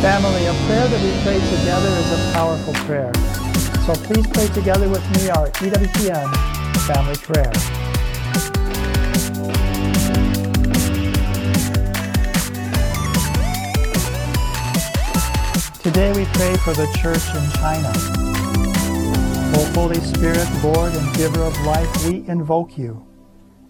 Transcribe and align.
Family, 0.00 0.46
a 0.46 0.54
prayer 0.64 0.88
that 0.88 1.02
we 1.02 1.12
pray 1.22 1.38
together 1.58 1.88
is 1.88 2.10
a 2.10 2.32
powerful 2.32 2.72
prayer. 2.86 3.12
So 3.84 3.92
please 4.06 4.26
pray 4.28 4.46
together 4.48 4.88
with 4.88 5.04
me 5.14 5.28
our 5.28 5.50
EWTN 5.50 6.50
family 6.86 7.16
prayer. 7.16 7.52
Today 15.82 16.12
we 16.12 16.24
pray 16.32 16.56
for 16.56 16.72
the 16.72 16.88
church 16.98 17.26
in 17.36 17.50
China. 17.60 17.92
O 19.58 19.70
Holy 19.74 20.00
Spirit, 20.00 20.48
Lord 20.64 20.94
and 20.94 21.14
giver 21.14 21.42
of 21.42 21.54
life, 21.66 22.06
we 22.06 22.26
invoke 22.26 22.78
you. 22.78 23.09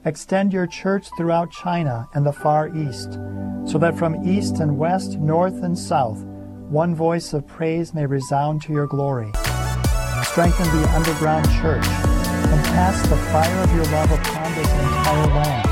Extend 0.07 0.51
your 0.51 0.67
church 0.67 1.09
throughout 1.19 1.51
China 1.51 2.09
and 2.15 2.25
the 2.25 2.33
Far 2.33 2.75
East, 2.75 3.19
so 3.67 3.77
that 3.77 3.99
from 3.99 4.27
east 4.27 4.59
and 4.59 4.79
west, 4.79 5.19
north 5.19 5.63
and 5.63 5.79
south, 5.79 6.25
one 6.71 6.95
voice 6.95 7.35
of 7.35 7.47
praise 7.47 7.93
may 7.93 8.07
resound 8.07 8.63
to 8.63 8.73
your 8.73 8.87
glory. 8.87 9.31
Strengthen 10.23 10.81
the 10.81 10.91
underground 10.95 11.45
church 11.61 11.85
and 11.85 12.65
cast 12.65 13.11
the 13.11 13.17
fire 13.17 13.63
of 13.63 13.75
your 13.75 13.85
love 13.87 14.11
upon 14.11 14.55
this 14.55 14.71
entire 14.71 15.27
land. 15.35 15.69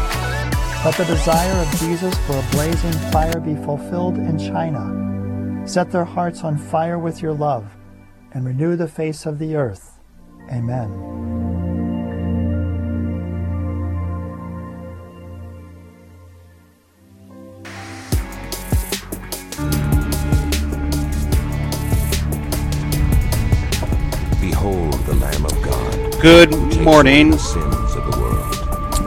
Let 0.85 0.97
the 0.97 1.05
desire 1.07 1.63
of 1.63 1.81
Jesus 1.81 2.15
for 2.27 2.37
a 2.37 2.49
blazing 2.51 2.93
fire 3.11 3.41
be 3.41 3.55
fulfilled 3.65 4.19
in 4.19 4.39
China. 4.39 5.67
Set 5.67 5.91
their 5.91 6.05
hearts 6.05 6.45
on 6.45 6.59
fire 6.59 6.99
with 6.99 7.23
your 7.23 7.33
love 7.33 7.67
and 8.33 8.45
renew 8.45 8.77
the 8.77 8.89
face 8.89 9.25
of 9.25 9.39
the 9.39 9.57
earth. 9.57 10.01
Amen. 10.53 11.38
Good 26.31 26.55
morning. 26.83 27.31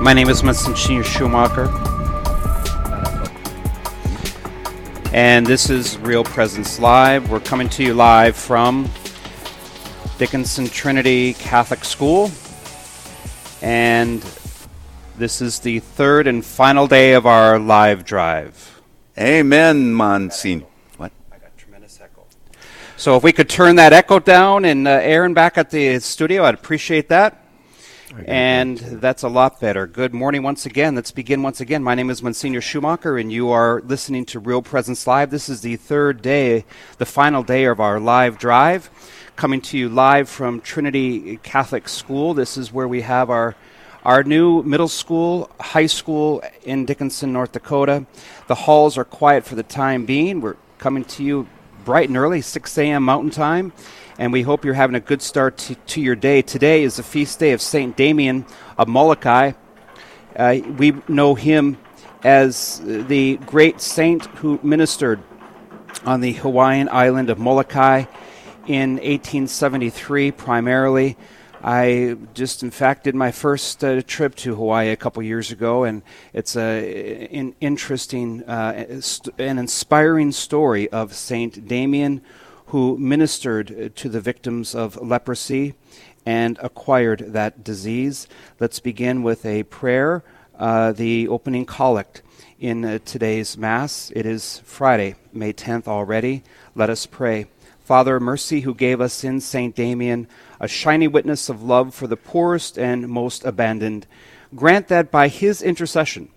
My 0.01 0.11
name 0.11 0.27
is 0.27 0.41
Monsignor 0.41 1.03
Schumacher. 1.03 1.67
And 5.13 5.45
this 5.45 5.69
is 5.69 5.99
Real 5.99 6.23
Presence 6.23 6.79
Live. 6.79 7.29
We're 7.29 7.39
coming 7.39 7.69
to 7.69 7.83
you 7.83 7.93
live 7.93 8.35
from 8.35 8.89
Dickinson 10.17 10.67
Trinity 10.67 11.33
Catholic 11.35 11.85
School. 11.85 12.31
And 13.61 14.25
this 15.15 15.43
is 15.43 15.59
the 15.59 15.77
third 15.77 16.25
and 16.25 16.43
final 16.43 16.87
day 16.87 17.13
of 17.13 17.27
our 17.27 17.59
live 17.59 18.03
drive. 18.03 18.81
Amen, 19.15 19.93
Monsignor. 19.93 20.65
What? 20.97 21.11
I 21.31 21.37
got 21.37 21.55
tremendous 21.55 22.01
echo. 22.01 22.25
So 23.01 23.15
if 23.15 23.23
we 23.23 23.31
could 23.31 23.49
turn 23.49 23.77
that 23.77 23.93
echo 23.93 24.19
down 24.19 24.63
and 24.63 24.87
uh, 24.87 24.91
Aaron 24.91 25.33
back 25.33 25.57
at 25.57 25.71
the 25.71 25.97
studio, 25.97 26.43
I'd 26.43 26.53
appreciate 26.53 27.09
that. 27.09 27.43
And 28.27 28.77
that's 28.77 29.23
a 29.23 29.27
lot 29.27 29.59
better. 29.59 29.87
Good 29.87 30.13
morning 30.13 30.43
once 30.43 30.67
again. 30.67 30.93
Let's 30.93 31.09
begin 31.09 31.41
once 31.41 31.59
again. 31.59 31.81
My 31.81 31.95
name 31.95 32.11
is 32.11 32.21
Monsignor 32.21 32.61
Schumacher, 32.61 33.17
and 33.17 33.31
you 33.31 33.49
are 33.49 33.81
listening 33.81 34.25
to 34.25 34.39
Real 34.39 34.61
Presence 34.61 35.07
Live. 35.07 35.31
This 35.31 35.49
is 35.49 35.61
the 35.61 35.77
third 35.77 36.21
day, 36.21 36.63
the 36.99 37.07
final 37.07 37.41
day 37.41 37.63
of 37.63 37.79
our 37.79 37.99
live 37.99 38.37
drive, 38.37 38.91
coming 39.35 39.61
to 39.61 39.79
you 39.79 39.89
live 39.89 40.29
from 40.29 40.61
Trinity 40.61 41.37
Catholic 41.37 41.89
School. 41.89 42.35
This 42.35 42.55
is 42.55 42.71
where 42.71 42.87
we 42.87 43.01
have 43.01 43.31
our 43.31 43.55
our 44.05 44.23
new 44.23 44.61
middle 44.61 44.87
school, 44.87 45.49
high 45.59 45.87
school 45.87 46.43
in 46.65 46.85
Dickinson, 46.85 47.33
North 47.33 47.53
Dakota. 47.53 48.05
The 48.45 48.53
halls 48.53 48.95
are 48.95 49.05
quiet 49.05 49.43
for 49.43 49.55
the 49.55 49.63
time 49.63 50.05
being. 50.05 50.39
We're 50.39 50.57
coming 50.77 51.03
to 51.05 51.23
you 51.23 51.47
bright 51.83 52.09
and 52.09 52.17
early, 52.17 52.41
6 52.41 52.77
a.m. 52.77 53.03
Mountain 53.03 53.31
Time, 53.31 53.73
and 54.17 54.31
we 54.31 54.43
hope 54.43 54.63
you're 54.63 54.73
having 54.73 54.95
a 54.95 54.99
good 54.99 55.21
start 55.21 55.57
to, 55.57 55.75
to 55.75 56.01
your 56.01 56.15
day. 56.15 56.41
Today 56.41 56.83
is 56.83 56.97
the 56.97 57.03
feast 57.03 57.39
day 57.39 57.53
of 57.53 57.61
St. 57.61 57.95
Damien 57.95 58.45
of 58.77 58.87
Molokai. 58.87 59.53
Uh, 60.35 60.57
we 60.77 60.93
know 61.07 61.35
him 61.35 61.77
as 62.23 62.81
the 62.83 63.37
great 63.45 63.81
saint 63.81 64.25
who 64.37 64.59
ministered 64.61 65.19
on 66.05 66.21
the 66.21 66.33
Hawaiian 66.33 66.87
island 66.89 67.29
of 67.29 67.39
Molokai 67.39 68.05
in 68.67 68.93
1873 68.93 70.31
primarily. 70.31 71.17
I 71.63 72.17
just, 72.33 72.63
in 72.63 72.71
fact, 72.71 73.03
did 73.03 73.13
my 73.13 73.31
first 73.31 73.83
uh, 73.83 74.01
trip 74.01 74.35
to 74.37 74.55
Hawaii 74.55 74.89
a 74.89 74.95
couple 74.95 75.21
years 75.21 75.51
ago, 75.51 75.83
and 75.83 76.01
it's 76.33 76.55
an 76.55 77.53
interesting 77.61 78.41
uh, 78.43 79.01
an 79.37 79.59
inspiring 79.59 80.31
story 80.31 80.89
of 80.89 81.13
Saint 81.13 81.67
Damien, 81.67 82.21
who 82.67 82.97
ministered 82.97 83.95
to 83.95 84.09
the 84.09 84.19
victims 84.19 84.73
of 84.73 84.99
leprosy 85.01 85.75
and 86.25 86.57
acquired 86.63 87.33
that 87.33 87.63
disease. 87.63 88.27
Let's 88.59 88.79
begin 88.79 89.21
with 89.21 89.45
a 89.45 89.63
prayer, 89.63 90.23
uh, 90.57 90.93
the 90.93 91.27
opening 91.27 91.65
collect 91.65 92.23
in 92.59 92.85
uh, 92.85 92.99
today's 93.05 93.55
Mass. 93.55 94.11
It 94.15 94.25
is 94.25 94.61
Friday, 94.65 95.15
May 95.31 95.53
10th 95.53 95.87
already. 95.87 96.43
Let 96.73 96.89
us 96.89 97.05
pray. 97.05 97.45
Father, 97.83 98.19
mercy, 98.19 98.61
who 98.61 98.73
gave 98.73 99.01
us 99.01 99.23
in 99.23 99.41
St. 99.41 99.75
Damien 99.75 100.27
a 100.61 100.67
shining 100.67 101.11
witness 101.11 101.49
of 101.49 101.63
love 101.63 101.93
for 101.93 102.05
the 102.05 102.15
poorest 102.15 102.77
and 102.77 103.09
most 103.09 103.43
abandoned, 103.43 104.05
grant 104.55 104.87
that 104.87 105.09
by 105.09 105.27
his 105.27 105.61
intercession, 105.61 106.29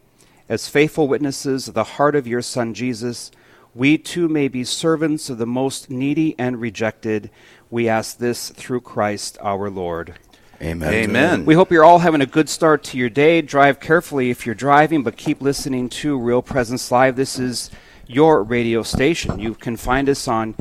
as 0.48 0.66
faithful 0.66 1.06
witnesses 1.06 1.68
of 1.68 1.74
the 1.74 1.84
heart 1.84 2.16
of 2.16 2.26
your 2.26 2.40
Son 2.40 2.72
Jesus, 2.72 3.30
we 3.74 3.98
too 3.98 4.26
may 4.26 4.48
be 4.48 4.64
servants 4.64 5.28
of 5.28 5.36
the 5.36 5.46
most 5.46 5.90
needy 5.90 6.34
and 6.38 6.58
rejected. 6.58 7.30
We 7.70 7.86
ask 7.86 8.16
this 8.16 8.48
through 8.48 8.80
Christ 8.80 9.36
our 9.42 9.68
Lord. 9.68 10.14
Amen. 10.62 10.94
Amen. 10.94 11.44
We 11.44 11.54
hope 11.54 11.70
you're 11.70 11.84
all 11.84 11.98
having 11.98 12.22
a 12.22 12.26
good 12.26 12.48
start 12.48 12.82
to 12.84 12.96
your 12.96 13.10
day. 13.10 13.42
Drive 13.42 13.78
carefully 13.78 14.30
if 14.30 14.46
you're 14.46 14.54
driving, 14.54 15.02
but 15.02 15.18
keep 15.18 15.42
listening 15.42 15.91
to 15.91 16.18
Real 16.18 16.41
Presence 16.41 16.91
Live. 16.91 17.16
This 17.16 17.38
is 17.38 17.70
your 18.06 18.42
radio 18.42 18.82
station. 18.82 19.38
You 19.38 19.54
can 19.54 19.76
find 19.76 20.08
us 20.08 20.26
on 20.26 20.54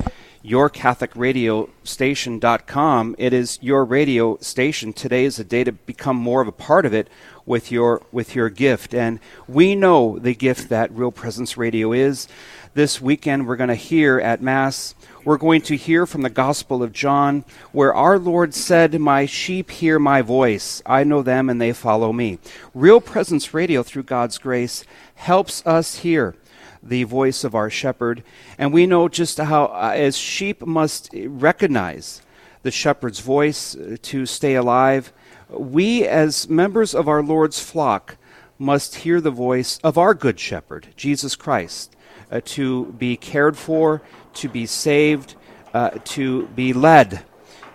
yourcatholicradiostation.com. 0.43 3.15
It 3.17 3.33
is 3.33 3.57
your 3.61 3.85
radio 3.85 4.37
station. 4.37 4.93
Today 4.93 5.25
is 5.25 5.39
a 5.39 5.43
day 5.43 5.63
to 5.63 5.71
become 5.71 6.17
more 6.17 6.41
of 6.41 6.47
a 6.47 6.51
part 6.51 6.85
of 6.85 6.93
it 6.93 7.09
with 7.45 7.71
your 7.71 8.01
with 8.11 8.35
your 8.35 8.49
gift. 8.49 8.93
And 8.93 9.19
we 9.47 9.75
know 9.75 10.19
the 10.19 10.33
gift 10.33 10.69
that 10.69 10.91
Real 10.91 11.11
Presence 11.11 11.57
Radio 11.57 11.93
is. 11.93 12.27
This 12.73 12.99
weekend 12.99 13.47
we're 13.47 13.55
going 13.55 13.69
to 13.69 13.75
hear 13.75 14.19
at 14.19 14.41
Mass 14.41 14.95
we're 15.25 15.37
going 15.37 15.61
to 15.61 15.77
hear 15.77 16.05
from 16.05 16.21
the 16.21 16.29
Gospel 16.29 16.83
of 16.83 16.91
John, 16.91 17.45
where 17.71 17.93
our 17.93 18.19
Lord 18.19 18.53
said, 18.53 18.99
My 18.99 19.25
sheep 19.25 19.71
hear 19.71 19.97
my 19.97 20.21
voice. 20.21 20.81
I 20.85 21.05
know 21.05 21.21
them 21.21 21.49
and 21.49 21.61
they 21.61 21.71
follow 21.71 22.11
me. 22.11 22.39
Real 22.73 22.99
Presence 22.99 23.53
Radio, 23.53 23.83
through 23.83 24.03
God's 24.03 24.37
grace, 24.37 24.83
helps 25.15 25.65
us 25.65 25.99
hear 25.99 26.35
the 26.83 27.03
voice 27.03 27.43
of 27.43 27.55
our 27.55 27.69
shepherd. 27.69 28.23
And 28.57 28.73
we 28.73 28.85
know 28.85 29.07
just 29.07 29.37
how, 29.37 29.65
uh, 29.65 29.93
as 29.95 30.17
sheep 30.17 30.65
must 30.65 31.09
recognize 31.13 32.21
the 32.63 32.71
shepherd's 32.71 33.19
voice 33.19 33.75
uh, 33.75 33.97
to 34.01 34.25
stay 34.25 34.55
alive, 34.55 35.13
we, 35.49 36.05
as 36.05 36.49
members 36.49 36.93
of 36.93 37.07
our 37.07 37.23
Lord's 37.23 37.59
flock, 37.59 38.17
must 38.59 38.95
hear 38.95 39.19
the 39.19 39.31
voice 39.31 39.79
of 39.83 39.97
our 39.97 40.13
good 40.13 40.39
shepherd, 40.39 40.87
Jesus 40.95 41.35
Christ, 41.35 41.95
uh, 42.31 42.41
to 42.45 42.85
be 42.93 43.17
cared 43.17 43.57
for, 43.57 44.01
to 44.35 44.49
be 44.49 44.65
saved, 44.65 45.35
uh, 45.73 45.91
to 46.05 46.47
be 46.47 46.73
led 46.73 47.23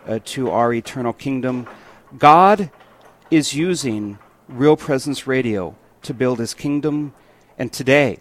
uh, 0.07 0.19
to 0.25 0.51
our 0.51 0.73
eternal 0.73 1.13
kingdom. 1.13 1.67
God 2.17 2.71
is 3.31 3.55
using 3.55 4.19
Real 4.49 4.77
Presence 4.77 5.27
Radio 5.27 5.77
to 6.03 6.15
build 6.15 6.39
his 6.39 6.55
kingdom. 6.55 7.13
And 7.59 7.73
today, 7.73 8.21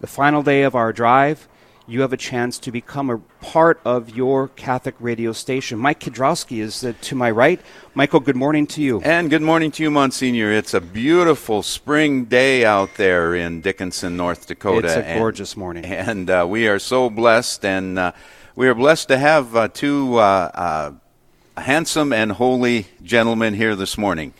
the 0.00 0.06
final 0.06 0.42
day 0.42 0.62
of 0.62 0.74
our 0.74 0.92
drive, 0.92 1.46
you 1.86 2.02
have 2.02 2.12
a 2.12 2.16
chance 2.16 2.58
to 2.60 2.70
become 2.70 3.10
a 3.10 3.18
part 3.44 3.80
of 3.84 4.16
your 4.16 4.48
Catholic 4.48 4.94
radio 5.00 5.32
station. 5.32 5.78
Mike 5.78 6.00
Kidrowski 6.00 6.60
is 6.60 6.84
uh, 6.84 6.92
to 7.02 7.14
my 7.14 7.30
right. 7.30 7.60
Michael, 7.94 8.20
good 8.20 8.36
morning 8.36 8.66
to 8.68 8.82
you. 8.82 9.00
And 9.02 9.28
good 9.28 9.42
morning 9.42 9.70
to 9.72 9.82
you, 9.82 9.90
Monsignor. 9.90 10.52
It's 10.52 10.72
a 10.72 10.80
beautiful 10.80 11.62
spring 11.62 12.26
day 12.26 12.64
out 12.64 12.94
there 12.96 13.34
in 13.34 13.60
Dickinson, 13.60 14.16
North 14.16 14.46
Dakota. 14.46 14.86
It's 14.86 14.96
a 14.96 15.04
and- 15.04 15.18
gorgeous 15.18 15.56
morning. 15.56 15.84
And 15.84 16.30
uh, 16.30 16.46
we 16.48 16.68
are 16.68 16.78
so 16.78 17.10
blessed, 17.10 17.64
and 17.64 17.98
uh, 17.98 18.12
we 18.54 18.68
are 18.68 18.74
blessed 18.74 19.08
to 19.08 19.18
have 19.18 19.56
uh, 19.56 19.68
two 19.68 20.16
uh, 20.16 20.50
uh, 20.54 21.60
handsome 21.60 22.12
and 22.12 22.32
holy 22.32 22.86
gentlemen 23.02 23.54
here 23.54 23.74
this 23.74 23.98
morning. 23.98 24.32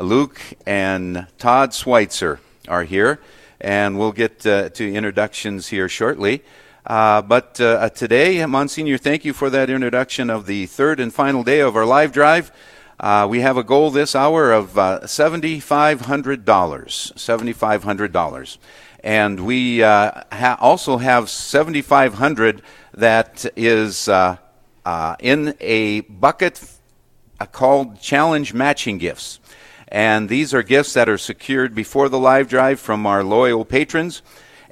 Luke 0.00 0.40
and 0.66 1.26
Todd 1.38 1.72
Schweitzer 1.72 2.40
are 2.66 2.84
here, 2.84 3.20
and 3.64 3.98
we'll 3.98 4.12
get 4.12 4.46
uh, 4.46 4.68
to 4.68 4.92
introductions 4.92 5.68
here 5.68 5.88
shortly. 5.88 6.44
Uh, 6.84 7.22
but 7.22 7.58
uh, 7.62 7.88
today, 7.88 8.44
Monsignor, 8.44 8.98
thank 8.98 9.24
you 9.24 9.32
for 9.32 9.48
that 9.48 9.70
introduction 9.70 10.28
of 10.28 10.44
the 10.44 10.66
third 10.66 11.00
and 11.00 11.14
final 11.14 11.42
day 11.42 11.60
of 11.60 11.74
our 11.74 11.86
live 11.86 12.12
drive. 12.12 12.52
Uh, 13.00 13.26
we 13.28 13.40
have 13.40 13.56
a 13.56 13.64
goal 13.64 13.90
this 13.90 14.14
hour 14.14 14.52
of 14.52 14.76
uh, 14.76 15.00
$7,500. 15.00 16.44
$7,500. 16.44 18.58
And 19.02 19.46
we 19.46 19.82
uh, 19.82 20.22
ha- 20.30 20.58
also 20.60 20.98
have 20.98 21.30
7,500 21.30 22.60
that 22.92 23.46
is 23.56 24.08
uh, 24.08 24.36
uh, 24.84 25.16
in 25.20 25.54
a 25.60 26.02
bucket 26.02 26.62
uh, 27.40 27.46
called 27.46 27.98
Challenge 28.00 28.52
Matching 28.52 28.98
Gifts. 28.98 29.40
And 29.94 30.28
these 30.28 30.52
are 30.52 30.64
gifts 30.64 30.92
that 30.94 31.08
are 31.08 31.16
secured 31.16 31.72
before 31.72 32.08
the 32.08 32.18
live 32.18 32.48
drive 32.48 32.80
from 32.80 33.06
our 33.06 33.22
loyal 33.22 33.64
patrons. 33.64 34.22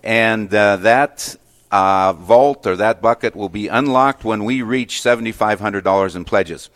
And 0.03 0.53
uh, 0.53 0.79
that 0.79 1.37
uh, 1.71 2.15
vault 2.15 2.67
or 2.67 2.75
that 2.75 3.01
bucket 3.01 3.37
will 3.37 3.49
be 3.49 3.69
unlocked 3.69 4.25
when 4.25 4.43
we 4.43 4.63
reach 4.63 5.01
$7,500 5.01 6.17
in 6.17 6.25
pledges. 6.25 6.71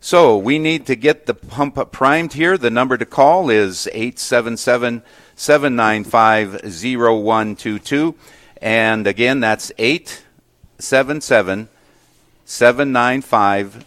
So 0.00 0.36
we 0.36 0.58
need 0.58 0.84
to 0.86 0.96
get 0.96 1.26
the 1.26 1.34
pump 1.34 1.92
primed 1.92 2.32
here. 2.32 2.58
The 2.58 2.70
number 2.70 2.98
to 2.98 3.06
call 3.06 3.50
is 3.50 3.86
877 3.92 5.04
795 5.36 6.54
0122. 6.64 8.16
And 8.60 9.06
again, 9.06 9.38
that's 9.38 9.70
877 9.78 11.68
795 12.44 13.84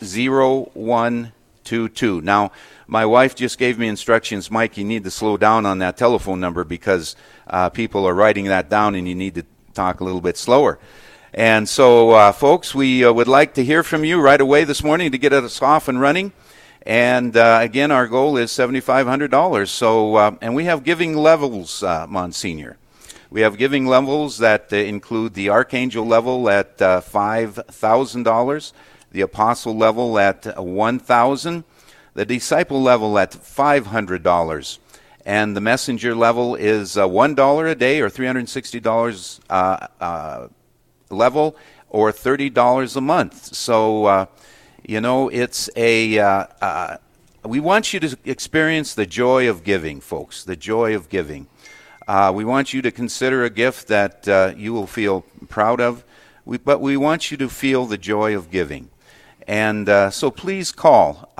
0122. 0.00 2.20
Now, 2.20 2.52
my 2.86 3.04
wife 3.04 3.34
just 3.34 3.58
gave 3.58 3.78
me 3.78 3.88
instructions, 3.88 4.50
Mike, 4.50 4.76
you 4.76 4.84
need 4.84 5.04
to 5.04 5.10
slow 5.10 5.36
down 5.36 5.66
on 5.66 5.78
that 5.80 5.96
telephone 5.96 6.38
number 6.38 6.62
because 6.62 7.16
uh, 7.48 7.68
people 7.68 8.06
are 8.06 8.14
writing 8.14 8.44
that 8.46 8.68
down 8.68 8.94
and 8.94 9.08
you 9.08 9.14
need 9.14 9.34
to 9.34 9.44
talk 9.74 10.00
a 10.00 10.04
little 10.04 10.20
bit 10.20 10.36
slower. 10.36 10.78
And 11.34 11.68
so, 11.68 12.12
uh, 12.12 12.30
folks, 12.32 12.74
we 12.74 13.04
uh, 13.04 13.12
would 13.12 13.28
like 13.28 13.54
to 13.54 13.64
hear 13.64 13.82
from 13.82 14.04
you 14.04 14.20
right 14.20 14.40
away 14.40 14.64
this 14.64 14.84
morning 14.84 15.10
to 15.12 15.18
get 15.18 15.32
us 15.32 15.60
off 15.60 15.88
and 15.88 16.00
running. 16.00 16.32
And 16.82 17.36
uh, 17.36 17.58
again, 17.60 17.90
our 17.90 18.06
goal 18.06 18.36
is 18.36 18.52
$7,500. 18.52 19.68
So, 19.68 20.14
uh, 20.14 20.36
and 20.40 20.54
we 20.54 20.66
have 20.66 20.84
giving 20.84 21.16
levels, 21.16 21.82
uh, 21.82 22.06
Monsignor. 22.08 22.76
We 23.28 23.40
have 23.40 23.58
giving 23.58 23.86
levels 23.86 24.38
that 24.38 24.72
include 24.72 25.34
the 25.34 25.50
archangel 25.50 26.06
level 26.06 26.48
at 26.48 26.78
$5,000, 26.78 28.72
the 29.10 29.20
apostle 29.20 29.76
level 29.76 30.16
at 30.20 30.56
1000 30.56 31.64
the 32.16 32.24
disciple 32.24 32.82
level 32.82 33.18
at 33.18 33.30
$500 33.32 34.78
and 35.26 35.54
the 35.54 35.60
messenger 35.60 36.14
level 36.14 36.54
is 36.54 36.96
uh, 36.96 37.06
$1 37.06 37.70
a 37.70 37.74
day 37.74 38.00
or 38.00 38.08
$360 38.08 39.40
uh, 39.50 39.86
uh, 40.00 40.48
level 41.10 41.56
or 41.90 42.10
$30 42.10 42.96
a 42.96 43.00
month. 43.02 43.54
So, 43.54 44.06
uh, 44.06 44.26
you 44.82 45.00
know, 45.00 45.28
it's 45.28 45.68
a. 45.76 46.18
Uh, 46.18 46.46
uh, 46.62 46.96
we 47.44 47.60
want 47.60 47.92
you 47.92 48.00
to 48.00 48.16
experience 48.24 48.94
the 48.94 49.06
joy 49.06 49.48
of 49.50 49.62
giving, 49.62 50.00
folks, 50.00 50.42
the 50.42 50.56
joy 50.56 50.96
of 50.96 51.10
giving. 51.10 51.46
we 52.32 52.44
want 52.44 52.72
you 52.72 52.80
to 52.80 52.90
consider 52.90 53.44
a 53.44 53.50
gift 53.50 53.88
that 53.88 54.54
you 54.56 54.72
will 54.72 54.86
feel 54.86 55.20
proud 55.48 55.80
of, 55.80 56.02
we, 56.46 56.56
but 56.56 56.80
we 56.80 56.96
want 56.96 57.30
you 57.30 57.36
to 57.36 57.48
feel 57.48 57.84
the 57.84 57.98
joy 57.98 58.34
of 58.34 58.50
giving. 58.50 58.88
And 59.46 59.86
so 60.12 60.30
please 60.30 60.72
call 60.72 61.30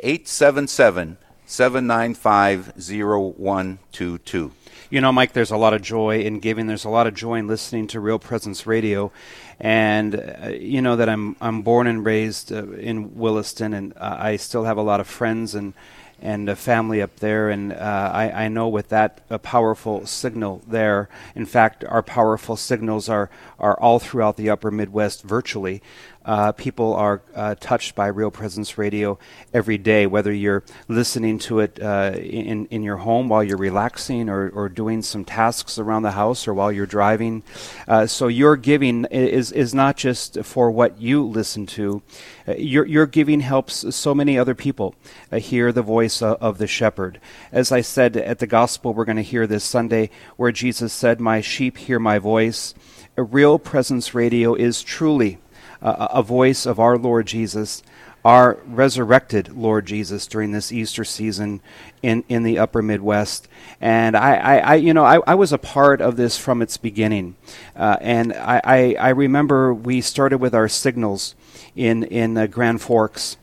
877 0.00 1.18
795 1.46 2.72
0122. 2.76 4.52
You 4.88 5.00
know, 5.00 5.12
Mike, 5.12 5.32
there's 5.32 5.50
a 5.50 5.56
lot 5.56 5.72
of 5.74 5.82
joy 5.82 6.20
in 6.22 6.40
giving. 6.40 6.66
There's 6.66 6.84
a 6.84 6.88
lot 6.88 7.06
of 7.06 7.14
joy 7.14 7.36
in 7.36 7.46
listening 7.46 7.86
to 7.88 8.00
Real 8.00 8.18
Presence 8.18 8.66
Radio. 8.66 9.12
And, 9.60 10.14
uh, 10.16 10.48
you 10.48 10.82
know, 10.82 10.96
that 10.96 11.08
I'm, 11.08 11.36
I'm 11.40 11.62
born 11.62 11.86
and 11.86 12.04
raised 12.04 12.52
uh, 12.52 12.70
in 12.72 13.14
Williston, 13.14 13.74
and 13.74 13.92
uh, 13.96 14.16
I 14.18 14.36
still 14.36 14.64
have 14.64 14.78
a 14.78 14.82
lot 14.82 15.00
of 15.00 15.06
friends 15.06 15.54
and, 15.54 15.74
and 16.20 16.48
a 16.48 16.56
family 16.56 17.02
up 17.02 17.16
there. 17.16 17.50
And 17.50 17.72
uh, 17.72 18.10
I, 18.12 18.44
I 18.44 18.48
know 18.48 18.68
with 18.68 18.88
that 18.88 19.20
a 19.28 19.38
powerful 19.38 20.06
signal 20.06 20.62
there. 20.66 21.08
In 21.34 21.46
fact, 21.46 21.84
our 21.84 22.02
powerful 22.02 22.56
signals 22.56 23.08
are, 23.08 23.30
are 23.58 23.78
all 23.78 23.98
throughout 23.98 24.36
the 24.36 24.50
upper 24.50 24.70
Midwest 24.70 25.22
virtually 25.22 25.82
uh, 26.24 26.52
people 26.52 26.94
are 26.94 27.22
uh, 27.34 27.54
touched 27.60 27.94
by 27.94 28.06
Real 28.06 28.30
Presence 28.30 28.76
Radio 28.76 29.18
every 29.54 29.78
day, 29.78 30.06
whether 30.06 30.32
you're 30.32 30.62
listening 30.86 31.38
to 31.40 31.60
it 31.60 31.80
uh, 31.80 32.12
in, 32.14 32.66
in 32.66 32.82
your 32.82 32.98
home 32.98 33.28
while 33.28 33.42
you're 33.42 33.56
relaxing 33.56 34.28
or, 34.28 34.50
or 34.50 34.68
doing 34.68 35.00
some 35.00 35.24
tasks 35.24 35.78
around 35.78 36.02
the 36.02 36.10
house 36.10 36.46
or 36.46 36.52
while 36.52 36.70
you're 36.70 36.86
driving. 36.86 37.42
Uh, 37.88 38.06
so 38.06 38.28
your 38.28 38.56
giving 38.56 39.06
is, 39.06 39.50
is 39.52 39.72
not 39.72 39.96
just 39.96 40.44
for 40.44 40.70
what 40.70 41.00
you 41.00 41.24
listen 41.24 41.64
to. 41.66 42.02
Uh, 42.46 42.54
your, 42.54 42.86
your 42.86 43.06
giving 43.06 43.40
helps 43.40 43.94
so 43.94 44.14
many 44.14 44.38
other 44.38 44.54
people 44.54 44.94
uh, 45.32 45.38
hear 45.38 45.72
the 45.72 45.82
voice 45.82 46.20
of 46.20 46.58
the 46.58 46.66
shepherd. 46.66 47.18
As 47.50 47.72
I 47.72 47.80
said 47.80 48.16
at 48.16 48.40
the 48.40 48.46
gospel 48.46 48.92
we're 48.92 49.06
going 49.06 49.16
to 49.16 49.22
hear 49.22 49.46
this 49.46 49.64
Sunday, 49.64 50.10
where 50.36 50.52
Jesus 50.52 50.92
said, 50.92 51.18
My 51.18 51.40
sheep 51.40 51.78
hear 51.78 51.98
my 51.98 52.18
voice. 52.18 52.74
A 53.16 53.22
Real 53.22 53.58
Presence 53.58 54.14
Radio 54.14 54.54
is 54.54 54.82
truly 54.82 55.38
uh, 55.82 56.08
a 56.10 56.22
voice 56.22 56.66
of 56.66 56.78
our 56.78 56.98
Lord 56.98 57.26
Jesus, 57.26 57.82
our 58.24 58.58
resurrected 58.66 59.56
Lord 59.56 59.86
Jesus 59.86 60.26
during 60.26 60.52
this 60.52 60.72
Easter 60.72 61.04
season 61.04 61.60
in, 62.02 62.24
in 62.28 62.42
the 62.42 62.58
upper 62.58 62.82
Midwest. 62.82 63.48
And 63.80 64.16
I, 64.16 64.36
I, 64.36 64.56
I 64.58 64.74
you 64.74 64.92
know, 64.92 65.04
I, 65.04 65.20
I, 65.26 65.34
was 65.34 65.52
a 65.52 65.58
part 65.58 66.00
of 66.00 66.16
this 66.16 66.36
from 66.36 66.60
its 66.60 66.76
beginning. 66.76 67.36
Uh, 67.74 67.96
and 68.00 68.32
I, 68.34 68.94
I, 68.98 69.08
remember 69.10 69.72
we 69.72 70.02
started 70.02 70.38
with 70.38 70.54
our 70.54 70.68
signals 70.68 71.34
in, 71.74 72.04
in 72.04 72.36
uh, 72.36 72.46
Grand 72.46 72.82
Forks. 72.82 73.38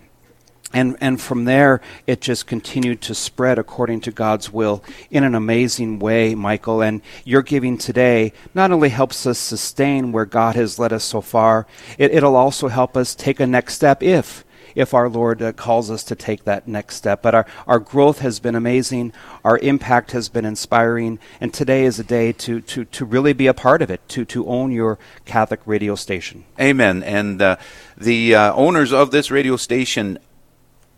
And, 0.74 0.98
and 1.00 1.19
from 1.19 1.46
there, 1.46 1.80
it 2.06 2.19
just 2.19 2.46
continued 2.46 3.02
to 3.04 3.16
spread 3.16 3.58
according 3.58 4.02
to 4.02 4.12
God's 4.12 4.52
will 4.52 4.84
in 5.10 5.24
an 5.24 5.34
amazing 5.34 6.00
way, 6.00 6.36
Michael. 6.36 6.81
And 6.81 7.02
your 7.24 7.42
giving 7.42 7.78
today 7.78 8.34
not 8.54 8.72
only 8.72 8.90
helps 8.90 9.25
us 9.25 9.40
sustain 9.40 10.12
where 10.12 10.25
God 10.25 10.56
has 10.56 10.78
led 10.78 10.92
us 10.92 11.06
so 11.06 11.22
far, 11.22 11.68
it, 11.98 12.14
it'll 12.14 12.36
also 12.36 12.68
help 12.68 12.98
us 12.98 13.16
take 13.16 13.40
a 13.40 13.48
next 13.48 13.75
step 13.75 14.04
if 14.04 14.44
if 14.78 14.94
our 14.94 15.10
Lord 15.10 15.42
uh, 15.42 15.54
calls 15.54 15.90
us 15.90 16.04
to 16.04 16.16
take 16.16 16.44
that 16.44 16.68
next 16.68 16.98
step. 16.98 17.24
But 17.24 17.34
our, 17.34 17.46
our 17.66 17.80
growth 17.80 18.19
has 18.19 18.40
been 18.40 18.54
amazing, 18.54 19.12
our 19.44 19.58
impact 19.58 20.12
has 20.12 20.30
been 20.30 20.46
inspiring, 20.46 21.18
and 21.42 21.52
today 21.52 21.84
is 21.84 22.00
a 22.00 22.04
day 22.04 22.31
to, 22.34 22.62
to, 22.62 22.86
to 22.86 23.04
really 23.04 23.34
be 23.34 23.48
a 23.48 23.56
part 23.56 23.81
of 23.81 23.90
it, 23.90 24.08
to, 24.10 24.24
to 24.25 24.46
own 24.48 24.72
your 24.72 25.00
Catholic 25.25 25.62
radio 25.66 25.96
station. 25.96 26.46
Amen. 26.60 27.02
And 27.02 27.42
uh, 27.42 27.58
the 27.98 28.36
uh, 28.36 28.54
owners 28.54 28.94
of 28.94 29.10
this 29.10 29.31
radio 29.31 29.58
station 29.58 30.19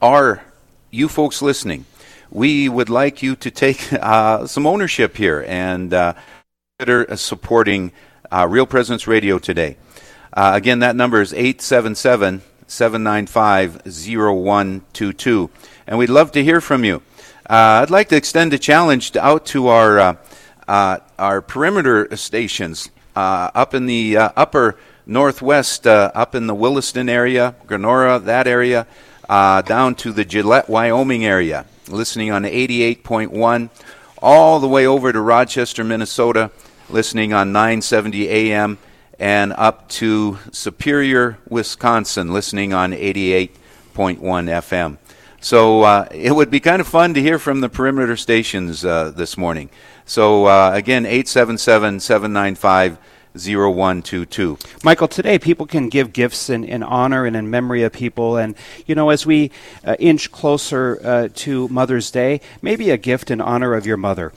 are 0.02 0.42
you 0.92 1.08
folks 1.08 1.42
listening. 1.42 1.86
We 2.32 2.70
would 2.70 2.90
like 2.90 3.22
you 3.22 3.36
to 3.38 3.52
take 3.52 3.92
uh, 3.94 4.48
some 4.48 4.66
ownership 4.66 5.18
here 5.18 5.44
and 5.48 5.94
uh, 5.94 6.14
consider 6.78 7.16
supporting 7.18 7.92
uh, 8.32 8.48
Real 8.50 8.66
Presence 8.66 9.08
Radio 9.08 9.40
today. 9.40 9.78
Uh, 10.32 10.52
again, 10.56 10.80
that 10.80 10.96
number 10.96 11.22
is 11.22 11.34
877 11.34 12.42
795 12.68 13.82
0122. 13.86 15.50
And 15.88 15.98
we'd 15.98 16.10
love 16.10 16.32
to 16.34 16.44
hear 16.44 16.62
from 16.62 16.84
you. 16.84 16.98
Uh, 17.50 17.82
I'd 17.82 17.90
like 17.90 18.10
to 18.10 18.16
extend 18.16 18.54
a 18.54 18.60
challenge 18.60 19.16
out 19.18 19.46
to 19.48 19.68
our, 19.68 20.18
uh, 20.68 21.00
our 21.18 21.42
perimeter 21.42 22.16
stations 22.16 22.90
up 23.16 23.74
in 23.74 23.88
the 23.88 24.18
upper 24.18 24.78
northwest, 25.08 25.88
up 25.88 26.36
in 26.36 26.46
the 26.48 26.54
Williston 26.54 27.10
area, 27.10 27.56
Grenora, 27.68 28.24
that 28.24 28.48
area 28.48 28.86
uh, 29.30 29.62
down 29.62 29.94
to 29.96 30.12
the 30.12 30.26
Gillette, 30.26 30.68
Wyoming 30.68 31.24
area, 31.24 31.66
listening 31.88 32.32
on 32.32 32.44
88.1, 32.44 33.70
all 34.22 34.60
the 34.60 34.68
way 34.68 34.88
over 34.88 35.14
to 35.14 35.22
Rochester, 35.22 35.84
Minnesota, 35.84 36.52
listening 36.90 37.32
on 37.32 37.52
970 37.52 38.28
AM, 38.28 38.80
and 39.20 39.54
up 39.54 39.88
to 39.90 40.40
Superior, 40.52 41.38
Wisconsin, 41.48 42.34
listening 42.34 42.74
on 42.74 42.92
88.1 42.92 43.50
FM. 43.96 44.98
So 45.42 45.84
uh, 45.84 46.08
it 46.12 46.36
would 46.36 46.50
be 46.50 46.60
kind 46.60 46.82
of 46.82 46.88
fun 46.88 47.14
to 47.14 47.22
hear 47.22 47.40
from 47.40 47.62
the 47.62 47.70
perimeter 47.70 48.18
stations 48.18 48.84
uh, 48.84 49.12
this 49.12 49.38
morning. 49.38 49.70
So 50.06 50.46
uh, 50.46 50.72
again, 50.74 51.06
877 51.06 52.00
795 52.00 52.98
0122. 53.34 54.58
Michael, 54.84 55.08
today 55.08 55.38
people 55.38 55.66
can 55.66 55.90
give 55.90 56.14
gifts 56.14 56.50
in, 56.50 56.64
in 56.64 56.84
honor 56.84 57.26
and 57.26 57.36
in 57.36 57.50
memory 57.50 57.84
of 57.84 57.94
people. 57.94 58.38
And, 58.38 58.56
you 58.86 58.96
know, 58.96 59.10
as 59.10 59.26
we 59.26 59.52
uh, 59.86 59.96
inch 60.00 60.32
closer 60.32 61.00
uh, 61.04 61.30
to 61.36 61.68
Mother's 61.70 62.12
Day, 62.12 62.42
maybe 62.62 62.90
a 62.90 62.98
gift 62.98 63.30
in 63.32 63.40
honor 63.40 63.74
of 63.74 63.86
your 63.86 63.98
mother. 63.98 64.34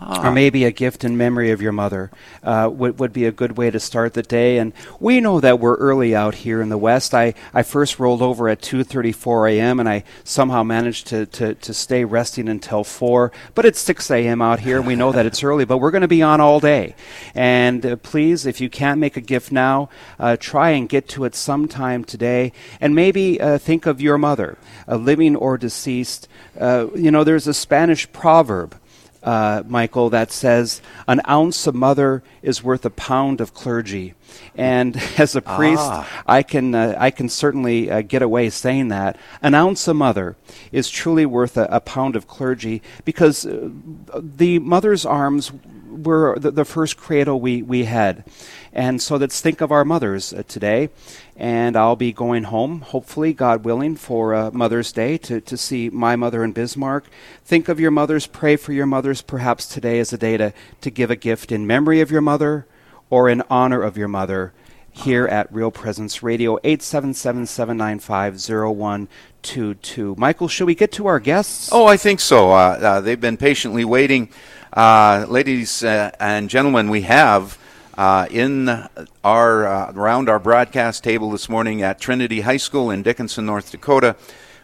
Ah. 0.00 0.28
Or 0.28 0.32
maybe 0.32 0.64
a 0.64 0.70
gift 0.70 1.04
in 1.04 1.16
memory 1.16 1.50
of 1.50 1.60
your 1.60 1.72
mother 1.72 2.10
uh, 2.42 2.70
would, 2.72 2.98
would 2.98 3.12
be 3.12 3.26
a 3.26 3.32
good 3.32 3.56
way 3.56 3.70
to 3.70 3.78
start 3.78 4.14
the 4.14 4.22
day. 4.22 4.58
And 4.58 4.72
we 4.98 5.20
know 5.20 5.40
that 5.40 5.60
we're 5.60 5.76
early 5.76 6.14
out 6.14 6.34
here 6.36 6.62
in 6.62 6.68
the 6.68 6.78
West. 6.78 7.14
I, 7.14 7.34
I 7.52 7.62
first 7.62 7.98
rolled 7.98 8.22
over 8.22 8.48
at 8.48 8.60
2.34 8.62 9.52
a.m. 9.52 9.78
and 9.78 9.88
I 9.88 10.04
somehow 10.24 10.62
managed 10.62 11.06
to, 11.08 11.26
to, 11.26 11.54
to 11.54 11.74
stay 11.74 12.04
resting 12.04 12.48
until 12.48 12.82
4. 12.82 13.30
But 13.54 13.66
it's 13.66 13.80
6 13.80 14.10
a.m. 14.10 14.40
out 14.40 14.60
here. 14.60 14.80
We 14.80 14.96
know 14.96 15.12
that 15.12 15.26
it's 15.26 15.42
early, 15.44 15.64
but 15.64 15.78
we're 15.78 15.90
going 15.90 16.02
to 16.02 16.08
be 16.08 16.22
on 16.22 16.40
all 16.40 16.60
day. 16.60 16.94
And 17.34 17.84
uh, 17.84 17.96
please, 17.96 18.46
if 18.46 18.60
you 18.60 18.70
can't 18.70 19.00
make 19.00 19.16
a 19.16 19.20
gift 19.20 19.52
now, 19.52 19.90
uh, 20.18 20.36
try 20.38 20.70
and 20.70 20.88
get 20.88 21.08
to 21.08 21.24
it 21.24 21.34
sometime 21.34 22.04
today. 22.04 22.52
And 22.80 22.94
maybe 22.94 23.40
uh, 23.40 23.58
think 23.58 23.86
of 23.86 24.00
your 24.00 24.18
mother, 24.18 24.56
living 24.88 25.36
or 25.36 25.58
deceased. 25.58 26.28
Uh, 26.58 26.86
you 26.94 27.10
know, 27.10 27.24
there's 27.24 27.46
a 27.46 27.54
Spanish 27.54 28.10
proverb 28.12 28.76
uh, 29.22 29.62
Michael, 29.66 30.10
that 30.10 30.32
says 30.32 30.80
an 31.06 31.20
ounce 31.28 31.66
of 31.66 31.74
mother 31.74 32.22
is 32.42 32.62
worth 32.62 32.84
a 32.84 32.90
pound 32.90 33.40
of 33.40 33.52
clergy. 33.54 34.14
And 34.54 34.96
as 35.18 35.36
a 35.36 35.42
priest, 35.42 35.82
Ah. 35.82 36.22
I 36.26 36.42
can 36.42 36.74
uh, 36.74 36.94
I 36.98 37.10
can 37.10 37.28
certainly 37.28 37.90
uh, 37.90 38.02
get 38.02 38.22
away 38.22 38.50
saying 38.50 38.88
that 38.88 39.16
an 39.42 39.54
ounce 39.54 39.86
of 39.88 39.96
mother 39.96 40.36
is 40.72 40.88
truly 40.88 41.26
worth 41.26 41.56
a, 41.56 41.64
a 41.70 41.80
pound 41.80 42.16
of 42.16 42.26
clergy 42.26 42.82
because 43.04 43.46
uh, 43.46 43.70
the 44.14 44.58
mother's 44.58 45.04
arms 45.04 45.52
were 45.90 46.38
the, 46.38 46.50
the 46.50 46.64
first 46.64 46.96
cradle 46.96 47.40
we, 47.40 47.62
we 47.62 47.84
had. 47.84 48.24
And 48.72 49.02
so 49.02 49.16
let's 49.16 49.40
think 49.40 49.60
of 49.60 49.72
our 49.72 49.84
mothers 49.84 50.32
uh, 50.32 50.42
today. 50.46 50.90
And 51.36 51.76
I'll 51.76 51.96
be 51.96 52.12
going 52.12 52.44
home, 52.44 52.82
hopefully, 52.82 53.32
God 53.32 53.64
willing, 53.64 53.96
for 53.96 54.34
uh, 54.34 54.50
Mother's 54.52 54.92
Day 54.92 55.18
to, 55.18 55.40
to 55.40 55.56
see 55.56 55.88
my 55.88 56.14
mother 56.14 56.44
in 56.44 56.52
Bismarck. 56.52 57.06
Think 57.44 57.68
of 57.68 57.80
your 57.80 57.90
mothers, 57.90 58.26
pray 58.26 58.56
for 58.56 58.72
your 58.72 58.86
mothers. 58.86 59.22
Perhaps 59.22 59.66
today 59.66 59.98
is 59.98 60.12
a 60.12 60.18
day 60.18 60.36
to, 60.36 60.52
to 60.82 60.90
give 60.90 61.10
a 61.10 61.16
gift 61.16 61.50
in 61.50 61.66
memory 61.66 62.00
of 62.00 62.10
your 62.10 62.20
mother 62.20 62.66
or 63.08 63.28
in 63.28 63.42
honor 63.50 63.82
of 63.82 63.96
your 63.96 64.08
mother 64.08 64.52
here 64.92 65.26
at 65.26 65.52
Real 65.52 65.70
Presence 65.70 66.22
Radio, 66.22 66.58
877 66.64 67.46
795 67.46 68.34
0122. 68.34 70.14
Michael, 70.18 70.48
should 70.48 70.66
we 70.66 70.74
get 70.74 70.92
to 70.92 71.06
our 71.06 71.20
guests? 71.20 71.70
Oh, 71.72 71.86
I 71.86 71.96
think 71.96 72.20
so. 72.20 72.50
Uh, 72.50 72.54
uh, 72.54 73.00
they've 73.00 73.20
been 73.20 73.36
patiently 73.36 73.84
waiting. 73.84 74.28
Uh, 74.72 75.26
ladies 75.28 75.82
uh, 75.82 76.10
and 76.20 76.48
gentlemen, 76.50 76.90
we 76.90 77.02
have 77.02 77.58
uh, 78.00 78.26
in 78.30 78.88
our 79.22 79.66
uh, 79.66 79.92
around 79.94 80.30
our 80.30 80.38
broadcast 80.38 81.04
table 81.04 81.30
this 81.30 81.50
morning 81.50 81.82
at 81.82 82.00
Trinity 82.00 82.40
High 82.40 82.56
School 82.56 82.90
in 82.90 83.02
Dickinson, 83.02 83.44
North 83.44 83.70
Dakota, 83.70 84.16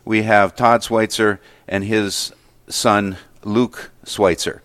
we 0.06 0.22
have 0.22 0.56
Todd 0.56 0.82
Schweitzer 0.82 1.38
and 1.68 1.84
his 1.84 2.32
son 2.66 3.18
Luke 3.44 3.90
Schweitzer. 4.06 4.62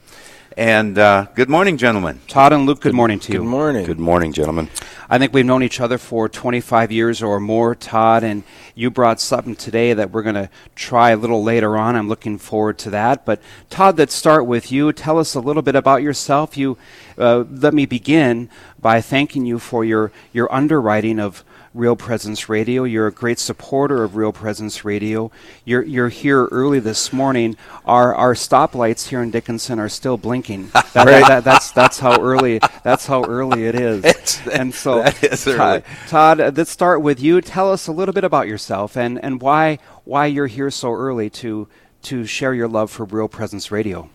And 0.56 0.98
uh, 0.98 1.28
good 1.36 1.50
morning, 1.50 1.76
gentlemen. 1.76 2.22
Todd 2.30 2.54
and 2.54 2.66
Luke, 2.66 2.80
good, 2.80 2.94
morning 2.94 3.20
to 3.20 3.34
you. 3.34 3.40
Good 3.40 3.48
morning. 3.48 3.86
Good 3.86 4.00
morning, 4.00 4.32
gentlemen. 4.32 4.70
I 5.10 5.18
think 5.18 5.34
we've 5.34 5.46
known 5.46 5.64
each 5.64 5.82
other 5.82 5.98
for 5.98 6.30
25 6.30 6.94
years 6.94 7.22
or 7.22 7.42
more, 7.42 7.76
Todd, 7.76 8.24
and 8.24 8.44
you 8.76 8.90
brought 8.90 9.20
something 9.20 9.56
today 9.56 9.94
that 9.94 10.12
we're 10.12 10.24
going 10.24 10.36
to 10.36 10.50
try 10.76 11.12
a 11.12 11.18
little 11.18 11.44
later 11.44 11.78
on. 11.78 11.96
I'm 11.96 12.08
looking 12.08 12.38
forward 12.38 12.78
to 12.80 12.90
that. 12.92 13.26
But, 13.26 13.42
Todd, 13.70 13.98
let's 13.98 14.14
start 14.14 14.46
with 14.46 14.72
you. 14.72 14.94
Tell 14.94 15.20
us 15.20 15.36
a 15.36 15.40
little 15.40 15.62
bit 15.62 15.76
about 15.76 16.02
yourself. 16.02 16.58
You 16.58 16.78
uh, 17.18 17.44
Let 17.50 17.74
me 17.74 17.86
begin 17.86 18.50
by 18.80 19.02
thanking 19.02 19.46
you 19.46 19.60
for 19.60 19.84
your, 19.86 20.12
your 20.34 20.52
underwriting 20.54 21.20
of 21.20 21.44
Real 21.74 21.96
Presence 21.96 22.50
Radio. 22.50 22.84
You're 22.84 23.08
a 23.08 23.12
great 23.14 23.40
supporter 23.40 24.04
of 24.04 24.16
Real 24.18 24.34
Presence 24.34 24.84
Radio. 24.84 25.32
You're, 25.64 25.84
you're 25.84 26.10
here 26.10 26.46
early 26.52 26.80
this 26.80 27.14
morning. 27.14 27.56
Our, 27.86 28.14
our 28.14 28.34
stoplights 28.34 29.08
here 29.08 29.22
in 29.24 29.32
Dickinson 29.32 29.80
are 29.80 29.88
still 29.90 30.18
blinking. 30.18 30.72
That, 30.94 30.94
that- 31.06 31.28
that- 31.28 31.44
that's, 31.46 31.72
that's 31.72 32.00
how 32.00 32.20
early 32.22 32.60
that's 32.84 33.06
how 33.06 33.24
early 33.24 33.66
it 33.66 33.76
is. 33.76 34.04
It's- 34.06 34.46
and 34.52 34.74
so, 34.76 35.02
that 35.04 35.24
is 35.24 35.48
early. 35.48 35.58
Todd, 35.58 35.84
Todd, 36.08 36.40
uh, 36.42 36.52
let's 36.54 36.72
start 36.72 37.02
with 37.02 37.22
you. 37.22 37.40
Tell 37.40 37.72
us 37.72 37.88
a 37.88 37.92
little 37.94 38.14
bit 38.14 38.26
about 38.26 38.48
yourself 38.48 38.98
and, 38.98 39.24
and 39.24 39.42
why 39.42 39.80
why 40.04 40.26
you're 40.26 40.48
here 40.48 40.70
so 40.72 40.92
early 40.92 41.30
to 41.30 41.68
to 42.04 42.26
share 42.26 42.54
your 42.54 42.68
love 42.68 42.92
for 42.92 43.06
Real 43.06 43.30
Presence 43.30 43.72
Radio. 43.72 44.10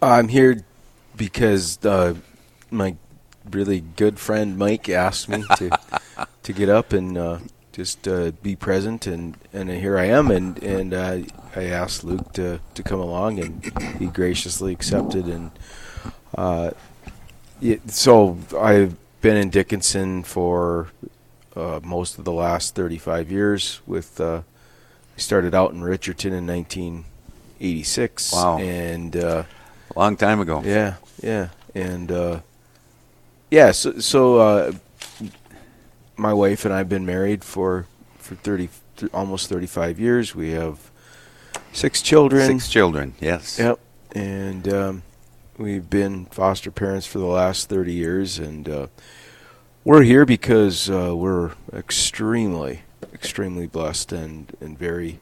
I'm 0.00 0.28
here 0.28 0.64
because 1.16 1.84
uh, 1.84 2.14
my 2.70 2.96
really 3.50 3.80
good 3.96 4.18
friend 4.18 4.56
Mike 4.56 4.88
asked 4.88 5.28
me 5.28 5.44
to 5.56 5.78
to 6.42 6.52
get 6.52 6.68
up 6.68 6.92
and 6.92 7.16
uh, 7.18 7.38
just 7.72 8.06
uh, 8.06 8.32
be 8.42 8.54
present, 8.54 9.06
and, 9.06 9.36
and 9.52 9.70
here 9.70 9.98
I 9.98 10.04
am. 10.06 10.30
And 10.30 10.62
and 10.62 10.92
uh, 10.94 11.18
I 11.56 11.64
asked 11.64 12.04
Luke 12.04 12.32
to, 12.34 12.60
to 12.74 12.82
come 12.82 13.00
along, 13.00 13.38
and 13.40 13.96
he 13.98 14.06
graciously 14.06 14.72
accepted. 14.72 15.26
And 15.26 15.50
uh, 16.36 16.70
yeah, 17.60 17.76
so 17.86 18.38
I've 18.58 18.96
been 19.20 19.36
in 19.36 19.50
Dickinson 19.50 20.22
for 20.22 20.88
uh, 21.56 21.80
most 21.82 22.18
of 22.18 22.24
the 22.24 22.32
last 22.32 22.74
35 22.74 23.30
years. 23.30 23.80
With 23.86 24.20
uh, 24.20 24.42
I 25.16 25.20
started 25.20 25.54
out 25.54 25.72
in 25.72 25.82
Richardton 25.82 26.32
in 26.32 26.46
1986. 26.46 28.32
Wow. 28.32 28.58
and 28.58 29.16
uh, 29.16 29.42
Long 29.94 30.16
time 30.16 30.40
ago. 30.40 30.62
yeah, 30.64 30.94
yeah, 31.22 31.48
and 31.74 32.10
uh, 32.10 32.40
yeah. 33.52 33.70
So, 33.72 33.98
so 34.00 34.38
uh, 34.38 34.72
my 36.16 36.32
wife 36.32 36.64
and 36.64 36.72
I've 36.74 36.88
been 36.88 37.06
married 37.06 37.44
for 37.44 37.86
for 38.18 38.34
thirty, 38.34 38.70
th- 38.96 39.12
almost 39.12 39.48
thirty-five 39.48 40.00
years. 40.00 40.34
We 40.34 40.50
have 40.52 40.90
six 41.72 42.00
children. 42.02 42.46
Six 42.46 42.68
children, 42.68 43.14
yes. 43.20 43.58
Yep, 43.58 43.78
and 44.14 44.68
um, 44.72 45.02
we've 45.58 45.88
been 45.90 46.24
foster 46.26 46.70
parents 46.70 47.06
for 47.06 47.18
the 47.18 47.26
last 47.26 47.68
thirty 47.68 47.92
years, 47.92 48.38
and 48.38 48.68
uh, 48.68 48.86
we're 49.84 50.02
here 50.02 50.24
because 50.24 50.88
uh, 50.88 51.14
we're 51.14 51.52
extremely, 51.72 52.82
extremely 53.12 53.66
blessed 53.66 54.12
and 54.12 54.56
and 54.60 54.78
very 54.78 55.20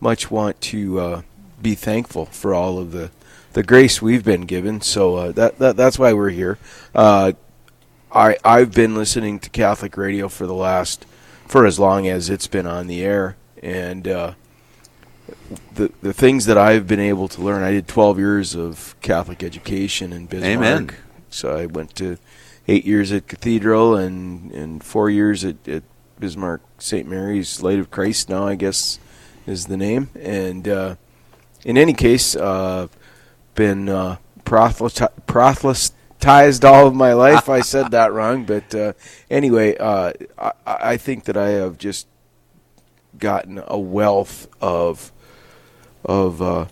much 0.00 0.30
want 0.30 0.60
to 0.60 1.00
uh, 1.00 1.22
be 1.62 1.74
thankful 1.74 2.26
for 2.26 2.52
all 2.52 2.78
of 2.78 2.92
the 2.92 3.10
the 3.52 3.62
grace 3.62 4.00
we've 4.02 4.24
been 4.24 4.42
given. 4.42 4.80
So 4.80 5.16
uh, 5.16 5.32
that, 5.32 5.58
that 5.58 5.76
that's 5.76 5.98
why 5.98 6.12
we're 6.12 6.30
here. 6.30 6.58
Uh, 6.94 7.32
I 8.12 8.36
I've 8.44 8.72
been 8.72 8.94
listening 8.94 9.38
to 9.40 9.50
Catholic 9.50 9.96
radio 9.96 10.28
for 10.28 10.46
the 10.46 10.54
last 10.54 11.06
for 11.46 11.66
as 11.66 11.78
long 11.78 12.06
as 12.06 12.30
it's 12.30 12.46
been 12.46 12.66
on 12.66 12.86
the 12.86 13.02
air, 13.02 13.36
and 13.62 14.06
uh, 14.06 14.32
the 15.74 15.92
the 16.02 16.12
things 16.12 16.46
that 16.46 16.58
I've 16.58 16.86
been 16.86 17.00
able 17.00 17.28
to 17.28 17.42
learn. 17.42 17.62
I 17.62 17.72
did 17.72 17.88
12 17.88 18.18
years 18.18 18.54
of 18.54 18.94
Catholic 19.00 19.42
education 19.42 20.12
in 20.12 20.26
Bismarck. 20.26 20.56
Amen. 20.56 20.90
So 21.30 21.56
I 21.56 21.66
went 21.66 21.94
to 21.96 22.18
eight 22.68 22.84
years 22.84 23.12
at 23.12 23.26
Cathedral 23.26 23.96
and 23.96 24.52
and 24.52 24.82
four 24.82 25.10
years 25.10 25.44
at, 25.44 25.66
at 25.68 25.82
Bismarck 26.18 26.62
St. 26.78 27.08
Mary's 27.08 27.62
Light 27.62 27.78
of 27.78 27.90
Christ. 27.90 28.28
Now 28.28 28.46
I 28.46 28.54
guess 28.54 28.98
is 29.46 29.66
the 29.66 29.76
name. 29.76 30.10
And 30.18 30.68
uh, 30.68 30.96
in 31.64 31.76
any 31.76 31.92
case, 31.92 32.36
uh, 32.36 32.88
been 33.54 33.88
uh, 33.88 34.16
proselytized 36.20 36.64
all 36.64 36.86
of 36.86 36.94
my 36.94 37.12
life. 37.12 37.48
I 37.48 37.60
said 37.60 37.90
that 37.92 38.12
wrong, 38.12 38.44
but 38.44 38.74
uh, 38.74 38.92
anyway, 39.30 39.76
uh, 39.76 40.12
I, 40.38 40.52
I 40.66 40.96
think 40.96 41.24
that 41.24 41.36
I 41.36 41.50
have 41.50 41.78
just 41.78 42.06
gotten 43.18 43.62
a 43.66 43.78
wealth 43.78 44.48
of 44.60 45.12
of 46.04 46.40
uh, 46.40 46.66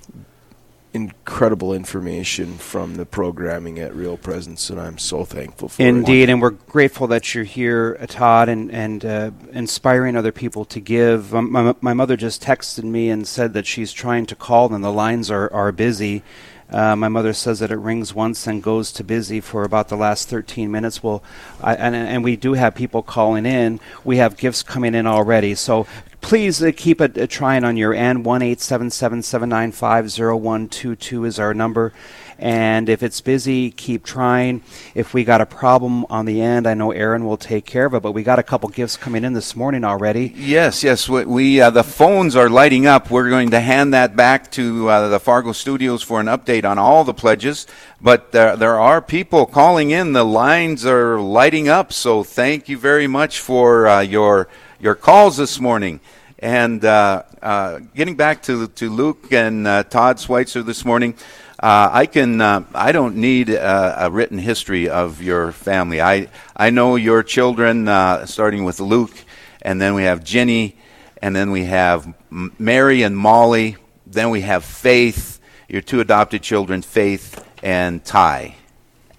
incredible 0.95 1.75
information 1.75 2.57
from 2.57 2.95
the 2.95 3.05
programming 3.05 3.79
at 3.79 3.95
Real 3.95 4.17
Presence, 4.17 4.71
and 4.71 4.81
I'm 4.81 4.97
so 4.97 5.25
thankful 5.25 5.69
for 5.69 5.83
it. 5.83 5.87
Indeed, 5.87 6.31
and 6.31 6.41
we're 6.41 6.51
grateful 6.51 7.07
that 7.09 7.35
you're 7.35 7.45
here, 7.45 7.99
uh, 8.01 8.07
Todd, 8.07 8.49
and 8.49 8.71
and 8.71 9.05
uh, 9.05 9.31
inspiring 9.53 10.17
other 10.17 10.33
people 10.33 10.65
to 10.67 10.81
give. 10.81 11.35
Um, 11.35 11.53
my, 11.53 11.75
my 11.81 11.95
mother 11.95 12.17
just 12.17 12.43
texted 12.43 12.85
me 12.85 13.11
and 13.11 13.27
said 13.27 13.53
that 13.55 13.67
she's 13.67 13.93
trying 13.93 14.27
to 14.27 14.37
call 14.37 14.73
and 14.73 14.85
the 14.85 14.93
lines 14.93 15.31
are 15.31 15.53
are 15.53 15.73
busy. 15.73 16.23
Uh, 16.71 16.95
my 16.95 17.09
mother 17.09 17.33
says 17.33 17.61
that 17.61 17.71
it 17.71 17.79
rings 17.79 18.15
once 18.15 18.47
and 18.47 18.63
goes 18.63 18.93
to 18.93 19.05
busy 19.05 19.41
for 19.41 19.65
about 19.65 19.89
the 19.89 19.97
last 19.97 20.29
13 20.29 20.71
minutes. 20.71 21.03
Well, 21.03 21.23
I, 21.63 21.75
and, 21.75 21.95
and 21.95 22.23
we 22.23 22.37
do 22.37 22.53
have 22.55 22.75
people 22.75 23.03
calling 23.03 23.47
in. 23.47 23.81
We 24.05 24.19
have 24.19 24.37
gifts 24.37 24.63
coming 24.63 24.95
in 24.95 25.07
already. 25.07 25.55
So 25.55 25.87
please 26.21 26.63
uh, 26.63 26.73
keep 26.77 27.01
it 27.01 27.17
uh, 27.17 27.27
trying 27.27 27.65
on 27.65 27.77
your 27.77 27.95
end. 27.95 28.25
1 28.25 28.43
877 28.43 29.23
795 29.23 30.11
0122 30.11 31.25
is 31.25 31.39
our 31.39 31.55
number. 31.55 31.93
And 32.39 32.89
if 32.89 33.03
it's 33.03 33.21
busy, 33.21 33.73
keep 33.73 34.05
trying. 34.05 34.63
If 34.95 35.13
we 35.13 35.25
got 35.25 35.41
a 35.41 35.47
problem 35.47 36.07
on 36.09 36.25
the 36.25 36.41
end, 36.41 36.69
I 36.69 36.75
know 36.75 36.93
Aaron 36.93 37.25
will 37.25 37.37
take 37.37 37.65
care 37.65 37.87
of 37.87 37.95
it. 37.95 38.03
But 38.03 38.13
we 38.13 38.23
got 38.23 38.39
a 38.39 38.45
couple 38.45 38.69
gifts 38.69 38.97
coming 38.97 39.25
in 39.25 39.33
this 39.33 39.57
morning 39.57 39.83
already. 39.83 40.33
Yes, 40.37 40.85
yes. 40.85 41.09
We, 41.09 41.25
we 41.25 41.61
uh, 41.61 41.71
the 41.71 41.83
phones 41.83 42.37
are 42.37 42.49
lighting 42.49 42.87
up. 42.87 43.11
We're 43.11 43.29
going 43.29 43.51
to 43.51 43.61
hand 43.61 43.93
that 43.93 44.15
back 44.15 44.53
to 44.53 44.89
uh, 44.89 45.09
the 45.09 45.19
Fargo 45.19 45.51
Studios 45.51 46.03
for 46.05 46.21
an 46.21 46.27
update 46.27 46.65
on 46.65 46.79
all 46.79 47.03
the 47.03 47.15
pledges. 47.15 47.67
But 48.01 48.31
there, 48.31 48.57
there 48.57 48.79
are 48.79 49.03
people 49.03 49.45
calling 49.45 49.91
in. 49.91 50.13
The 50.13 50.25
lines 50.25 50.87
are 50.87 51.21
lighting 51.21 51.69
up. 51.69 51.93
So 51.93 52.23
thank 52.23 52.69
you 52.69 52.79
very 52.79 53.09
much 53.09 53.41
for 53.41 53.89
uh, 53.89 54.01
your 54.01 54.49
your 54.79 54.95
calls 54.95 55.39
this 55.39 55.59
morning. 55.59 55.99
And 56.39 56.85
uh, 56.85 57.25
uh, 57.43 57.81
getting 57.97 58.15
back 58.15 58.43
to 58.45 58.69
to 58.69 58.91
Luke 58.91 59.33
and 59.33 59.67
uh, 59.67 59.83
Todd 59.83 60.21
Schweitzer 60.21 60.63
this 60.63 60.85
morning. 60.85 61.17
Uh, 61.61 61.91
I 61.93 62.07
can. 62.07 62.41
Uh, 62.41 62.63
I 62.73 62.93
don't 62.93 63.17
need 63.17 63.51
uh, 63.51 63.95
a 63.99 64.11
written 64.11 64.39
history 64.39 64.89
of 64.89 65.21
your 65.21 65.51
family. 65.51 66.01
I 66.01 66.29
I 66.57 66.71
know 66.71 66.95
your 66.95 67.23
children, 67.25 67.89
uh, 67.89 68.27
starting 68.27 68.65
with 68.65 68.79
Luke, 68.79 69.17
and 69.63 69.81
then 69.81 69.95
we 69.95 70.05
have 70.05 70.23
Jenny, 70.23 70.77
and 71.21 71.35
then 71.35 71.51
we 71.51 71.65
have 71.65 72.15
Mary 72.31 73.03
and 73.03 73.17
Molly. 73.17 73.77
Then 74.07 74.31
we 74.31 74.43
have 74.43 74.65
Faith, 74.65 75.41
your 75.69 75.83
two 75.83 76.01
adopted 76.01 76.43
children, 76.43 76.81
Faith 76.81 77.45
and 77.63 78.05
Ty, 78.05 78.55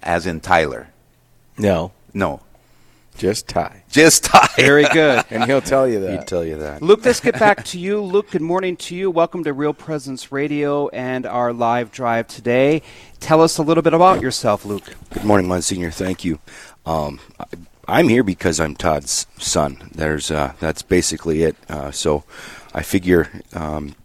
as 0.02 0.26
in 0.26 0.40
Tyler. 0.40 0.88
No. 1.58 1.92
No, 2.12 2.40
Just 3.20 3.48
tie. 3.48 3.82
Just 3.90 4.24
tie. 4.24 4.48
Very 4.56 4.84
good. 4.94 5.22
And 5.28 5.44
he'll 5.44 5.60
tell 5.60 5.86
you 5.86 6.00
that. 6.00 6.10
He'd 6.20 6.26
tell 6.26 6.42
you 6.42 6.56
that. 6.56 6.80
Luke, 6.80 7.04
let's 7.04 7.20
get 7.20 7.38
back 7.38 7.66
to 7.66 7.78
you. 7.78 8.00
Luke, 8.00 8.30
good 8.30 8.40
morning 8.40 8.78
to 8.78 8.96
you. 8.96 9.10
Welcome 9.10 9.44
to 9.44 9.52
Real 9.52 9.74
Presence 9.74 10.32
Radio 10.32 10.88
and 10.88 11.26
our 11.26 11.52
live 11.52 11.92
drive 11.92 12.28
today. 12.28 12.80
Tell 13.20 13.42
us 13.42 13.58
a 13.58 13.62
little 13.62 13.82
bit 13.82 13.92
about 13.92 14.22
yourself, 14.22 14.64
Luke. 14.64 14.96
Good 15.12 15.24
morning, 15.24 15.48
Monsignor. 15.48 15.90
Thank 15.90 16.24
you. 16.24 16.38
Um, 16.86 17.20
I- 17.38 17.44
I'm 17.86 18.08
here 18.08 18.22
because 18.22 18.58
I'm 18.58 18.74
Todd's 18.74 19.26
son. 19.36 19.90
There's 19.94 20.30
uh, 20.30 20.54
that's 20.58 20.80
basically 20.80 21.42
it. 21.42 21.56
Uh, 21.68 21.90
so 21.90 22.24
I 22.72 22.82
figure, 22.82 23.42
um, 23.52 23.96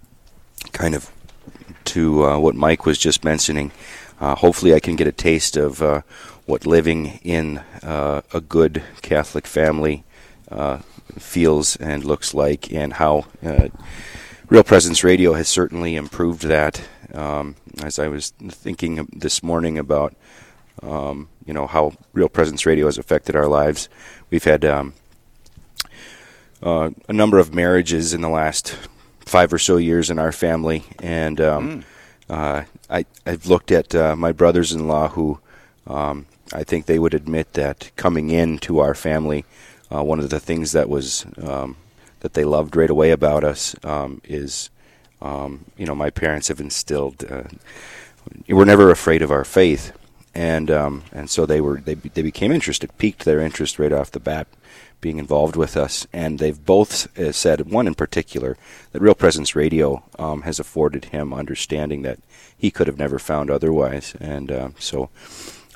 kind 0.73 0.93
of, 0.93 1.09
to 1.85 2.25
uh, 2.25 2.37
what 2.37 2.55
Mike 2.55 2.85
was 2.85 2.97
just 2.97 3.23
mentioning. 3.23 3.71
Uh, 4.19 4.35
hopefully, 4.35 4.73
I 4.73 4.81
can 4.81 4.97
get 4.97 5.07
a 5.07 5.11
taste 5.13 5.55
of 5.55 5.81
uh, 5.81 6.01
what 6.45 6.65
living 6.65 7.19
in 7.23 7.59
uh, 7.81 8.21
a 8.33 8.41
good 8.41 8.83
Catholic 9.01 9.47
family 9.47 10.03
uh, 10.51 10.79
feels 11.17 11.75
and 11.77 12.03
looks 12.03 12.33
like, 12.33 12.71
and 12.71 12.93
how 12.93 13.25
uh, 13.43 13.69
Real 14.49 14.63
Presence 14.63 15.03
Radio 15.03 15.33
has 15.33 15.47
certainly 15.47 15.95
improved 15.95 16.43
that. 16.43 16.81
Um, 17.13 17.55
as 17.83 17.99
I 17.99 18.07
was 18.07 18.31
thinking 18.31 19.07
this 19.13 19.41
morning 19.41 19.77
about 19.77 20.15
um, 20.83 21.29
you 21.45 21.53
know 21.53 21.67
how 21.67 21.93
Real 22.13 22.29
Presence 22.29 22.65
Radio 22.65 22.85
has 22.85 22.97
affected 22.97 23.35
our 23.35 23.47
lives. 23.47 23.89
We've 24.29 24.43
had 24.43 24.65
um, 24.65 24.93
uh, 26.61 26.91
a 27.07 27.13
number 27.13 27.39
of 27.39 27.53
marriages 27.53 28.13
in 28.13 28.21
the 28.21 28.29
last 28.29 28.75
five 29.19 29.53
or 29.53 29.59
so 29.59 29.77
years 29.77 30.09
in 30.09 30.19
our 30.19 30.31
family, 30.31 30.83
and 31.01 31.39
um, 31.41 31.85
uh, 32.29 32.63
I, 32.89 33.05
I've 33.25 33.47
looked 33.47 33.71
at 33.71 33.95
uh, 33.95 34.15
my 34.15 34.31
brothers-in-law 34.31 35.09
who 35.09 35.39
um, 35.87 36.25
I 36.53 36.63
think 36.63 36.85
they 36.85 36.99
would 36.99 37.13
admit 37.13 37.53
that 37.53 37.91
coming 37.95 38.29
into 38.29 38.79
our 38.79 38.93
family, 38.93 39.45
uh, 39.93 40.03
one 40.03 40.19
of 40.19 40.29
the 40.29 40.39
things 40.39 40.71
that 40.73 40.89
was 40.89 41.25
um, 41.41 41.77
that 42.19 42.33
they 42.33 42.43
loved 42.43 42.75
right 42.75 42.89
away 42.89 43.11
about 43.11 43.43
us 43.43 43.75
um, 43.83 44.21
is, 44.23 44.69
um, 45.21 45.65
you 45.77 45.85
know, 45.85 45.95
my 45.95 46.09
parents 46.09 46.47
have 46.47 46.59
instilled. 46.59 47.23
Uh, 47.29 47.43
we're 48.47 48.65
never 48.65 48.89
afraid 48.89 49.21
of 49.21 49.31
our 49.31 49.43
faith, 49.43 49.91
and 50.33 50.69
um, 50.71 51.03
and 51.11 51.29
so 51.29 51.45
they 51.45 51.61
were 51.61 51.79
they 51.79 51.95
they 51.95 52.21
became 52.21 52.51
interested, 52.51 52.97
piqued 52.97 53.25
their 53.25 53.39
interest 53.39 53.79
right 53.79 53.93
off 53.93 54.11
the 54.11 54.19
bat, 54.19 54.47
being 55.01 55.19
involved 55.19 55.55
with 55.55 55.77
us, 55.77 56.07
and 56.13 56.39
they've 56.39 56.65
both 56.65 57.17
uh, 57.19 57.31
said 57.31 57.71
one 57.71 57.87
in 57.87 57.95
particular 57.95 58.57
that 58.91 59.01
Real 59.01 59.15
Presence 59.15 59.55
Radio 59.55 60.03
um, 60.19 60.43
has 60.43 60.59
afforded 60.59 61.05
him 61.05 61.33
understanding 61.33 62.01
that 62.03 62.19
he 62.57 62.71
could 62.71 62.87
have 62.87 62.97
never 62.97 63.19
found 63.19 63.49
otherwise, 63.49 64.15
and 64.19 64.73
so. 64.79 65.09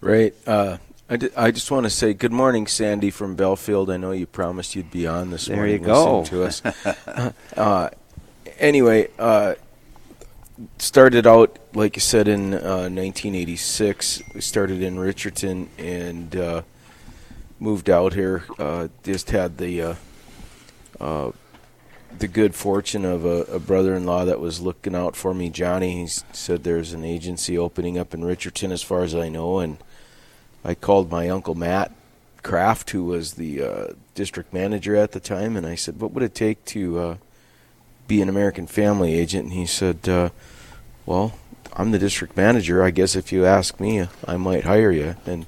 Right. 0.00 0.34
Uh, 0.46 0.78
I, 1.08 1.18
I 1.36 1.50
just 1.50 1.70
want 1.70 1.84
to 1.84 1.90
say 1.90 2.12
good 2.12 2.32
morning, 2.32 2.66
Sandy 2.66 3.10
from 3.10 3.34
Belfield. 3.36 3.90
I 3.90 3.96
know 3.96 4.12
you 4.12 4.26
promised 4.26 4.76
you'd 4.76 4.90
be 4.90 5.06
on 5.06 5.30
this 5.30 5.46
There 5.46 5.56
morning 5.56 5.80
you 5.80 5.86
go. 5.86 6.24
to 6.24 6.44
us. 6.44 6.62
uh, 7.56 7.90
anyway, 8.58 9.08
uh, 9.18 9.54
started 10.78 11.26
out, 11.26 11.58
like 11.74 11.96
you 11.96 12.00
said, 12.00 12.28
in 12.28 12.54
uh, 12.54 12.88
1986. 12.88 14.22
We 14.34 14.40
started 14.40 14.82
in 14.82 14.98
Richardton 14.98 15.68
and 15.78 16.34
uh, 16.36 16.62
moved 17.58 17.88
out 17.88 18.14
here. 18.14 18.44
Uh, 18.58 18.88
just 19.02 19.30
had 19.30 19.58
the 19.58 19.82
uh, 19.82 19.94
uh, 21.00 21.32
the 22.18 22.28
good 22.28 22.54
fortune 22.54 23.04
of 23.04 23.24
a, 23.24 23.42
a 23.44 23.58
brother-in-law 23.58 24.24
that 24.24 24.40
was 24.40 24.60
looking 24.60 24.94
out 24.94 25.16
for 25.16 25.32
me, 25.32 25.48
Johnny. 25.48 26.02
He 26.02 26.06
said 26.06 26.64
there's 26.64 26.92
an 26.92 27.04
agency 27.04 27.56
opening 27.56 27.98
up 27.98 28.12
in 28.12 28.24
Richardton, 28.24 28.72
as 28.72 28.82
far 28.82 29.02
as 29.02 29.14
I 29.14 29.28
know, 29.28 29.60
and 29.60 29.78
I 30.64 30.74
called 30.74 31.10
my 31.10 31.28
uncle 31.28 31.54
Matt 31.54 31.92
Kraft, 32.42 32.90
who 32.90 33.04
was 33.04 33.34
the 33.34 33.62
uh, 33.62 33.86
district 34.14 34.52
manager 34.52 34.96
at 34.96 35.12
the 35.12 35.20
time, 35.20 35.56
and 35.56 35.66
I 35.66 35.74
said, 35.74 36.00
"What 36.00 36.12
would 36.12 36.24
it 36.24 36.34
take 36.34 36.64
to 36.66 37.18
be 38.10 38.20
an 38.20 38.28
American 38.28 38.66
Family 38.66 39.14
agent?" 39.14 39.44
And 39.44 39.52
he 39.52 39.66
said, 39.66 40.08
uh, 40.08 40.30
"Well, 41.06 41.32
I'm 41.72 41.92
the 41.92 41.98
district 41.98 42.36
manager. 42.36 42.82
I 42.82 42.90
guess 42.90 43.16
if 43.16 43.32
you 43.32 43.46
ask 43.46 43.80
me, 43.80 44.06
I 44.26 44.36
might 44.36 44.64
hire 44.64 44.90
you." 44.90 45.16
And 45.24 45.46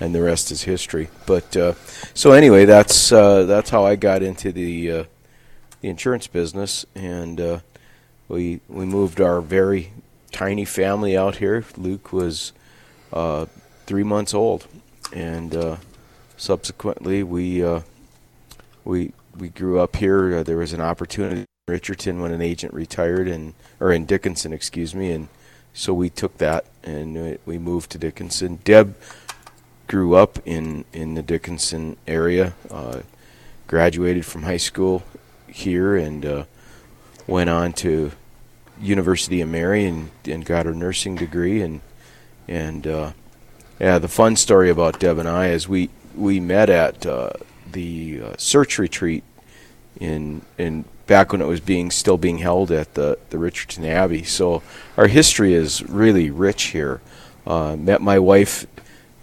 and 0.00 0.14
the 0.14 0.22
rest 0.22 0.50
is 0.50 0.62
history. 0.62 1.08
But 1.26 1.56
uh, 1.56 1.74
so 2.14 2.32
anyway, 2.32 2.64
that's 2.64 3.12
uh, 3.12 3.44
that's 3.44 3.70
how 3.70 3.84
I 3.84 3.96
got 3.96 4.22
into 4.22 4.52
the 4.52 4.90
uh, 4.90 5.04
the 5.80 5.88
insurance 5.88 6.26
business, 6.26 6.86
and 6.94 7.40
uh, 7.40 7.58
we 8.28 8.60
we 8.68 8.84
moved 8.84 9.20
our 9.20 9.40
very 9.40 9.92
tiny 10.32 10.64
family 10.64 11.16
out 11.16 11.36
here. 11.36 11.64
Luke 11.76 12.12
was 12.12 12.52
uh, 13.12 13.46
three 13.86 14.02
months 14.04 14.34
old, 14.34 14.66
and 15.12 15.54
uh, 15.54 15.76
subsequently 16.36 17.22
we 17.22 17.64
we 18.84 19.12
we 19.38 19.48
grew 19.48 19.80
up 19.80 19.96
here. 19.96 20.42
There 20.42 20.58
was 20.58 20.72
an 20.72 20.80
opportunity 20.80 21.44
Richardton 21.66 22.20
when 22.20 22.30
an 22.30 22.42
agent 22.42 22.74
retired, 22.74 23.26
and 23.26 23.54
or 23.80 23.90
in 23.90 24.04
Dickinson, 24.04 24.52
excuse 24.52 24.94
me, 24.94 25.10
and 25.12 25.28
so 25.72 25.94
we 25.94 26.10
took 26.10 26.36
that 26.36 26.66
and 26.82 27.38
we 27.46 27.56
moved 27.56 27.90
to 27.92 27.98
Dickinson. 27.98 28.58
Deb 28.64 28.94
grew 29.86 30.14
up 30.14 30.38
in 30.44 30.84
in 30.92 31.14
the 31.14 31.22
Dickinson 31.22 31.96
area, 32.06 32.52
uh, 32.70 33.00
graduated 33.66 34.26
from 34.26 34.42
high 34.42 34.58
school 34.58 35.04
here, 35.48 35.96
and 35.96 36.26
uh, 36.26 36.44
went 37.26 37.48
on 37.48 37.72
to 37.72 38.12
University 38.78 39.40
of 39.40 39.48
Mary 39.48 39.86
and, 39.86 40.10
and 40.26 40.44
got 40.44 40.66
her 40.66 40.74
nursing 40.74 41.14
degree 41.14 41.62
and 41.62 41.80
and 42.46 42.86
uh, 42.86 43.12
yeah, 43.80 43.98
the 43.98 44.08
fun 44.08 44.36
story 44.36 44.68
about 44.68 45.00
Deb 45.00 45.16
and 45.16 45.26
I 45.26 45.46
is 45.46 45.66
we 45.66 45.88
we 46.14 46.40
met 46.40 46.68
at 46.68 47.06
uh, 47.06 47.30
the 47.72 48.20
uh, 48.22 48.34
search 48.36 48.78
retreat 48.78 49.24
in 49.98 50.42
in 50.58 50.84
back 51.06 51.32
when 51.32 51.40
it 51.40 51.46
was 51.46 51.60
being 51.60 51.90
still 51.90 52.16
being 52.16 52.38
held 52.38 52.70
at 52.70 52.94
the 52.94 53.18
the 53.30 53.38
Richardton 53.38 53.84
Abbey. 53.84 54.24
So 54.24 54.62
our 54.96 55.06
history 55.06 55.54
is 55.54 55.82
really 55.82 56.30
rich 56.30 56.64
here. 56.64 57.00
Uh, 57.46 57.76
met 57.76 58.00
my 58.00 58.18
wife 58.18 58.66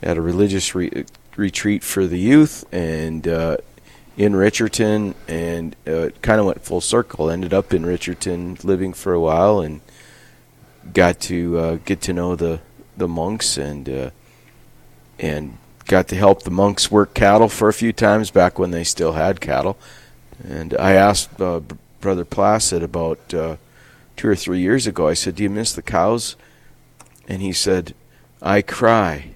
at 0.04 0.18
a 0.18 0.22
religious 0.22 0.76
re- 0.76 1.06
retreat 1.36 1.84
for 1.84 2.06
the 2.06 2.20
youth 2.20 2.66
and 2.72 3.28
uh, 3.28 3.58
in 4.18 4.36
Richardton, 4.36 5.16
and 5.28 5.76
uh, 5.88 6.10
kind 6.22 6.40
of 6.40 6.46
went 6.46 6.62
full 6.62 6.82
circle. 6.82 7.30
Ended 7.30 7.54
up 7.54 7.74
in 7.74 7.86
Richardton, 7.86 8.58
living 8.64 8.94
for 8.94 9.14
a 9.14 9.20
while, 9.20 9.62
and 9.62 9.82
got 10.94 11.20
to 11.22 11.58
uh, 11.58 11.76
get 11.86 12.02
to 12.02 12.14
know 12.14 12.36
the 12.36 12.60
the 12.98 13.08
monks 13.08 13.58
and 13.58 13.90
uh, 13.90 14.10
and 15.18 15.58
got 15.86 16.08
to 16.10 16.16
help 16.16 16.44
the 16.44 16.52
monks 16.52 16.92
work 16.92 17.14
cattle 17.14 17.50
for 17.50 17.68
a 17.68 17.74
few 17.74 17.94
times 17.94 18.32
back 18.32 18.60
when 18.60 18.72
they 18.72 18.84
still 18.84 19.14
had 19.14 19.42
cattle. 19.42 19.78
And 20.48 20.74
I 20.80 20.94
asked 20.94 21.40
uh, 21.42 21.62
Brother 22.00 22.26
Placid 22.26 22.82
about 22.84 23.34
uh, 23.34 23.58
two 24.18 24.28
or 24.30 24.36
three 24.36 24.60
years 24.60 24.88
ago. 24.88 25.08
I 25.08 25.14
said, 25.14 25.36
"Do 25.36 25.44
you 25.44 25.50
miss 25.50 25.74
the 25.74 25.82
cows 25.82 26.36
and 27.28 27.42
he 27.42 27.54
said, 27.54 27.94
"I 28.42 28.62
cry 28.62 29.32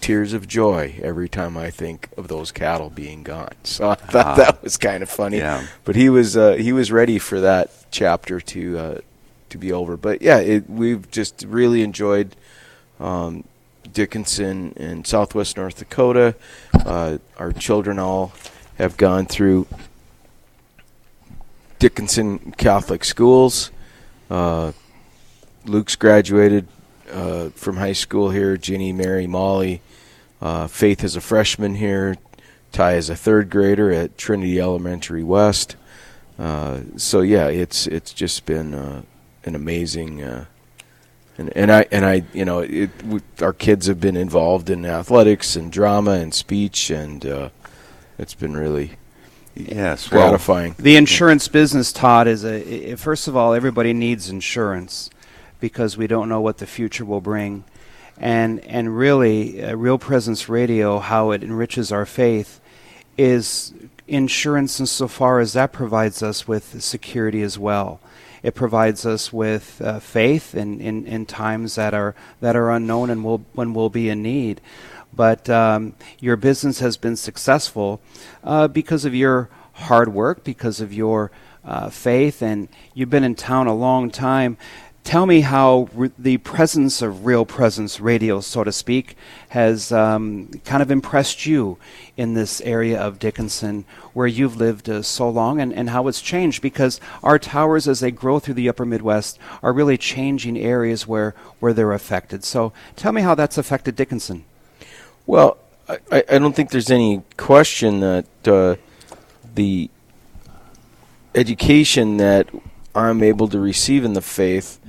tears 0.00 0.32
of 0.32 0.48
joy 0.48 0.94
every 1.02 1.28
time 1.28 1.58
I 1.58 1.68
think 1.70 2.08
of 2.16 2.28
those 2.28 2.50
cattle 2.52 2.90
being 2.90 3.22
gone." 3.22 3.50
So 3.64 3.90
I 3.90 3.94
thought 3.94 4.26
Ah. 4.26 4.34
that 4.36 4.62
was 4.62 4.76
kind 4.76 5.02
of 5.02 5.10
funny. 5.10 5.38
Yeah. 5.38 5.66
But 5.84 5.96
he 5.96 6.08
was 6.08 6.36
uh, 6.36 6.54
he 6.54 6.72
was 6.72 6.90
ready 6.90 7.18
for 7.18 7.40
that 7.40 7.70
chapter 7.90 8.40
to 8.40 8.78
uh, 8.78 8.98
to 9.50 9.58
be 9.58 9.72
over. 9.72 9.96
But 9.96 10.22
yeah, 10.22 10.38
it, 10.38 10.68
we've 10.70 11.10
just 11.10 11.44
really 11.46 11.82
enjoyed 11.82 12.34
um, 12.98 13.44
Dickinson 13.92 14.72
in 14.76 15.04
Southwest 15.04 15.56
North 15.56 15.78
Dakota. 15.78 16.34
Uh, 16.72 17.18
our 17.38 17.52
children 17.52 17.98
all 17.98 18.32
have 18.78 18.96
gone 18.96 19.26
through 19.26 19.66
Dickinson 21.80 22.52
Catholic 22.58 23.04
schools. 23.06 23.70
Uh, 24.30 24.72
Luke's 25.64 25.96
graduated 25.96 26.68
uh, 27.10 27.48
from 27.50 27.78
high 27.78 27.94
school 27.94 28.30
here. 28.30 28.58
Ginny, 28.58 28.92
Mary, 28.92 29.26
Molly. 29.26 29.80
Uh, 30.42 30.66
Faith 30.66 31.02
is 31.02 31.16
a 31.16 31.22
freshman 31.22 31.76
here. 31.76 32.16
Ty 32.70 32.96
is 32.96 33.08
a 33.08 33.16
third 33.16 33.48
grader 33.48 33.90
at 33.90 34.18
Trinity 34.18 34.60
Elementary 34.60 35.24
West. 35.24 35.76
Uh, 36.38 36.80
so 36.96 37.22
yeah, 37.22 37.48
it's 37.48 37.86
it's 37.86 38.12
just 38.12 38.44
been 38.44 38.74
uh, 38.74 39.02
an 39.44 39.54
amazing. 39.54 40.22
Uh, 40.22 40.44
and, 41.38 41.50
and 41.56 41.72
I 41.72 41.86
and 41.90 42.04
I 42.04 42.24
you 42.34 42.44
know 42.44 42.58
it, 42.60 42.90
we, 43.04 43.22
our 43.40 43.54
kids 43.54 43.86
have 43.86 44.00
been 44.00 44.18
involved 44.18 44.68
in 44.68 44.84
athletics 44.84 45.56
and 45.56 45.72
drama 45.72 46.12
and 46.12 46.34
speech 46.34 46.90
and 46.90 47.24
it's 48.18 48.34
been 48.34 48.54
really 48.54 48.98
Yes. 49.54 50.10
Well, 50.10 50.28
gratifying. 50.28 50.74
The 50.78 50.96
insurance 50.96 51.48
business, 51.48 51.92
Todd, 51.92 52.28
is 52.28 52.44
a. 52.44 52.94
First 52.96 53.28
of 53.28 53.36
all, 53.36 53.52
everybody 53.52 53.92
needs 53.92 54.30
insurance 54.30 55.10
because 55.58 55.96
we 55.96 56.06
don't 56.06 56.28
know 56.28 56.40
what 56.40 56.58
the 56.58 56.66
future 56.66 57.04
will 57.04 57.20
bring, 57.20 57.64
and 58.16 58.60
and 58.60 58.96
really, 58.96 59.62
uh, 59.62 59.74
Real 59.74 59.98
Presence 59.98 60.48
Radio, 60.48 60.98
how 60.98 61.32
it 61.32 61.42
enriches 61.42 61.92
our 61.92 62.06
faith, 62.06 62.60
is 63.18 63.74
insurance 64.08 64.80
insofar 64.80 65.40
as 65.40 65.52
that 65.52 65.72
provides 65.72 66.22
us 66.22 66.46
with 66.48 66.82
security 66.82 67.42
as 67.42 67.58
well. 67.58 68.00
It 68.42 68.54
provides 68.54 69.04
us 69.04 69.32
with 69.32 69.82
uh, 69.82 70.00
faith 70.00 70.54
in, 70.54 70.80
in, 70.80 71.06
in 71.06 71.26
times 71.26 71.74
that 71.74 71.92
are 71.92 72.14
that 72.40 72.56
are 72.56 72.70
unknown 72.70 73.10
and 73.10 73.22
will, 73.22 73.44
when 73.52 73.74
we'll 73.74 73.90
be 73.90 74.08
in 74.08 74.22
need. 74.22 74.60
But 75.12 75.50
um, 75.50 75.94
your 76.18 76.36
business 76.36 76.80
has 76.80 76.96
been 76.96 77.16
successful 77.16 78.00
uh, 78.44 78.68
because 78.68 79.04
of 79.04 79.14
your 79.14 79.48
hard 79.72 80.12
work, 80.12 80.44
because 80.44 80.80
of 80.80 80.92
your 80.92 81.30
uh, 81.64 81.90
faith, 81.90 82.42
and 82.42 82.68
you've 82.94 83.10
been 83.10 83.24
in 83.24 83.34
town 83.34 83.66
a 83.66 83.74
long 83.74 84.10
time. 84.10 84.56
Tell 85.02 85.24
me 85.24 85.40
how 85.40 85.88
re- 85.94 86.10
the 86.18 86.36
presence 86.38 87.00
of 87.00 87.24
Real 87.24 87.46
Presence 87.46 88.00
Radio, 88.00 88.40
so 88.40 88.62
to 88.64 88.70
speak, 88.70 89.16
has 89.48 89.90
um, 89.90 90.48
kind 90.64 90.82
of 90.82 90.90
impressed 90.90 91.46
you 91.46 91.78
in 92.16 92.34
this 92.34 92.60
area 92.60 93.00
of 93.00 93.18
Dickinson 93.18 93.86
where 94.12 94.26
you've 94.26 94.56
lived 94.56 94.90
uh, 94.90 95.02
so 95.02 95.28
long 95.28 95.58
and, 95.60 95.72
and 95.72 95.90
how 95.90 96.06
it's 96.06 96.20
changed 96.20 96.60
because 96.60 97.00
our 97.22 97.38
towers, 97.38 97.88
as 97.88 98.00
they 98.00 98.10
grow 98.10 98.38
through 98.38 98.54
the 98.54 98.68
upper 98.68 98.84
Midwest, 98.84 99.38
are 99.62 99.72
really 99.72 99.96
changing 99.96 100.58
areas 100.58 101.06
where, 101.06 101.34
where 101.60 101.72
they're 101.72 101.92
affected. 101.92 102.44
So 102.44 102.72
tell 102.94 103.12
me 103.12 103.22
how 103.22 103.34
that's 103.34 103.58
affected 103.58 103.96
Dickinson. 103.96 104.44
Well, 105.26 105.58
I, 105.88 106.24
I 106.28 106.38
don't 106.38 106.54
think 106.54 106.70
there's 106.70 106.90
any 106.90 107.22
question 107.36 108.00
that 108.00 108.26
uh, 108.46 108.76
the 109.54 109.90
education 111.34 112.16
that 112.18 112.48
I'm 112.94 113.22
able 113.22 113.48
to 113.48 113.60
receive 113.60 114.04
in 114.04 114.14
the 114.14 114.20
faith 114.20 114.80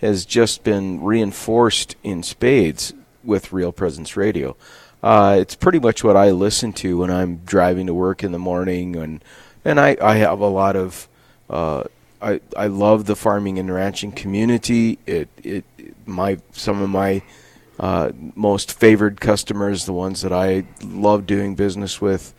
has 0.00 0.24
just 0.24 0.62
been 0.62 1.02
reinforced 1.02 1.96
in 2.02 2.22
spades 2.22 2.92
with 3.24 3.52
Real 3.52 3.72
Presence 3.72 4.16
Radio. 4.16 4.56
Uh, 5.02 5.36
it's 5.40 5.54
pretty 5.54 5.78
much 5.78 6.04
what 6.04 6.16
I 6.16 6.30
listen 6.30 6.72
to 6.74 6.98
when 6.98 7.10
I'm 7.10 7.38
driving 7.38 7.86
to 7.86 7.94
work 7.94 8.22
in 8.24 8.32
the 8.32 8.38
morning, 8.38 8.96
and 8.96 9.22
and 9.64 9.78
I, 9.80 9.96
I 10.00 10.16
have 10.16 10.40
a 10.40 10.46
lot 10.46 10.76
of 10.76 11.08
uh, 11.48 11.84
I 12.20 12.40
I 12.56 12.66
love 12.66 13.06
the 13.06 13.16
farming 13.16 13.58
and 13.58 13.72
ranching 13.72 14.12
community. 14.12 14.98
It 15.06 15.28
it 15.42 15.64
my 16.06 16.38
some 16.52 16.82
of 16.82 16.90
my 16.90 17.22
uh, 17.78 18.12
most 18.34 18.72
favored 18.72 19.20
customers, 19.20 19.84
the 19.84 19.92
ones 19.92 20.22
that 20.22 20.32
I 20.32 20.64
love 20.82 21.26
doing 21.26 21.54
business 21.54 22.00
with, 22.00 22.34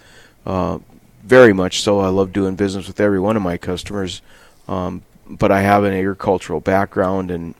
uh, 0.45 0.79
very 1.23 1.53
much 1.53 1.81
so. 1.81 1.99
I 1.99 2.07
love 2.07 2.33
doing 2.33 2.55
business 2.55 2.87
with 2.87 2.99
every 2.99 3.19
one 3.19 3.35
of 3.35 3.43
my 3.43 3.57
customers, 3.57 4.21
um, 4.67 5.03
but 5.29 5.51
I 5.51 5.61
have 5.61 5.83
an 5.83 5.93
agricultural 5.93 6.61
background, 6.61 7.29
and 7.31 7.53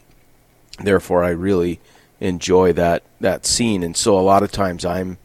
therefore 0.79 1.23
I 1.23 1.29
really 1.29 1.79
enjoy 2.19 2.73
that 2.73 3.03
that 3.19 3.45
scene. 3.45 3.83
And 3.83 3.95
so 3.95 4.17
a 4.17 4.21
lot 4.21 4.43
of 4.43 4.51
times 4.51 4.85
I'm 4.85 5.17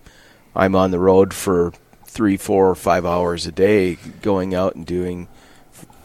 I'm 0.54 0.74
on 0.74 0.90
the 0.90 0.98
road 0.98 1.32
for 1.32 1.72
three, 2.04 2.36
four, 2.36 2.68
or 2.68 2.74
five 2.74 3.06
hours 3.06 3.46
a 3.46 3.52
day, 3.52 3.96
going 4.20 4.54
out 4.54 4.74
and 4.74 4.84
doing 4.84 5.28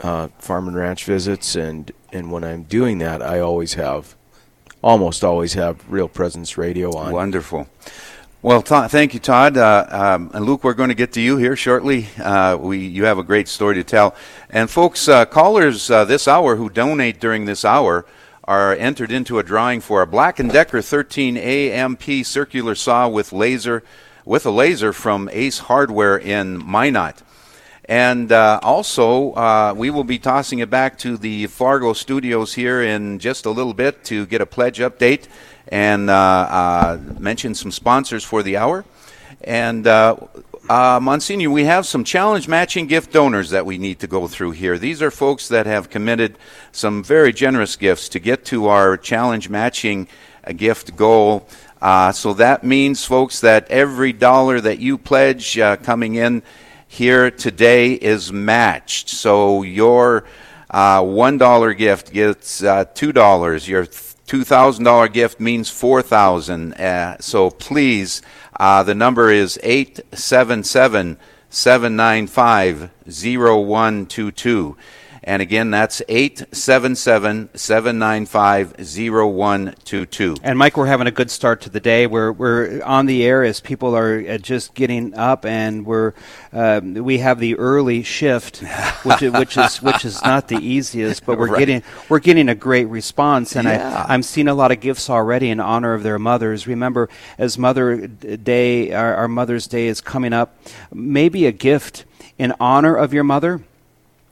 uh, 0.01 0.29
farm 0.39 0.67
and 0.67 0.77
ranch 0.77 1.03
visits, 1.03 1.55
and 1.55 1.91
and 2.13 2.31
when 2.31 2.43
I'm 2.43 2.63
doing 2.63 2.99
that, 2.99 3.21
I 3.21 3.39
always 3.39 3.73
have 3.73 4.15
almost 4.81 5.23
always 5.23 5.53
have 5.53 5.89
Real 5.89 6.07
Presence 6.07 6.57
Radio 6.57 6.95
on. 6.95 7.11
Wonderful. 7.11 7.67
Well, 8.43 8.61
thank 8.61 9.13
you, 9.13 9.19
Todd. 9.19 9.57
Uh, 9.57 9.87
um, 9.89 10.31
and 10.33 10.45
Luke, 10.45 10.63
we're 10.63 10.75
going 10.75 10.89
to 10.89 10.95
get 10.95 11.11
to 11.13 11.21
you 11.21 11.37
here 11.37 11.55
shortly. 11.55 12.07
Uh, 12.17 12.55
we, 12.55 12.77
you 12.77 13.05
have 13.05 13.17
a 13.17 13.23
great 13.23 13.47
story 13.47 13.75
to 13.75 13.83
tell. 13.83 14.15
And 14.49 14.69
folks, 14.69 15.09
uh, 15.09 15.25
callers 15.25 15.89
uh, 15.89 16.05
this 16.05 16.27
hour 16.27 16.55
who 16.55 16.69
donate 16.69 17.19
during 17.19 17.45
this 17.45 17.65
hour 17.65 18.05
are 18.43 18.73
entered 18.73 19.11
into 19.11 19.39
a 19.39 19.43
drawing 19.43 19.81
for 19.81 20.01
a 20.01 20.07
Black 20.07 20.37
& 20.37 20.37
Decker 20.37 20.81
13 20.81 21.35
AMP 21.35 22.23
circular 22.23 22.75
saw 22.75 23.09
with 23.09 23.33
laser, 23.33 23.83
with 24.23 24.45
a 24.45 24.51
laser 24.51 24.93
from 24.93 25.29
Ace 25.33 25.59
Hardware 25.59 26.17
in 26.17 26.63
Minot. 26.65 27.23
And 27.87 28.33
uh, 28.33 28.59
also, 28.63 29.31
uh, 29.31 29.73
we 29.75 29.89
will 29.91 30.03
be 30.03 30.19
tossing 30.19 30.59
it 30.59 30.69
back 30.69 30.97
to 30.99 31.15
the 31.15 31.47
Fargo 31.47 31.93
studios 31.93 32.53
here 32.53 32.81
in 32.81 33.17
just 33.19 33.45
a 33.45 33.49
little 33.49 33.73
bit 33.73 34.03
to 34.05 34.25
get 34.25 34.41
a 34.41 34.45
pledge 34.45 34.79
update 34.79 35.27
and 35.69 36.09
uh, 36.09 36.13
uh, 36.13 36.99
mention 37.17 37.55
some 37.55 37.71
sponsors 37.71 38.25
for 38.25 38.43
the 38.43 38.57
hour. 38.57 38.83
And 39.41 39.87
uh, 39.87 40.17
uh, 40.69 40.99
Monsignor, 41.01 41.49
we 41.49 41.63
have 41.63 41.85
some 41.85 42.03
challenge 42.03 42.49
matching 42.49 42.87
gift 42.87 43.13
donors 43.13 43.51
that 43.51 43.65
we 43.65 43.77
need 43.77 43.99
to 43.99 44.07
go 44.07 44.27
through 44.27 44.51
here. 44.51 44.77
These 44.77 45.01
are 45.01 45.11
folks 45.11 45.47
that 45.47 45.65
have 45.65 45.89
committed 45.89 46.37
some 46.73 47.05
very 47.05 47.31
generous 47.31 47.77
gifts 47.77 48.09
to 48.09 48.19
get 48.19 48.43
to 48.45 48.67
our 48.67 48.97
challenge 48.97 49.47
matching 49.47 50.09
gift 50.57 50.97
goal. 50.97 51.47
So 51.81 52.33
that 52.33 52.65
means, 52.65 53.05
folks, 53.05 53.39
that 53.39 53.69
every 53.71 54.11
dollar 54.11 54.59
that 54.59 54.79
you 54.79 54.97
pledge 54.97 55.57
coming 55.83 56.15
in 56.15 56.43
here 56.87 57.29
today 57.29 57.93
is 57.93 58.31
matched. 58.31 59.09
So 59.09 59.63
your 59.63 60.25
uh, 60.69 61.01
$1 61.01 61.77
gift 61.77 62.11
gets 62.13 62.63
uh, 62.63 62.85
$2. 62.85 63.67
Your 63.67 63.85
$2,000 63.85 65.13
gift 65.13 65.39
means 65.39 65.69
4000 65.69 66.73
uh, 66.73 67.17
So 67.19 67.49
please, 67.49 68.21
uh, 68.59 68.83
the 68.83 68.95
number 68.95 69.31
is 69.31 69.59
877 69.63 71.17
795 71.49 72.89
0122. 73.05 74.77
And 75.27 75.41
again, 75.41 75.71
that's 75.71 76.01
877 76.07 77.49
795 77.53 78.75
0122. 78.79 80.37
And 80.41 80.57
Mike, 80.57 80.77
we're 80.77 80.85
having 80.85 81.05
a 81.05 81.11
good 81.11 81.29
start 81.29 81.59
to 81.61 81.69
the 81.69 81.81
day. 81.81 82.07
We're 82.07 82.31
we're 82.31 82.81
on 82.83 83.07
the 83.07 83.25
air 83.25 83.43
as 83.43 83.59
people 83.59 83.93
are 83.93 84.23
uh, 84.25 84.37
just 84.37 84.73
getting 84.73 85.13
up, 85.15 85.45
and 85.45 85.85
we're 85.85 86.13
um, 86.53 86.93
we 86.93 87.17
have 87.17 87.39
the 87.39 87.55
early 87.57 88.03
shift, 88.03 88.59
which 89.03 89.21
is, 89.21 89.33
which 89.33 89.57
is 89.57 89.81
which 89.81 90.05
is 90.05 90.21
not 90.23 90.47
the 90.47 90.59
easiest, 90.59 91.25
but 91.25 91.37
we're 91.37 91.47
Right. 91.49 91.59
getting 91.59 91.83
we're 92.07 92.19
getting 92.19 92.47
a 92.47 92.55
great 92.55 92.85
response, 92.85 93.57
and 93.57 93.67
Yeah. 93.67 94.05
I 94.07 94.13
I'm 94.13 94.23
seeing 94.23 94.47
a 94.47 94.53
lot 94.55 94.71
of 94.71 94.79
gifts 94.79 95.09
already 95.09 95.49
in 95.49 95.59
honor 95.59 95.93
of 95.93 96.03
their 96.03 96.17
mothers. 96.17 96.67
Remember, 96.67 97.09
as 97.37 97.57
Mother 97.57 98.07
Day, 98.07 98.93
our, 98.93 99.13
our 99.15 99.27
Mother's 99.27 99.67
Day 99.67 99.87
is 99.87 99.99
coming 99.99 100.31
up, 100.31 100.55
maybe 100.93 101.45
a 101.45 101.51
gift 101.51 102.05
in 102.37 102.53
honor 102.61 102.95
of 102.95 103.13
your 103.13 103.25
mother 103.25 103.61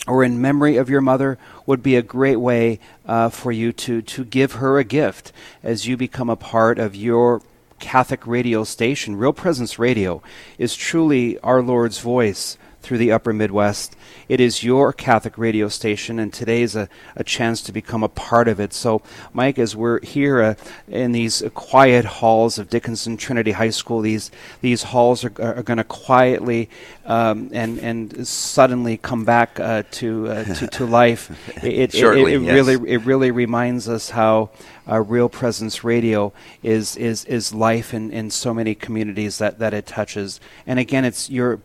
or 0.07 0.23
in 0.23 0.41
memory 0.41 0.77
of 0.77 0.89
your 0.89 1.01
mother 1.01 1.37
would 1.65 1.81
be 1.81 1.95
a 1.95 2.01
great 2.01 2.37
way 2.37 2.79
uh, 3.05 3.29
for 3.29 3.51
you 3.51 3.71
to, 3.71 4.01
to 4.01 4.23
give 4.23 4.53
her 4.53 4.77
a 4.77 4.83
gift 4.83 5.31
as 5.63 5.87
you 5.87 5.97
become 5.97 6.29
a 6.29 6.35
part 6.35 6.79
of 6.79 6.95
your 6.95 7.41
Catholic 7.79 8.25
radio 8.25 8.63
station. 8.63 9.15
Real 9.15 9.33
Presence 9.33 9.77
Radio 9.79 10.21
is 10.57 10.75
truly 10.75 11.37
our 11.39 11.61
Lord's 11.61 11.99
voice 11.99 12.57
through 12.81 12.99
the 12.99 13.11
upper 13.11 13.33
Midwest. 13.33 13.95
It 14.27 14.39
is 14.39 14.63
your 14.63 14.91
Catholic 14.91 15.37
radio 15.37 15.67
station, 15.67 16.17
and 16.17 16.33
today 16.33 16.63
is 16.63 16.75
a, 16.75 16.89
a 17.15 17.23
chance 17.23 17.61
to 17.61 17.71
become 17.71 18.03
a 18.03 18.09
part 18.09 18.47
of 18.47 18.59
it. 18.59 18.73
So, 18.73 19.01
Mike, 19.33 19.59
as 19.59 19.75
we're 19.75 19.99
here 20.03 20.41
uh, 20.41 20.55
in 20.87 21.11
these 21.11 21.43
quiet 21.53 22.05
halls 22.05 22.57
of 22.57 22.69
Dickinson 22.69 23.17
Trinity 23.17 23.51
High 23.51 23.69
School, 23.69 24.01
these, 24.01 24.31
these 24.61 24.83
halls 24.83 25.23
are, 25.23 25.33
are 25.39 25.63
going 25.63 25.77
to 25.77 25.83
quietly 25.83 26.69
um, 27.05 27.49
and, 27.53 27.77
and 27.79 28.27
suddenly 28.27 28.97
come 28.97 29.25
back 29.25 29.59
uh, 29.59 29.83
to, 29.91 30.27
uh, 30.27 30.43
to, 30.55 30.67
to 30.67 30.85
life. 30.87 31.31
It, 31.63 31.93
Shortly, 31.93 32.33
it, 32.33 32.41
it, 32.41 32.45
yes. 32.45 32.53
really, 32.53 32.91
it 32.91 33.05
really 33.05 33.31
reminds 33.31 33.87
us 33.87 34.09
how 34.09 34.49
uh, 34.89 35.01
Real 35.01 35.29
Presence 35.29 35.83
Radio 35.83 36.33
is 36.61 36.95
is 36.95 37.25
is 37.25 37.53
life 37.53 37.93
in, 37.93 38.11
in 38.11 38.29
so 38.29 38.53
many 38.53 38.75
communities 38.75 39.39
that, 39.39 39.59
that 39.59 39.73
it 39.73 39.85
touches. 39.85 40.39
And 40.67 40.79
again, 40.79 41.05
it's 41.05 41.29
your 41.29 41.59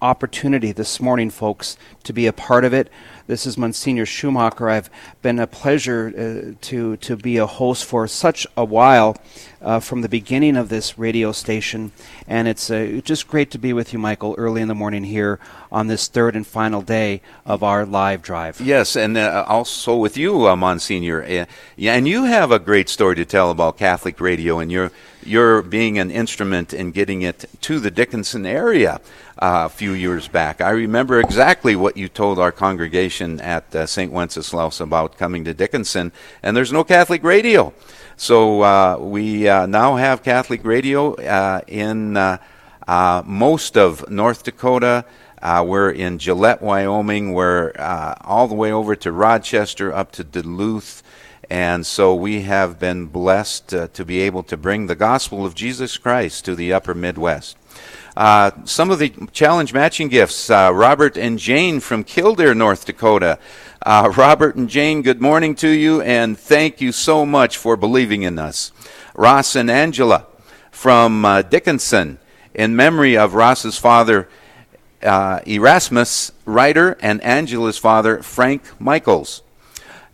opportunity 0.00 0.72
this 0.72 1.00
morning, 1.00 1.30
folks, 1.30 1.76
to 2.04 2.12
be 2.12 2.26
a 2.26 2.32
part 2.32 2.64
of 2.64 2.72
it. 2.72 2.90
This 3.28 3.44
is 3.44 3.58
Monsignor 3.58 4.06
Schumacher. 4.06 4.70
I've 4.70 4.88
been 5.20 5.38
a 5.38 5.46
pleasure 5.46 6.10
uh, 6.16 6.54
to 6.62 6.96
to 6.96 7.14
be 7.14 7.36
a 7.36 7.44
host 7.44 7.84
for 7.84 8.08
such 8.08 8.46
a 8.56 8.64
while 8.64 9.18
uh, 9.60 9.80
from 9.80 10.00
the 10.00 10.08
beginning 10.08 10.56
of 10.56 10.70
this 10.70 10.98
radio 10.98 11.32
station, 11.32 11.92
and 12.26 12.48
it's 12.48 12.70
uh, 12.70 13.02
just 13.04 13.28
great 13.28 13.50
to 13.50 13.58
be 13.58 13.74
with 13.74 13.92
you, 13.92 13.98
Michael, 13.98 14.34
early 14.38 14.62
in 14.62 14.68
the 14.68 14.74
morning 14.74 15.04
here 15.04 15.38
on 15.70 15.88
this 15.88 16.08
third 16.08 16.36
and 16.36 16.46
final 16.46 16.80
day 16.80 17.20
of 17.44 17.62
our 17.62 17.84
live 17.84 18.22
drive. 18.22 18.62
Yes, 18.62 18.96
and 18.96 19.18
uh, 19.18 19.44
also 19.46 19.94
with 19.94 20.16
you, 20.16 20.48
uh, 20.48 20.56
Monsignor. 20.56 21.22
Uh, 21.22 21.44
yeah, 21.76 21.96
and 21.96 22.08
you 22.08 22.24
have 22.24 22.50
a 22.50 22.58
great 22.58 22.88
story 22.88 23.16
to 23.16 23.26
tell 23.26 23.50
about 23.50 23.76
Catholic 23.76 24.22
radio, 24.22 24.58
and 24.58 24.72
you're 24.72 24.90
you're 25.22 25.60
being 25.60 25.98
an 25.98 26.10
instrument 26.10 26.72
in 26.72 26.92
getting 26.92 27.20
it 27.20 27.44
to 27.60 27.78
the 27.78 27.90
Dickinson 27.90 28.46
area 28.46 29.02
a 29.36 29.68
few 29.68 29.92
years 29.92 30.28
back. 30.28 30.60
I 30.60 30.70
remember 30.70 31.20
exactly 31.20 31.76
what 31.76 31.96
you 31.96 32.08
told 32.08 32.38
our 32.38 32.52
congregation 32.52 33.17
at 33.20 33.74
uh, 33.74 33.86
St. 33.86 34.12
Wenceslaus 34.12 34.80
about 34.80 35.18
coming 35.18 35.44
to 35.44 35.54
Dickinson, 35.54 36.12
and 36.42 36.56
there's 36.56 36.72
no 36.72 36.84
Catholic 36.84 37.22
radio. 37.24 37.72
So 38.16 38.62
uh, 38.62 38.98
we 39.00 39.48
uh, 39.48 39.66
now 39.66 39.96
have 39.96 40.22
Catholic 40.22 40.64
radio 40.64 41.14
uh, 41.14 41.60
in 41.66 42.16
uh, 42.16 42.38
most 43.24 43.76
of 43.76 44.08
North 44.10 44.44
Dakota. 44.44 45.04
We're 45.42 45.90
in 45.90 46.18
Gillette, 46.18 46.62
Wyoming. 46.62 47.32
We're 47.32 47.72
all 48.22 48.48
the 48.48 48.54
way 48.54 48.72
over 48.72 48.96
to 48.96 49.12
Rochester, 49.12 49.92
up 49.92 50.12
to 50.12 50.24
Duluth. 50.24 51.02
And 51.50 51.86
so 51.86 52.14
we 52.14 52.42
have 52.42 52.78
been 52.78 53.06
blessed 53.06 53.68
to 53.68 54.04
be 54.04 54.20
able 54.20 54.42
to 54.44 54.56
bring 54.56 54.86
the 54.86 54.96
gospel 54.96 55.46
of 55.46 55.54
Jesus 55.54 55.96
Christ 55.96 56.44
to 56.44 56.54
the 56.54 56.72
upper 56.72 56.94
Midwest. 56.94 57.56
Uh, 58.18 58.50
some 58.64 58.90
of 58.90 58.98
the 58.98 59.10
challenge 59.30 59.72
matching 59.72 60.08
gifts 60.08 60.50
uh, 60.50 60.72
Robert 60.74 61.16
and 61.16 61.38
Jane 61.38 61.78
from 61.78 62.02
Killdeer, 62.02 62.52
North 62.52 62.84
Dakota. 62.84 63.38
Uh, 63.80 64.12
Robert 64.16 64.56
and 64.56 64.68
Jane, 64.68 65.02
good 65.02 65.20
morning 65.20 65.54
to 65.54 65.68
you, 65.68 66.00
and 66.00 66.36
thank 66.36 66.80
you 66.80 66.90
so 66.90 67.24
much 67.24 67.56
for 67.56 67.76
believing 67.76 68.22
in 68.22 68.36
us. 68.36 68.72
Ross 69.14 69.54
and 69.54 69.70
Angela 69.70 70.26
from 70.72 71.24
uh, 71.24 71.42
Dickinson, 71.42 72.18
in 72.54 72.74
memory 72.74 73.16
of 73.16 73.34
Ross's 73.34 73.78
father, 73.78 74.28
uh, 75.00 75.38
Erasmus 75.46 76.32
Ryder, 76.44 76.98
and 77.00 77.22
Angela's 77.22 77.78
father, 77.78 78.20
Frank 78.24 78.80
Michaels. 78.80 79.42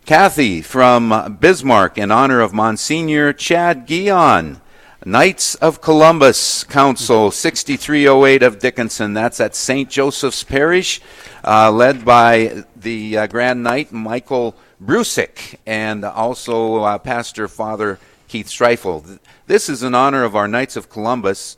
Kathy 0.05 0.61
from 0.61 1.39
Bismarck 1.39 1.97
in 1.97 2.11
honor 2.11 2.39
of 2.39 2.53
Monsignor 2.53 3.33
Chad 3.33 3.87
Gion. 3.87 4.61
Knights 5.07 5.53
of 5.53 5.81
Columbus 5.81 6.63
Council 6.63 7.29
6308 7.29 8.41
of 8.41 8.57
Dickinson. 8.57 9.13
That's 9.13 9.39
at 9.39 9.55
St. 9.55 9.87
Joseph's 9.87 10.43
Parish, 10.43 10.99
uh, 11.43 11.71
led 11.71 12.03
by 12.03 12.63
the 12.75 13.15
uh, 13.15 13.27
Grand 13.27 13.61
Knight 13.61 13.91
Michael 13.91 14.55
Brusick 14.83 15.59
and 15.67 16.03
also 16.03 16.77
uh, 16.77 16.97
Pastor 16.97 17.47
Father 17.47 17.99
Keith 18.27 18.47
Streifel. 18.47 19.19
This 19.45 19.69
is 19.69 19.83
in 19.83 19.93
honor 19.93 20.23
of 20.23 20.35
our 20.35 20.47
Knights 20.47 20.75
of 20.75 20.89
Columbus. 20.89 21.57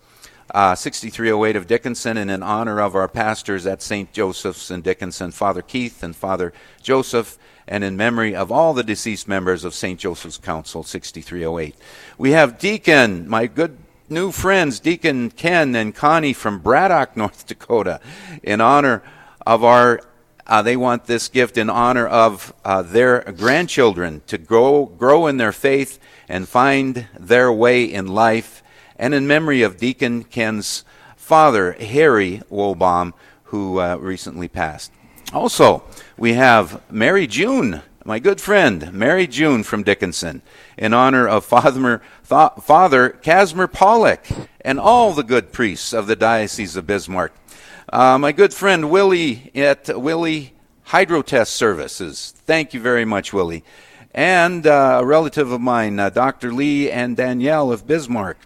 Uh, 0.53 0.75
6308 0.75 1.55
of 1.57 1.67
Dickinson, 1.67 2.17
and 2.17 2.31
in 2.31 2.41
honor 2.41 2.79
of 2.79 2.95
our 2.95 3.10
pastors 3.10 3.65
at 3.65 3.81
St. 3.81 4.12
Joseph's 4.13 4.71
in 4.71 4.81
Dickinson, 4.81 5.31
Father 5.31 5.62
Keith 5.62 6.03
and 6.03 6.15
Father 6.15 6.53
Joseph, 6.81 7.38
and 7.67 7.84
in 7.84 7.97
memory 7.97 8.36
of 8.36 8.51
all 8.51 8.73
the 8.73 8.84
deceased 8.84 9.27
members 9.27 9.63
of 9.63 9.73
St. 9.73 9.99
Joseph's 9.99 10.38
Council 10.38 10.84
6308. 10.84 11.75
We 12.17 12.32
have 12.32 12.58
Deacon, 12.58 13.27
my 13.27 13.47
good 13.47 13.77
new 14.10 14.32
friends, 14.32 14.80
Deacon 14.80 15.30
Ken 15.30 15.75
and 15.75 15.93
Connie 15.93 16.34
from 16.34 16.60
Braddock, 16.60 17.17
North 17.17 17.45
Dakota, 17.45 17.99
in 18.43 18.62
honor 18.62 19.03
of 19.45 19.63
our. 19.63 20.01
Uh, 20.49 20.62
they 20.62 20.77
want 20.77 21.08
this 21.08 21.27
gift 21.27 21.58
in 21.58 21.69
honor 21.69 22.08
of 22.08 22.53
uh, 22.63 22.82
their 22.82 23.19
grandchildren 23.34 24.21
to 24.27 24.38
grow, 24.38 24.86
grow 24.86 25.27
in 25.27 25.36
their 25.36 25.51
faith 25.51 25.99
and 26.30 26.47
find 26.47 27.06
their 27.19 27.51
way 27.51 27.84
in 27.84 28.08
life, 28.08 28.63
and 28.95 29.13
in 29.13 29.27
memory 29.27 29.62
of 29.62 29.75
Deacon 29.75 30.23
Ken's 30.23 30.86
father, 31.17 31.73
Harry 31.73 32.41
Wolbaum, 32.49 33.12
who 33.43 33.82
uh, 33.82 33.97
recently 33.97 34.47
passed. 34.47 34.93
Also, 35.33 35.83
we 36.15 36.33
have 36.33 36.81
Mary 36.89 37.27
June, 37.27 37.81
my 38.05 38.17
good 38.17 38.39
friend, 38.39 38.93
Mary 38.93 39.27
June 39.27 39.61
from 39.61 39.83
Dickinson, 39.83 40.41
in 40.77 40.93
honor 40.93 41.27
of 41.27 41.43
Father, 41.43 42.01
Father 42.23 43.09
Casimir 43.09 43.67
Pollock 43.67 44.25
and 44.61 44.79
all 44.79 45.11
the 45.11 45.25
good 45.25 45.51
priests 45.51 45.91
of 45.91 46.07
the 46.07 46.15
Diocese 46.15 46.77
of 46.77 46.87
Bismarck. 46.87 47.33
Uh, 47.91 48.17
my 48.17 48.31
good 48.31 48.53
friend 48.53 48.89
Willie 48.89 49.51
at 49.53 49.89
Willie 49.99 50.53
Hydrotest 50.87 51.47
Services. 51.47 52.33
Thank 52.45 52.73
you 52.73 52.79
very 52.79 53.03
much, 53.03 53.33
Willie. 53.33 53.65
And 54.13 54.65
uh, 54.65 54.99
a 55.01 55.05
relative 55.05 55.51
of 55.51 55.59
mine, 55.59 55.99
uh, 55.99 56.09
Dr. 56.09 56.53
Lee 56.53 56.89
and 56.89 57.17
Danielle 57.17 57.73
of 57.73 57.85
Bismarck. 57.85 58.37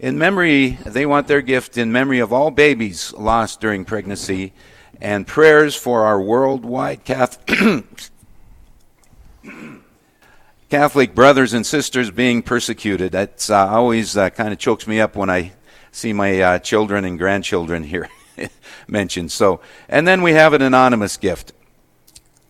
In 0.00 0.18
memory, 0.18 0.78
they 0.84 1.06
want 1.06 1.28
their 1.28 1.42
gift 1.42 1.78
in 1.78 1.92
memory 1.92 2.18
of 2.18 2.32
all 2.32 2.50
babies 2.50 3.12
lost 3.12 3.60
during 3.60 3.84
pregnancy 3.84 4.52
and 5.00 5.26
prayers 5.26 5.74
for 5.74 6.02
our 6.02 6.20
worldwide 6.20 7.00
Catholic, 10.70 11.14
brothers 11.14 11.52
and 11.52 11.64
sisters 11.64 12.10
being 12.10 12.42
persecuted. 12.42 13.12
That's 13.12 13.48
uh, 13.48 13.68
always 13.68 14.16
uh, 14.16 14.30
kind 14.30 14.52
of 14.52 14.58
chokes 14.58 14.86
me 14.86 15.00
up 15.00 15.14
when 15.14 15.30
I 15.30 15.52
see 15.92 16.12
my 16.12 16.40
uh, 16.40 16.58
children 16.58 17.04
and 17.04 17.18
grandchildren 17.18 17.84
here 17.84 18.08
mentioned. 18.88 19.30
So, 19.30 19.60
and 19.88 20.08
then 20.08 20.22
we 20.22 20.32
have 20.32 20.52
an 20.52 20.62
anonymous 20.62 21.16
gift. 21.16 21.52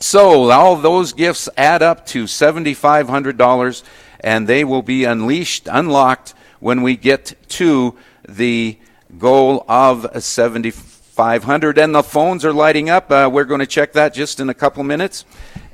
So 0.00 0.50
all 0.50 0.76
those 0.76 1.12
gifts 1.12 1.48
add 1.56 1.82
up 1.82 2.06
to 2.06 2.26
seventy-five 2.26 3.08
hundred 3.08 3.36
dollars, 3.36 3.84
and 4.20 4.46
they 4.46 4.64
will 4.64 4.82
be 4.82 5.04
unleashed, 5.04 5.68
unlocked 5.70 6.34
when 6.60 6.82
we 6.82 6.96
get 6.96 7.34
to 7.48 7.94
the 8.28 8.78
goal 9.18 9.64
of 9.68 10.22
seventy-five. 10.22 10.93
500 11.14 11.78
and 11.78 11.94
the 11.94 12.02
phones 12.02 12.44
are 12.44 12.52
lighting 12.52 12.90
up. 12.90 13.08
Uh, 13.08 13.30
we're 13.32 13.44
going 13.44 13.60
to 13.60 13.68
check 13.68 13.92
that 13.92 14.12
just 14.12 14.40
in 14.40 14.48
a 14.48 14.54
couple 14.54 14.82
minutes. 14.82 15.24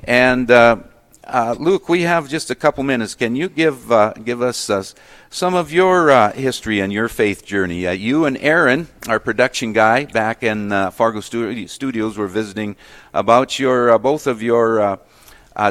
And 0.03 0.51
uh, 0.51 0.77
uh, 1.23 1.55
luke 1.57 1.89
we 1.89 2.03
have 2.03 2.29
just 2.29 2.51
a 2.51 2.55
couple 2.55 2.83
minutes. 2.83 3.15
Can 3.15 3.35
you 3.35 3.49
give 3.49 3.91
uh, 3.91 4.13
give 4.13 4.43
us 4.43 4.69
uh, 4.69 4.83
some 5.31 5.55
of 5.55 5.73
your 5.73 6.11
uh, 6.11 6.31
history 6.33 6.79
and 6.79 6.93
your 6.93 7.07
faith 7.07 7.43
journey? 7.43 7.91
You 7.95 8.25
and 8.25 8.37
aaron 8.37 8.87
our 9.07 9.19
production 9.19 9.73
guy 9.73 10.05
back 10.05 10.43
in 10.43 10.69
fargo 10.91 11.21
Stu- 11.21 11.67
studios 11.67 12.19
were 12.19 12.27
visiting 12.27 12.75
about 13.11 13.57
your 13.57 13.97
both 13.97 14.27
of 14.27 14.43
your 14.43 14.99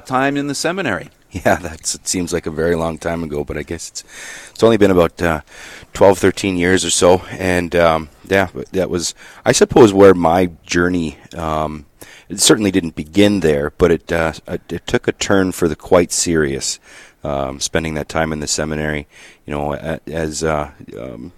time 0.05 0.37
in 0.37 0.49
the 0.49 0.55
seminary 0.57 1.11
Yeah, 1.45 1.57
that's 1.57 1.95
it 1.95 2.09
seems 2.09 2.33
like 2.33 2.47
a 2.47 2.51
very 2.51 2.75
long 2.75 2.99
time 2.99 3.23
ago, 3.23 3.45
but 3.45 3.57
I 3.57 3.63
guess 3.63 3.89
it's 3.89 4.05
it's 4.51 4.63
only 4.65 4.77
been 4.77 4.91
about 4.91 5.23
uh, 5.23 5.43
12, 5.93 6.19
13 6.19 6.57
years 6.57 6.85
or 6.85 6.91
so, 6.91 7.19
and 7.31 7.75
um, 7.77 8.09
yeah, 8.29 8.49
that 8.73 8.91
was 8.91 9.15
I 9.45 9.53
suppose 9.53 9.93
where 9.93 10.15
my 10.15 10.51
journey. 10.65 11.19
Um, 11.35 11.87
it 12.29 12.41
certainly 12.41 12.71
didn't 12.71 12.95
begin 12.95 13.41
there, 13.41 13.71
but 13.71 13.91
it 13.91 14.13
uh, 14.13 14.33
it 14.49 14.87
took 14.87 15.07
a 15.07 15.13
turn 15.13 15.53
for 15.53 15.69
the 15.69 15.77
quite 15.77 16.13
serious. 16.13 16.81
Um, 17.23 17.61
spending 17.61 17.95
that 17.95 18.09
time 18.09 18.33
in 18.33 18.41
the 18.41 18.47
seminary, 18.47 19.07
you 19.45 19.53
know, 19.53 19.75
as 19.75 20.43
uh, 20.43 20.71
um, 20.99 21.33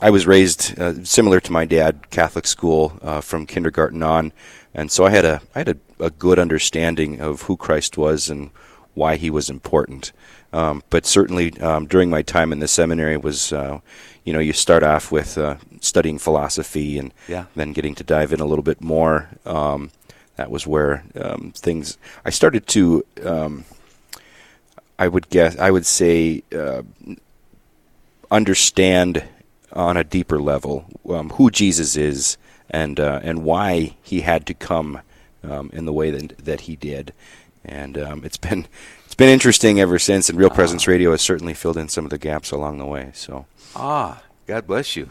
I 0.00 0.10
was 0.10 0.26
raised 0.26 0.78
uh, 0.78 1.02
similar 1.02 1.40
to 1.40 1.52
my 1.52 1.64
dad, 1.64 2.10
Catholic 2.10 2.46
school 2.46 2.98
uh, 3.00 3.20
from 3.20 3.46
kindergarten 3.46 4.02
on, 4.02 4.32
and 4.74 4.90
so 4.90 5.04
I 5.06 5.10
had 5.10 5.24
a 5.24 5.40
I 5.54 5.58
had 5.60 5.68
a, 5.68 5.76
a 6.00 6.10
good 6.10 6.38
understanding 6.38 7.20
of 7.20 7.42
who 7.42 7.56
Christ 7.56 7.96
was 7.96 8.28
and 8.30 8.50
why 8.94 9.16
he 9.16 9.30
was 9.30 9.48
important. 9.50 10.12
Um, 10.52 10.82
but 10.90 11.04
certainly 11.04 11.58
um, 11.60 11.86
during 11.86 12.10
my 12.10 12.22
time 12.22 12.52
in 12.52 12.60
the 12.60 12.68
seminary 12.68 13.16
was, 13.16 13.52
uh, 13.52 13.80
you 14.24 14.32
know, 14.32 14.38
you 14.38 14.52
start 14.52 14.84
off 14.84 15.10
with 15.10 15.36
uh, 15.36 15.56
studying 15.80 16.16
philosophy 16.18 16.96
and 16.98 17.12
Yeah. 17.28 17.46
then 17.56 17.72
getting 17.72 17.96
to 17.96 18.04
dive 18.04 18.32
in 18.32 18.38
a 18.40 18.44
little 18.46 18.62
bit 18.62 18.80
more. 18.80 19.28
Um, 19.44 19.90
that 20.36 20.50
was 20.52 20.64
where 20.66 21.02
um, 21.20 21.52
things 21.56 21.98
I 22.24 22.30
started 22.30 22.66
to. 22.68 23.04
Um, 23.24 23.64
I 24.96 25.08
would 25.08 25.28
guess 25.28 25.58
I 25.58 25.70
would 25.72 25.86
say 25.86 26.44
uh, 26.56 26.82
understand 28.30 29.24
on 29.72 29.96
a 29.96 30.04
deeper 30.04 30.40
level 30.40 30.84
um, 31.10 31.30
who 31.30 31.50
Jesus 31.50 31.96
is 31.96 32.36
and 32.74 32.98
uh, 32.98 33.20
and 33.22 33.44
why 33.44 33.94
he 34.02 34.22
had 34.22 34.46
to 34.46 34.54
come 34.54 35.00
um, 35.44 35.70
in 35.72 35.84
the 35.84 35.92
way 35.92 36.10
that 36.10 36.38
that 36.44 36.62
he 36.62 36.74
did. 36.74 37.12
And 37.64 37.96
um, 37.96 38.24
it's 38.24 38.36
been 38.36 38.66
it's 39.06 39.14
been 39.14 39.28
interesting 39.28 39.80
ever 39.80 39.98
since. 39.98 40.28
And 40.28 40.38
Real 40.38 40.50
Presence 40.50 40.88
Radio 40.88 41.12
has 41.12 41.22
certainly 41.22 41.54
filled 41.54 41.76
in 41.76 41.88
some 41.88 42.04
of 42.04 42.10
the 42.10 42.18
gaps 42.18 42.50
along 42.50 42.78
the 42.78 42.86
way. 42.86 43.10
So 43.14 43.46
Ah, 43.76 44.22
God 44.46 44.66
bless 44.66 44.96
you. 44.96 45.10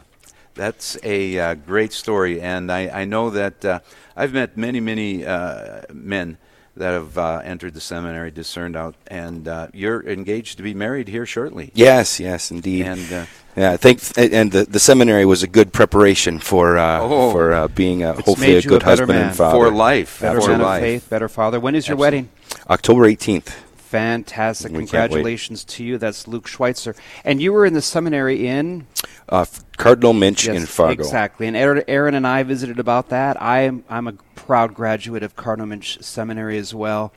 That's 0.55 0.97
a 1.03 1.39
uh, 1.39 1.53
great 1.55 1.93
story, 1.93 2.39
and 2.39 2.71
I, 2.71 3.01
I 3.01 3.05
know 3.05 3.31
that 3.31 3.65
uh, 3.65 3.79
I've 4.15 4.33
met 4.33 4.55
many, 4.55 4.79
many 4.79 5.25
uh, 5.25 5.81
men 5.91 6.37
that 6.75 6.91
have 6.93 7.17
uh, 7.17 7.41
entered 7.43 7.73
the 7.73 7.81
seminary, 7.81 8.31
discerned 8.31 8.75
out, 8.75 8.95
and 9.07 9.47
uh, 9.47 9.67
you're 9.73 10.03
engaged 10.07 10.57
to 10.57 10.63
be 10.63 10.73
married 10.73 11.07
here 11.07 11.25
shortly. 11.25 11.71
yes, 11.75 12.19
yes, 12.19 12.49
indeed. 12.51 12.85
And 12.85 13.13
uh, 13.13 13.25
yeah, 13.55 13.71
I 13.71 13.77
think, 13.77 14.01
and 14.17 14.51
the, 14.51 14.63
the 14.65 14.79
seminary 14.79 15.25
was 15.25 15.43
a 15.43 15.47
good 15.47 15.71
preparation 15.71 16.39
for 16.39 16.77
uh, 16.77 16.99
Oh. 17.01 17.31
for 17.31 17.53
uh, 17.53 17.67
being 17.67 18.01
a, 18.03 18.13
hopefully 18.13 18.55
a 18.55 18.61
good 18.63 18.81
a 18.81 18.85
husband 18.85 19.09
man. 19.09 19.27
and 19.27 19.35
father. 19.35 19.57
for 19.57 19.71
life, 19.71 20.19
Better 20.21 20.41
for 20.41 20.47
man 20.49 20.61
of 20.61 20.65
life. 20.65 20.81
faith, 20.81 21.09
better 21.09 21.29
father. 21.29 21.59
When 21.59 21.75
is 21.75 21.87
your 21.87 21.93
Absolutely. 21.95 22.17
wedding? 22.21 22.29
October 22.69 23.05
eighteenth. 23.05 23.55
Fantastic. 23.77 24.71
We. 24.71 24.79
Congratulations 24.79 25.63
to 25.65 25.83
you. 25.83 25.99
That's 25.99 26.27
Luke 26.27 26.47
Schweitzer. 26.47 26.95
And 27.23 27.39
you 27.39 27.53
were 27.53 27.63
in 27.63 27.73
the 27.75 27.81
seminary 27.81 28.47
in 28.47 28.87
Uh, 29.29 29.45
Cardinal 29.77 30.13
Muench 30.13 30.47
Yes, 30.47 30.57
in 30.57 30.65
Fargo. 30.65 30.93
Exactly. 31.03 31.45
And 31.47 31.55
Aaron, 31.55 31.83
Aaron 31.87 32.15
and 32.15 32.25
I 32.25 32.41
visited 32.41 32.79
about 32.79 33.09
that. 33.09 33.39
I 33.39 33.59
am 33.61 33.83
I'm 33.89 34.07
a 34.07 34.13
proud 34.45 34.73
graduate 34.73 35.23
of 35.23 35.35
Cardinal 35.35 35.79
Seminary 35.81 36.57
as 36.57 36.73
well. 36.75 37.13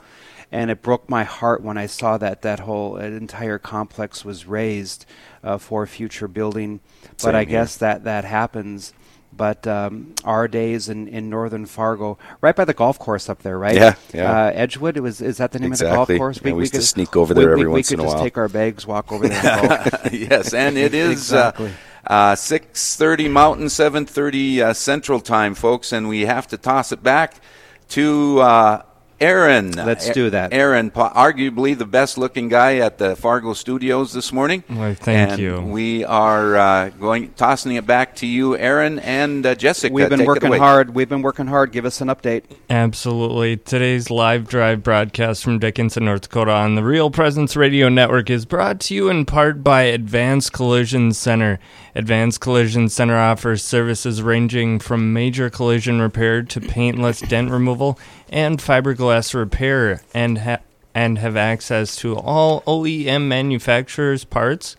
And 0.53 0.71
it 0.71 0.81
broke 0.81 1.09
my 1.11 1.25
heart 1.25 1.61
when 1.63 1.77
I 1.77 1.87
saw 1.87 2.19
that 2.19 2.43
that 2.43 2.61
whole 2.61 2.97
uh, 2.97 3.01
entire 3.01 3.59
complex 3.59 4.25
was 4.25 4.47
raised 4.47 5.05
uh, 5.43 5.59
for 5.59 5.85
future 5.87 6.29
building. 6.29 6.79
But 7.03 7.21
Same 7.21 7.35
I 7.35 7.41
here. 7.41 7.47
guess 7.47 7.77
that 7.79 8.05
that 8.05 8.25
happens. 8.25 8.93
But 9.37 9.67
um, 9.67 10.15
our 10.25 10.47
days 10.49 10.89
in, 10.89 11.09
in 11.09 11.29
northern 11.29 11.67
Fargo, 11.67 12.17
right 12.41 12.55
by 12.57 12.65
the 12.65 12.73
golf 12.73 12.99
course 12.99 13.29
up 13.29 13.43
there, 13.43 13.59
right? 13.59 13.75
Yeah, 13.75 13.95
yeah. 14.15 14.31
Uh, 14.47 14.53
Edgewood. 14.55 14.97
It 14.97 15.01
was 15.01 15.21
is 15.21 15.37
that 15.39 15.51
the 15.53 15.59
name 15.59 15.73
of 15.73 15.79
the 15.79 15.85
golf 15.87 16.09
course? 16.09 16.41
Yeah, 16.43 16.53
we 16.53 16.61
used 16.61 16.73
to 16.73 16.79
could- 16.79 16.87
sneak 16.87 17.17
over 17.17 17.35
there 17.35 17.49
we, 17.49 17.53
every 17.53 17.67
we 17.67 17.73
once 17.73 17.91
in 17.93 17.99
a 18.01 18.05
while. 18.05 18.13
We 18.13 18.15
could 18.15 18.19
just 18.19 18.25
take 18.25 18.39
our 18.39 18.49
bags, 18.49 18.87
walk 18.87 19.13
over 19.13 19.29
there. 19.29 19.45
And 19.45 19.69
golf. 19.91 20.13
yes, 20.13 20.55
and 20.55 20.79
it 20.79 20.95
is 20.95 21.11
Exactly. 21.33 21.67
uh, 21.67 21.71
uh, 22.07 22.35
6:30 22.35 23.31
Mountain, 23.31 23.67
7:30 23.67 24.61
uh, 24.61 24.75
Central 24.75 25.21
Time, 25.21 25.55
folks, 25.55 25.93
and 25.93 26.09
we 26.09 26.23
have 26.23 26.47
to 26.49 26.57
toss 26.57 26.93
it 26.93 27.03
back 27.03 27.41
to 27.89 28.41
uh, 28.41 28.83
Aaron. 29.21 29.73
Let's 29.73 30.09
A- 30.09 30.13
do 30.13 30.31
that. 30.31 30.53
Aaron, 30.53 30.91
po- 30.91 31.09
arguably 31.09 31.77
the 31.77 31.87
best-looking 31.87 32.49
guy 32.49 32.77
at 32.77 32.99
the 32.99 33.17
Fargo 33.17 33.55
Studios 33.55 34.13
this 34.13 34.31
morning. 34.31 34.63
Why, 34.69 34.93
thank 34.93 35.33
and 35.33 35.41
you. 35.41 35.61
We 35.63 36.05
are 36.05 36.57
uh, 36.57 36.89
going 36.91 37.33
tossing 37.33 37.77
it 37.77 37.87
back 37.87 38.17
to 38.17 38.27
you, 38.27 38.57
Aaron 38.59 38.99
and 38.99 39.47
uh, 39.47 39.55
Jessica. 39.55 39.93
We've 39.93 40.09
been 40.09 40.19
Take 40.19 40.29
working 40.29 40.53
hard. 40.53 40.95
We've 40.95 41.09
been 41.09 41.23
working 41.23 41.47
hard. 41.47 41.73
Give 41.73 41.87
us 41.87 42.03
an 42.03 42.09
update. 42.09 42.45
Absolutely. 42.69 43.57
Today's 43.57 44.11
live 44.11 44.47
drive 44.47 44.83
broadcast 44.83 45.43
from 45.43 45.59
Dickinson, 45.59 46.05
North 46.05 46.23
Dakota 46.23 46.53
on 46.53 46.75
the 46.75 46.85
Real 46.85 47.11
Presence 47.11 47.57
Radio 47.57 47.89
Network 47.89 48.29
is 48.29 48.45
brought 48.45 48.81
to 48.81 48.95
you 48.95 49.09
in 49.09 49.25
part 49.25 49.65
by 49.65 49.83
Advanced 49.83 50.53
Collision 50.53 51.13
Center. 51.13 51.59
Advanced 51.95 52.43
Collision 52.43 52.91
Center 52.91 53.17
offers 53.17 53.65
services 53.65 54.21
ranging 54.21 54.79
from 54.79 55.15
major 55.15 55.49
collision 55.49 56.03
repair 56.03 56.43
to 56.43 56.61
paintless 56.61 57.23
dent 57.23 57.51
removal 57.51 57.99
and 58.29 58.59
fiberglass 58.59 59.06
repair 59.35 60.03
and 60.15 60.39
ha- 60.39 60.61
and 60.95 61.19
have 61.19 61.37
access 61.37 61.97
to 61.97 62.17
all 62.17 62.63
OEM 62.63 63.29
manufacturers 63.29 64.25
parts. 64.25 64.77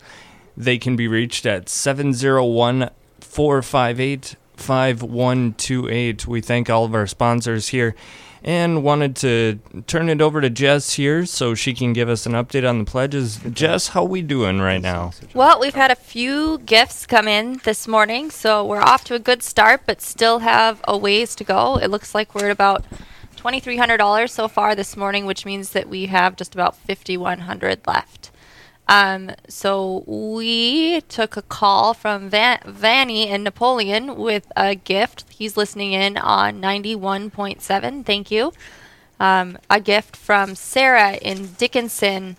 They 0.56 0.78
can 0.78 0.96
be 0.96 1.06
reached 1.06 1.46
at 1.46 1.68
701 1.68 2.90
458 3.20 4.36
5128. 4.56 6.26
We 6.26 6.40
thank 6.40 6.68
all 6.68 6.84
of 6.84 6.94
our 6.94 7.06
sponsors 7.06 7.68
here 7.68 7.94
and 8.42 8.82
wanted 8.82 9.16
to 9.16 9.58
turn 9.86 10.08
it 10.08 10.20
over 10.20 10.40
to 10.40 10.50
Jess 10.50 10.94
here 10.94 11.26
so 11.26 11.54
she 11.54 11.74
can 11.74 11.92
give 11.92 12.08
us 12.08 12.26
an 12.26 12.32
update 12.32 12.68
on 12.68 12.78
the 12.78 12.84
pledges. 12.84 13.38
Jess, 13.52 13.88
how 13.88 14.04
we 14.04 14.22
doing 14.22 14.60
right 14.60 14.80
now? 14.80 15.12
Well, 15.34 15.60
we've 15.60 15.74
had 15.74 15.90
a 15.90 15.96
few 15.96 16.58
gifts 16.58 17.06
come 17.06 17.28
in 17.28 17.60
this 17.64 17.88
morning, 17.88 18.30
so 18.30 18.64
we're 18.64 18.80
off 18.80 19.04
to 19.04 19.14
a 19.14 19.18
good 19.18 19.42
start, 19.42 19.82
but 19.86 20.00
still 20.00 20.40
have 20.40 20.80
a 20.86 20.96
ways 20.96 21.34
to 21.36 21.44
go. 21.44 21.76
It 21.76 21.88
looks 21.88 22.14
like 22.14 22.34
we're 22.34 22.46
at 22.46 22.52
about 22.52 22.84
$2,300 23.38 24.28
so 24.28 24.48
far 24.48 24.74
this 24.74 24.96
morning, 24.96 25.24
which 25.24 25.46
means 25.46 25.70
that 25.70 25.88
we 25.88 26.06
have 26.06 26.36
just 26.36 26.54
about 26.54 26.76
5,100 26.76 27.86
left. 27.86 28.30
Um, 28.88 29.32
so 29.48 30.02
we 30.06 31.02
took 31.02 31.36
a 31.36 31.42
call 31.42 31.94
from 31.94 32.30
Van- 32.30 32.60
Vanny 32.64 33.28
and 33.28 33.44
Napoleon 33.44 34.16
with 34.16 34.50
a 34.56 34.74
gift. 34.74 35.26
He's 35.28 35.56
listening 35.56 35.92
in 35.92 36.16
on 36.16 36.60
91.7. 36.60 38.04
Thank 38.04 38.30
you. 38.30 38.52
Um, 39.20 39.58
a 39.68 39.80
gift 39.80 40.16
from 40.16 40.54
Sarah 40.54 41.14
in 41.14 41.52
Dickinson 41.58 42.36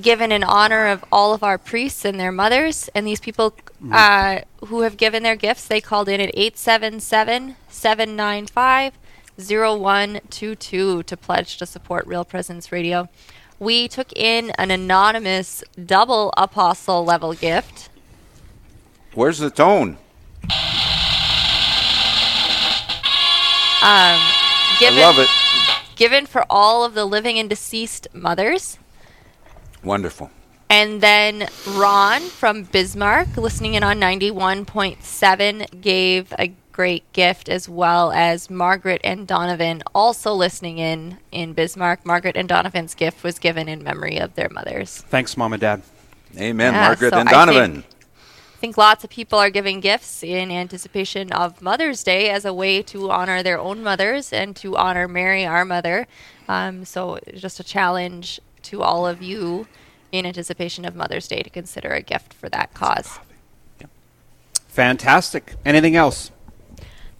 given 0.00 0.32
in 0.32 0.42
honor 0.42 0.86
of 0.86 1.04
all 1.12 1.34
of 1.34 1.42
our 1.42 1.58
priests 1.58 2.04
and 2.04 2.18
their 2.18 2.32
mothers. 2.32 2.88
And 2.94 3.06
these 3.06 3.20
people 3.20 3.54
uh, 3.90 4.40
who 4.66 4.82
have 4.82 4.96
given 4.96 5.22
their 5.22 5.36
gifts, 5.36 5.66
they 5.66 5.80
called 5.80 6.08
in 6.08 6.20
at 6.20 6.30
877 6.34 7.56
795 7.68 8.92
0122 9.36 11.02
to 11.02 11.16
pledge 11.16 11.56
to 11.58 11.66
support 11.66 12.06
Real 12.06 12.24
Presence 12.24 12.70
Radio. 12.70 13.08
We 13.58 13.88
took 13.88 14.12
in 14.14 14.50
an 14.58 14.70
anonymous 14.70 15.62
double 15.84 16.32
apostle 16.36 17.04
level 17.04 17.32
gift. 17.32 17.88
Where's 19.14 19.38
the 19.38 19.50
tone? 19.50 19.98
Um, 23.82 24.20
given, 24.78 24.98
I 24.98 25.02
love 25.02 25.18
it. 25.18 25.28
Given 25.96 26.26
for 26.26 26.44
all 26.48 26.84
of 26.84 26.94
the 26.94 27.04
living 27.04 27.38
and 27.38 27.48
deceased 27.50 28.08
mothers. 28.12 28.78
Wonderful. 29.82 30.30
And 30.70 31.00
then 31.00 31.48
Ron 31.68 32.22
from 32.22 32.62
Bismarck, 32.62 33.36
listening 33.36 33.74
in 33.74 33.82
on 33.82 34.00
91.7, 34.00 35.82
gave 35.82 36.32
a 36.38 36.54
great 36.72 37.10
gift, 37.12 37.48
as 37.48 37.68
well 37.68 38.10
as 38.12 38.48
Margaret 38.50 39.00
and 39.04 39.26
Donovan, 39.26 39.82
also 39.94 40.32
listening 40.32 40.78
in 40.78 41.18
in 41.30 41.52
Bismarck. 41.52 42.04
Margaret 42.04 42.36
and 42.36 42.48
Donovan's 42.48 42.94
gift 42.94 43.22
was 43.22 43.38
given 43.38 43.68
in 43.68 43.82
memory 43.84 44.18
of 44.18 44.34
their 44.34 44.48
mothers. 44.48 45.04
Thanks, 45.08 45.36
Mom 45.36 45.52
and 45.52 45.60
Dad. 45.60 45.82
Amen, 46.38 46.72
Yeah, 46.72 46.86
Margaret 46.88 47.10
so 47.12 47.18
and 47.18 47.28
I 47.28 47.32
Donovan. 47.32 47.72
think- 47.74 47.84
I 47.84 48.58
think 48.62 48.78
lots 48.78 49.02
of 49.02 49.10
people 49.10 49.40
are 49.40 49.50
giving 49.50 49.80
gifts 49.80 50.22
in 50.22 50.52
anticipation 50.52 51.32
of 51.32 51.60
Mother's 51.60 52.04
Day 52.04 52.30
as 52.30 52.44
a 52.44 52.54
way 52.54 52.80
to 52.82 53.10
honor 53.10 53.42
their 53.42 53.58
own 53.58 53.82
mothers 53.82 54.32
and 54.32 54.54
to 54.54 54.76
honor 54.76 55.08
Mary, 55.08 55.44
our 55.44 55.64
mother. 55.64 56.06
Um, 56.48 56.84
so, 56.84 57.18
just 57.34 57.58
a 57.58 57.64
challenge 57.64 58.38
to 58.62 58.80
all 58.82 59.04
of 59.04 59.20
you 59.20 59.66
in 60.12 60.24
anticipation 60.24 60.84
of 60.84 60.94
Mother's 60.94 61.26
Day 61.26 61.42
to 61.42 61.50
consider 61.50 61.90
a 61.90 62.02
gift 62.02 62.32
for 62.32 62.48
that 62.50 62.72
cause. 62.72 63.18
Fantastic. 64.68 65.54
Anything 65.64 65.96
else? 65.96 66.30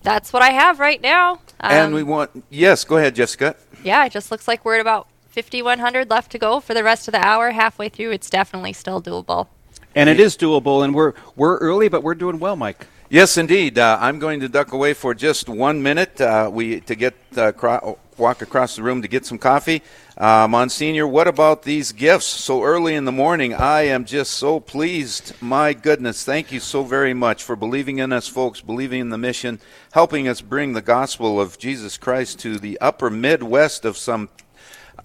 That's 0.02 0.32
what 0.32 0.42
I 0.42 0.50
have 0.50 0.80
right 0.80 1.00
now. 1.00 1.40
and 1.60 1.88
Um, 1.88 1.92
we 1.92 2.02
want 2.02 2.44
yes, 2.50 2.84
go 2.84 2.96
ahead, 2.96 3.14
Jessica. 3.14 3.56
yeah, 3.84 4.04
it 4.04 4.12
just 4.12 4.30
looks 4.30 4.48
like 4.48 4.64
we're 4.64 4.74
at 4.76 4.80
about 4.80 5.06
5,100 5.30 6.10
left 6.10 6.30
to 6.32 6.38
go 6.38 6.60
for 6.60 6.74
the 6.74 6.84
rest 6.84 7.08
of 7.08 7.12
the 7.12 7.24
hour. 7.24 7.50
Halfway 7.52 7.88
through, 7.88 8.10
it's 8.10 8.28
definitely 8.28 8.72
still 8.72 9.00
doable. 9.00 9.48
And 9.94 10.08
it 10.08 10.18
is 10.18 10.36
doable, 10.36 10.84
and 10.84 10.94
we're 10.94 11.12
we're 11.36 11.58
early, 11.58 11.88
but 11.88 12.02
we're 12.02 12.14
doing 12.14 12.38
well, 12.38 12.56
Mike. 12.56 12.86
Yes, 13.12 13.36
indeed. 13.36 13.78
Uh, 13.78 13.98
I'm 14.00 14.18
going 14.18 14.40
to 14.40 14.48
duck 14.48 14.72
away 14.72 14.94
for 14.94 15.12
just 15.12 15.46
one 15.46 15.82
minute. 15.82 16.18
Uh, 16.18 16.48
we 16.50 16.80
to 16.80 16.94
get 16.94 17.14
uh, 17.36 17.52
cro- 17.52 17.98
walk 18.16 18.40
across 18.40 18.74
the 18.74 18.82
room 18.82 19.02
to 19.02 19.08
get 19.08 19.26
some 19.26 19.36
coffee. 19.36 19.82
Uh, 20.16 20.48
Monsignor, 20.48 21.06
what 21.06 21.28
about 21.28 21.62
these 21.62 21.92
gifts 21.92 22.24
so 22.24 22.62
early 22.62 22.94
in 22.94 23.04
the 23.04 23.12
morning? 23.12 23.52
I 23.52 23.82
am 23.82 24.06
just 24.06 24.30
so 24.30 24.60
pleased. 24.60 25.34
My 25.42 25.74
goodness, 25.74 26.24
thank 26.24 26.52
you 26.52 26.58
so 26.58 26.84
very 26.84 27.12
much 27.12 27.42
for 27.42 27.54
believing 27.54 27.98
in 27.98 28.14
us, 28.14 28.28
folks, 28.28 28.62
believing 28.62 29.00
in 29.00 29.10
the 29.10 29.18
mission, 29.18 29.60
helping 29.90 30.26
us 30.26 30.40
bring 30.40 30.72
the 30.72 30.80
gospel 30.80 31.38
of 31.38 31.58
Jesus 31.58 31.98
Christ 31.98 32.38
to 32.38 32.58
the 32.58 32.80
upper 32.80 33.10
Midwest 33.10 33.84
of 33.84 33.98
some 33.98 34.30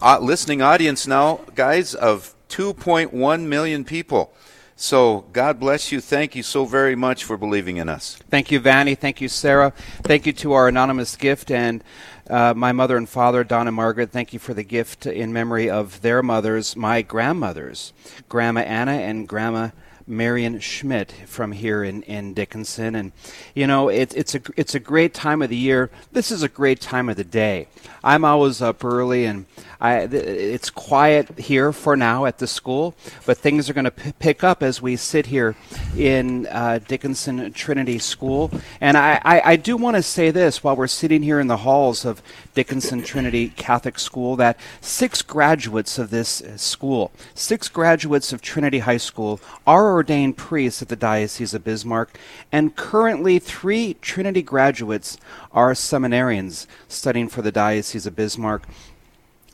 uh, 0.01 0.17
listening 0.21 0.61
audience 0.61 1.07
now, 1.07 1.41
guys, 1.55 1.93
of 1.93 2.33
2.1 2.47 3.41
million 3.41 3.83
people. 3.83 4.33
So 4.79 5.25
God 5.33 5.59
bless 5.59 5.91
you. 5.91 5.99
Thank 5.99 6.35
you 6.35 6.43
so 6.43 6.63
very 6.65 6.95
much 6.95 7.23
for 7.23 7.35
believing 7.35 7.77
in 7.77 7.89
us. 7.89 8.19
Thank 8.29 8.51
you, 8.51 8.59
Vanny. 8.59 8.93
Thank 8.93 9.19
you, 9.21 9.27
Sarah. 9.27 9.73
Thank 10.03 10.27
you 10.27 10.33
to 10.33 10.53
our 10.53 10.67
anonymous 10.67 11.15
gift 11.15 11.49
and 11.49 11.83
uh, 12.29 12.53
my 12.55 12.73
mother 12.73 12.95
and 12.95 13.09
father, 13.09 13.43
Don 13.43 13.65
and 13.65 13.75
Margaret. 13.75 14.11
Thank 14.11 14.33
you 14.33 14.39
for 14.39 14.53
the 14.53 14.61
gift 14.61 15.07
in 15.07 15.33
memory 15.33 15.67
of 15.67 16.03
their 16.03 16.21
mothers, 16.21 16.75
my 16.75 17.01
grandmothers, 17.01 17.91
Grandma 18.29 18.59
Anna 18.61 18.91
and 18.91 19.27
Grandma 19.27 19.71
Marion 20.05 20.59
Schmidt 20.59 21.11
from 21.25 21.53
here 21.53 21.83
in, 21.83 22.03
in 22.03 22.35
Dickinson. 22.35 22.93
And, 22.93 23.11
you 23.55 23.65
know, 23.65 23.89
it, 23.89 24.15
it's, 24.15 24.35
a, 24.35 24.41
it's 24.55 24.75
a 24.75 24.79
great 24.79 25.13
time 25.13 25.41
of 25.41 25.49
the 25.49 25.57
year. 25.57 25.89
This 26.11 26.31
is 26.31 26.43
a 26.43 26.47
great 26.47 26.79
time 26.79 27.09
of 27.09 27.17
the 27.17 27.23
day. 27.23 27.67
I'm 28.03 28.23
always 28.23 28.61
up 28.61 28.85
early 28.85 29.25
and 29.25 29.47
I, 29.79 29.99
it's 30.01 30.69
quiet 30.69 31.37
here 31.37 31.71
for 31.71 31.95
now 31.95 32.25
at 32.25 32.39
the 32.39 32.47
school, 32.47 32.95
but 33.25 33.37
things 33.37 33.69
are 33.69 33.73
going 33.73 33.85
to 33.85 33.91
p- 33.91 34.11
pick 34.17 34.43
up 34.43 34.63
as 34.63 34.81
we 34.81 34.95
sit 34.95 35.27
here 35.27 35.55
in 35.95 36.47
uh, 36.47 36.79
Dickinson 36.87 37.53
Trinity 37.53 37.99
School. 37.99 38.49
And 38.81 38.97
I, 38.97 39.21
I, 39.23 39.41
I 39.51 39.55
do 39.55 39.77
want 39.77 39.95
to 39.95 40.03
say 40.03 40.31
this 40.31 40.63
while 40.63 40.75
we're 40.75 40.87
sitting 40.87 41.21
here 41.21 41.39
in 41.39 41.47
the 41.47 41.57
halls 41.57 42.05
of 42.05 42.23
Dickinson 42.55 43.03
Trinity 43.03 43.49
Catholic 43.49 43.99
School 43.99 44.35
that 44.37 44.59
six 44.81 45.21
graduates 45.21 45.99
of 45.99 46.09
this 46.09 46.41
uh, 46.41 46.57
school, 46.57 47.11
six 47.35 47.67
graduates 47.69 48.33
of 48.33 48.41
Trinity 48.41 48.79
High 48.79 48.97
School, 48.97 49.39
are 49.67 49.91
ordained 49.91 50.37
priests 50.37 50.81
at 50.81 50.89
the 50.89 50.95
Diocese 50.95 51.53
of 51.53 51.63
Bismarck, 51.63 52.17
and 52.51 52.75
currently 52.75 53.37
three 53.37 53.95
Trinity 54.01 54.41
graduates 54.41 55.17
are 55.51 55.73
seminarians 55.73 56.65
studying 56.87 57.27
for 57.27 57.43
the 57.43 57.51
Diocese 57.51 58.05
of 58.07 58.15
Bismarck. 58.15 58.63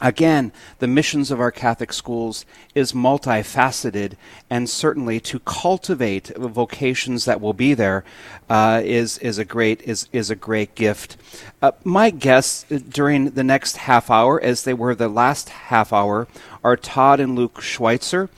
Again, 0.03 0.51
the 0.79 0.87
missions 0.87 1.31
of 1.31 1.39
our 1.39 1.49
Catholic 1.49 1.93
schools 1.93 2.45
is 2.75 2.91
multifaceted, 2.91 4.15
and 4.49 4.69
certainly 4.69 5.21
to 5.21 5.39
cultivate 5.39 6.27
vocations 6.35 7.23
that 7.23 7.39
will 7.39 7.53
be 7.53 7.73
there 7.73 8.03
uh, 8.49 8.81
is 8.83 9.17
is 9.19 9.37
a 9.37 9.45
great 9.45 9.81
is 9.83 10.09
is 10.11 10.29
a 10.29 10.35
great 10.35 10.75
gift. 10.75 11.15
Uh, 11.61 11.71
my 11.85 12.09
guests 12.09 12.65
during 12.67 13.29
the 13.29 13.45
next 13.45 13.77
half 13.77 14.11
hour, 14.11 14.41
as 14.41 14.65
they 14.65 14.73
were 14.73 14.93
the 14.93 15.07
last 15.07 15.47
half 15.47 15.93
hour, 15.93 16.27
are 16.65 16.75
Todd 16.75 17.21
and 17.21 17.33
Luke 17.33 17.61
Schweitzer. 17.61 18.29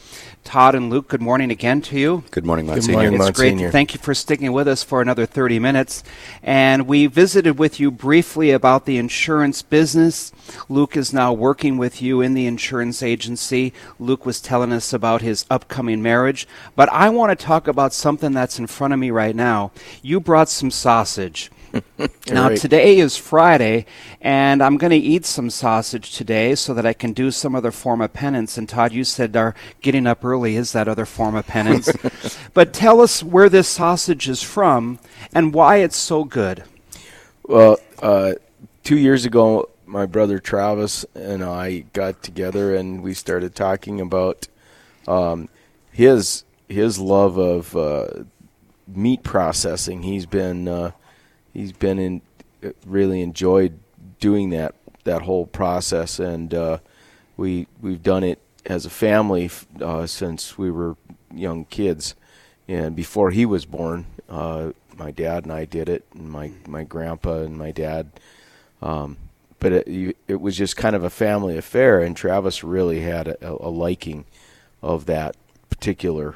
Todd 0.46 0.76
and 0.76 0.92
Luke, 0.92 1.08
good 1.08 1.24
morning 1.24 1.50
again 1.50 1.82
to 1.82 2.00
you. 2.00 2.24
Good 2.30 2.46
morning, 2.46 2.68
Good 2.68 2.74
Monsignor. 2.76 2.94
morning, 2.98 3.14
It's 3.16 3.20
Monsignor. 3.26 3.58
great. 3.64 3.72
Thank 3.72 3.94
you 3.96 4.00
for 4.00 4.14
sticking 4.14 4.54
with 4.54 4.68
us 4.68 4.84
for 4.84 5.02
another 5.02 5.26
30 5.26 5.58
minutes. 5.58 6.04
And 6.44 6.88
we 6.88 7.08
visited 7.08 7.58
with 7.58 7.80
you 7.80 7.90
briefly 7.90 8.52
about 8.52 8.86
the 8.86 8.98
insurance 8.98 9.64
business. 9.64 10.32
Luke 10.70 10.96
is 10.96 11.12
now 11.12 11.34
working 11.34 11.78
with 11.78 12.00
you 12.00 12.22
in 12.22 12.36
the 12.36 12.46
insurance 12.46 13.02
agency. 13.02 13.74
Luke 14.00 14.24
was 14.26 14.40
telling 14.40 14.72
us 14.72 14.94
about 14.94 15.24
his 15.24 15.46
upcoming 15.50 16.02
marriage. 16.04 16.48
But 16.76 16.90
I 16.90 17.10
want 17.10 17.38
to 17.38 17.44
talk 17.46 17.68
about 17.68 17.92
something 17.92 18.32
that's 18.32 18.60
in 18.60 18.68
front 18.68 18.94
of 18.94 19.00
me 19.00 19.10
right 19.10 19.36
now. 19.36 19.72
You 20.04 20.20
brought 20.20 20.48
some 20.48 20.70
sausage. 20.70 21.52
Now, 22.28 22.50
Right. 22.50 22.58
today 22.58 22.98
is 22.98 23.18
Friday, 23.18 23.86
and 24.20 24.64
I'm 24.64 24.78
going 24.78 24.92
to 24.92 24.98
eat 24.98 25.26
some 25.26 25.50
sausage 25.50 26.12
today 26.12 26.56
so 26.56 26.74
that 26.74 26.86
I 26.86 26.94
can 26.94 27.14
do 27.14 27.30
some 27.30 27.54
other 27.56 27.72
form 27.72 28.02
of 28.02 28.14
penance. 28.14 28.58
And 28.58 28.68
Todd, 28.68 28.94
you 28.94 29.04
said 29.04 29.36
our 29.36 29.54
getting 29.82 30.08
up 30.08 30.26
early 30.26 30.56
is 30.56 30.72
that 30.72 30.88
other 30.88 31.06
form 31.06 31.36
of 31.36 31.46
penance. 31.46 31.90
but 32.54 32.74
tell 32.74 33.00
us 33.00 33.22
where 33.24 33.50
this 33.50 33.68
sausage 33.68 34.28
is 34.28 34.42
from 34.42 35.00
and 35.34 35.54
why 35.54 35.78
it's 35.78 35.96
so 35.98 36.24
good. 36.24 36.64
Well, 37.44 37.78
uh, 38.02 38.34
two 38.84 38.98
years 38.98 39.26
ago, 39.26 39.70
my 39.86 40.06
brother 40.08 40.40
Travis 40.40 41.06
and 41.14 41.44
I 41.44 41.86
got 41.94 42.24
together 42.24 42.76
and 42.76 43.04
we 43.04 43.14
started 43.14 43.54
talking 43.54 44.02
about 44.02 44.48
um, 45.08 45.50
his 45.92 46.44
his 46.68 46.98
love 46.98 47.38
of 47.38 47.76
uh, 47.78 48.08
meat 48.88 49.22
processing. 49.22 50.02
He's 50.02 50.26
been 50.26 50.68
uh, 50.68 50.92
he's 51.56 51.72
been 51.72 51.98
in 51.98 52.22
really 52.86 53.22
enjoyed 53.22 53.80
doing 54.20 54.52
that 54.52 54.76
that 55.06 55.24
whole 55.24 55.48
process, 55.48 56.20
and 56.20 56.54
uh, 56.54 56.78
we 57.38 57.68
we've 57.82 58.04
done 58.04 58.24
it 58.24 58.40
as 58.66 58.86
a 58.86 58.90
family 58.90 59.50
uh, 59.82 60.06
since 60.06 60.58
we 60.58 60.70
were 60.70 60.96
young 61.34 61.66
kids, 61.66 62.14
and 62.68 62.96
before 62.96 63.32
he 63.32 63.46
was 63.46 63.66
born, 63.66 64.06
uh, 64.30 64.72
my 64.96 65.12
dad 65.12 65.44
and 65.44 65.54
I 65.54 65.66
did 65.66 65.90
it, 65.90 66.04
and 66.14 66.30
my 66.30 66.52
my 66.68 66.84
grandpa 66.84 67.40
and 67.40 67.58
my 67.58 67.72
dad. 67.72 68.12
Um, 68.82 69.18
but 69.60 69.72
it, 69.72 70.18
it 70.28 70.42
was 70.42 70.58
just 70.58 70.76
kind 70.78 70.96
of 70.96 71.04
a 71.04 71.10
family 71.10 71.58
affair, 71.58 72.02
and 72.02 72.16
Travis 72.16 72.64
really 72.64 73.00
had 73.00 73.28
a, 73.28 73.52
a 73.52 73.70
liking 73.70 74.26
of 74.84 75.06
that 75.06 75.36
particular 75.70 76.36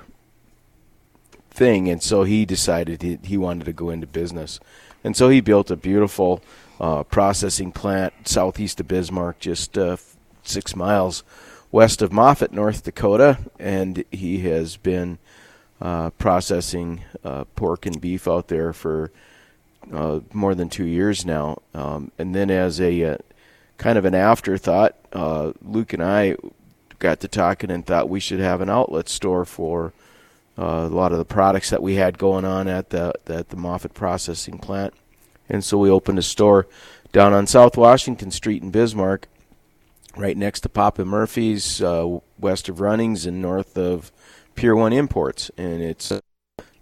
thing, 1.52 1.90
and 1.90 2.02
so 2.02 2.24
he 2.24 2.46
decided 2.46 3.02
he, 3.02 3.20
he 3.24 3.38
wanted 3.38 3.66
to 3.66 3.74
go 3.74 3.90
into 3.90 4.08
business, 4.08 4.60
and 5.04 5.16
so 5.16 5.30
he 5.30 5.42
built 5.42 5.72
a 5.72 5.76
beautiful 5.76 6.42
uh, 6.80 7.04
processing 7.04 7.72
plant 7.72 8.14
southeast 8.26 8.80
of 8.80 8.88
Bismarck, 8.88 9.40
just 9.40 9.78
uh, 9.78 9.98
six 10.44 10.76
miles 10.76 11.24
west 11.72 12.02
of 12.02 12.12
Moffit, 12.12 12.52
North 12.52 12.84
Dakota, 12.84 13.38
and 13.60 14.04
he 14.12 14.40
has 14.40 14.78
been 14.78 15.20
uh, 15.82 16.10
processing 16.12 17.04
uh, 17.24 17.46
pork 17.56 17.86
and 17.86 18.02
beef 18.02 18.28
out 18.28 18.48
there 18.48 18.74
for 18.74 19.12
uh, 19.94 20.20
more 20.34 20.56
than 20.56 20.70
two 20.70 20.86
years 20.86 21.26
now. 21.26 21.62
Um, 21.74 22.12
and 22.18 22.34
then, 22.34 22.50
as 22.50 22.82
a 22.82 23.04
uh, 23.04 23.18
kind 23.78 23.98
of 23.98 24.06
an 24.06 24.16
afterthought, 24.16 24.96
Luke 25.62 25.94
and 25.94 26.04
I 26.04 26.36
got 26.98 27.22
to 27.22 27.28
talking 27.28 27.72
and 27.72 27.86
thought 27.86 28.10
we 28.10 28.20
should 28.20 28.40
have 28.40 28.62
an 28.62 28.70
outlet 28.70 29.08
store 29.08 29.46
for 29.46 29.94
uh, 30.60 30.88
a 30.92 30.96
lot 30.96 31.12
of 31.14 31.18
the 31.18 31.26
products 31.26 31.70
that 31.70 31.82
we 31.82 31.96
had 31.96 32.18
going 32.18 32.44
on 32.44 32.68
at 32.68 32.90
the 32.90 33.14
at 33.28 33.50
the 33.50 33.56
Moffit 33.56 33.94
processing 33.94 34.58
plant. 34.58 34.94
And 35.48 35.64
so 35.64 35.78
we 35.78 35.90
opened 35.90 36.20
a 36.20 36.24
store 36.24 36.68
down 37.12 37.34
on 37.34 37.48
South 37.48 37.78
Washington 37.78 38.30
Street 38.30 38.62
in 38.62 38.70
Bismarck, 38.70 39.28
right 40.16 40.38
next 40.38 40.60
to 40.62 40.70
Papa 40.70 41.06
Murphy's, 41.06 41.82
uh, 41.82 42.20
west 42.38 42.70
of 42.70 42.80
Runnings 42.82 43.26
and 43.26 43.42
north 43.42 43.78
of 43.78 44.12
Pier 44.56 44.76
One 44.76 44.94
Imports. 44.94 45.50
And 45.58 45.82
it's 45.82 46.12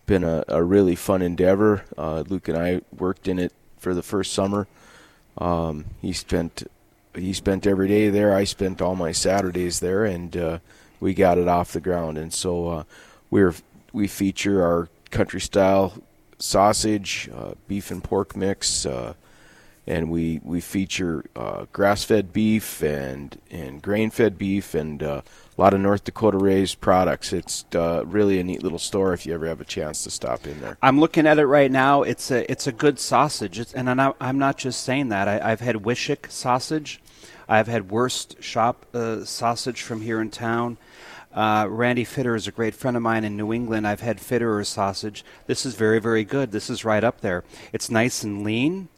been 0.05 0.23
a, 0.23 0.43
a 0.47 0.63
really 0.63 0.95
fun 0.95 1.21
endeavor. 1.21 1.85
Uh, 1.97 2.23
Luke 2.27 2.47
and 2.47 2.57
I 2.57 2.81
worked 2.97 3.27
in 3.27 3.39
it 3.39 3.53
for 3.77 3.93
the 3.93 4.03
first 4.03 4.33
summer. 4.33 4.67
Um, 5.37 5.85
he 6.01 6.13
spent 6.13 6.63
he 7.13 7.33
spent 7.33 7.65
every 7.65 7.87
day 7.87 8.09
there. 8.09 8.35
I 8.35 8.43
spent 8.43 8.81
all 8.81 8.95
my 8.95 9.11
Saturdays 9.11 9.79
there, 9.79 10.05
and 10.05 10.35
uh, 10.35 10.59
we 10.99 11.13
got 11.13 11.37
it 11.37 11.47
off 11.47 11.73
the 11.73 11.81
ground. 11.81 12.17
And 12.17 12.33
so 12.33 12.67
uh, 12.67 12.83
we're 13.29 13.55
we 13.93 14.07
feature 14.07 14.63
our 14.63 14.89
country 15.11 15.41
style 15.41 15.93
sausage, 16.39 17.29
uh, 17.33 17.53
beef 17.67 17.91
and 17.91 18.03
pork 18.03 18.35
mix, 18.35 18.85
uh, 18.85 19.13
and 19.85 20.11
we 20.11 20.41
we 20.43 20.59
feature 20.59 21.23
uh, 21.35 21.65
grass 21.71 22.03
fed 22.03 22.33
beef 22.33 22.83
and 22.83 23.39
and 23.49 23.81
grain 23.81 24.09
fed 24.09 24.37
beef 24.37 24.75
and 24.75 25.01
uh, 25.01 25.21
a 25.57 25.61
lot 25.61 25.73
of 25.73 25.79
North 25.79 26.03
Dakota 26.03 26.37
raised 26.37 26.81
products. 26.81 27.33
It's 27.33 27.65
uh, 27.73 28.03
really 28.05 28.39
a 28.39 28.43
neat 28.43 28.61
little 28.61 28.79
store 28.79 29.13
if 29.13 29.25
you 29.25 29.33
ever 29.33 29.47
have 29.47 29.61
a 29.61 29.65
chance 29.65 30.03
to 30.03 30.11
stop 30.11 30.45
in 30.45 30.59
there. 30.61 30.77
I'm 30.81 30.99
looking 30.99 31.25
at 31.25 31.39
it 31.39 31.45
right 31.45 31.71
now. 31.71 32.03
It's 32.03 32.29
a 32.31 32.49
it's 32.51 32.67
a 32.67 32.71
good 32.71 32.99
sausage, 32.99 33.59
it's, 33.59 33.73
and 33.73 33.89
I'm 33.89 33.97
not, 33.97 34.15
I'm 34.19 34.37
not 34.37 34.57
just 34.57 34.83
saying 34.83 35.09
that. 35.09 35.27
I, 35.27 35.51
I've 35.51 35.61
had 35.61 35.77
Wishek 35.77 36.29
sausage, 36.29 37.01
I've 37.47 37.67
had 37.67 37.89
Wurst 37.89 38.41
Shop 38.43 38.85
uh, 38.93 39.23
sausage 39.23 39.81
from 39.81 40.01
here 40.01 40.21
in 40.21 40.29
town. 40.29 40.77
Uh, 41.37 41.67
Randy 41.69 42.03
Fitter 42.03 42.35
is 42.35 42.47
a 42.47 42.51
great 42.51 42.73
friend 42.73 42.97
of 42.97 43.03
mine 43.03 43.23
in 43.23 43.37
New 43.37 43.53
England. 43.53 43.87
I've 43.87 44.01
had 44.01 44.17
Fitterer 44.17 44.65
sausage. 44.65 45.23
This 45.45 45.67
is 45.67 45.75
very 45.75 45.99
very 45.99 46.23
good. 46.23 46.51
This 46.51 46.67
is 46.67 46.83
right 46.83 47.03
up 47.03 47.21
there. 47.21 47.43
It's 47.71 47.91
nice 47.91 48.23
and 48.23 48.43
lean. 48.43 48.89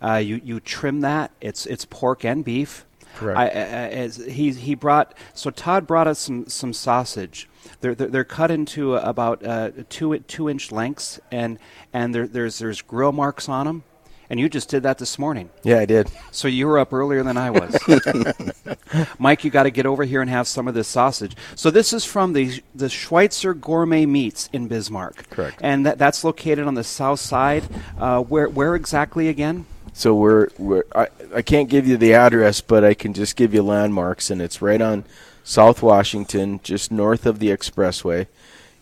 Uh, 0.00 0.16
you 0.16 0.40
you 0.42 0.60
trim 0.60 1.02
that. 1.02 1.30
It's 1.42 1.66
it's 1.66 1.84
pork 1.84 2.24
and 2.24 2.42
beef. 2.42 2.86
Correct. 3.16 3.38
I, 3.38 3.44
I, 3.44 3.48
as 3.48 4.16
he 4.16 4.52
he 4.52 4.74
brought 4.74 5.12
so 5.34 5.50
Todd 5.50 5.86
brought 5.86 6.06
us 6.06 6.20
some 6.20 6.48
some 6.48 6.72
sausage. 6.72 7.50
They're 7.82 7.94
they're, 7.94 8.08
they're 8.08 8.24
cut 8.24 8.50
into 8.50 8.96
about 8.96 9.44
uh, 9.44 9.72
two 9.90 10.18
two 10.20 10.48
inch 10.48 10.72
lengths, 10.72 11.20
and 11.30 11.58
and 11.92 12.14
there, 12.14 12.26
there's 12.26 12.60
there's 12.60 12.80
grill 12.80 13.12
marks 13.12 13.46
on 13.50 13.66
them. 13.66 13.84
And 14.32 14.40
you 14.40 14.48
just 14.48 14.70
did 14.70 14.84
that 14.84 14.96
this 14.96 15.18
morning, 15.18 15.50
Yeah, 15.62 15.80
I 15.80 15.84
did. 15.84 16.10
so 16.30 16.48
you 16.48 16.66
were 16.66 16.78
up 16.78 16.94
earlier 16.94 17.22
than 17.22 17.36
I 17.36 17.50
was. 17.50 17.78
Mike, 19.18 19.44
you 19.44 19.50
got 19.50 19.64
to 19.64 19.70
get 19.70 19.84
over 19.84 20.04
here 20.04 20.22
and 20.22 20.30
have 20.30 20.48
some 20.48 20.66
of 20.66 20.72
this 20.72 20.88
sausage. 20.88 21.36
So 21.54 21.70
this 21.70 21.92
is 21.92 22.06
from 22.06 22.32
the 22.32 22.62
the 22.74 22.88
Schweitzer 22.88 23.52
Gourmet 23.52 24.06
Meats 24.06 24.48
in 24.50 24.68
Bismarck. 24.68 25.28
Correct. 25.28 25.58
And 25.60 25.84
that, 25.84 25.98
that's 25.98 26.24
located 26.24 26.66
on 26.66 26.72
the 26.76 26.82
south 26.82 27.20
side. 27.20 27.64
Uh, 27.98 28.22
where 28.22 28.48
where 28.48 28.74
exactly 28.74 29.28
again? 29.28 29.66
So 29.92 30.14
we're 30.14 30.48
we're 30.56 30.84
I, 30.94 31.08
I 31.34 31.42
can't 31.42 31.68
give 31.68 31.86
you 31.86 31.98
the 31.98 32.14
address, 32.14 32.62
but 32.62 32.84
I 32.84 32.94
can 32.94 33.12
just 33.12 33.36
give 33.36 33.52
you 33.52 33.62
landmarks, 33.62 34.30
and 34.30 34.40
it's 34.40 34.62
right 34.62 34.80
on 34.80 35.04
South 35.44 35.82
Washington, 35.82 36.58
just 36.62 36.90
north 36.90 37.26
of 37.26 37.38
the 37.38 37.48
expressway, 37.48 38.28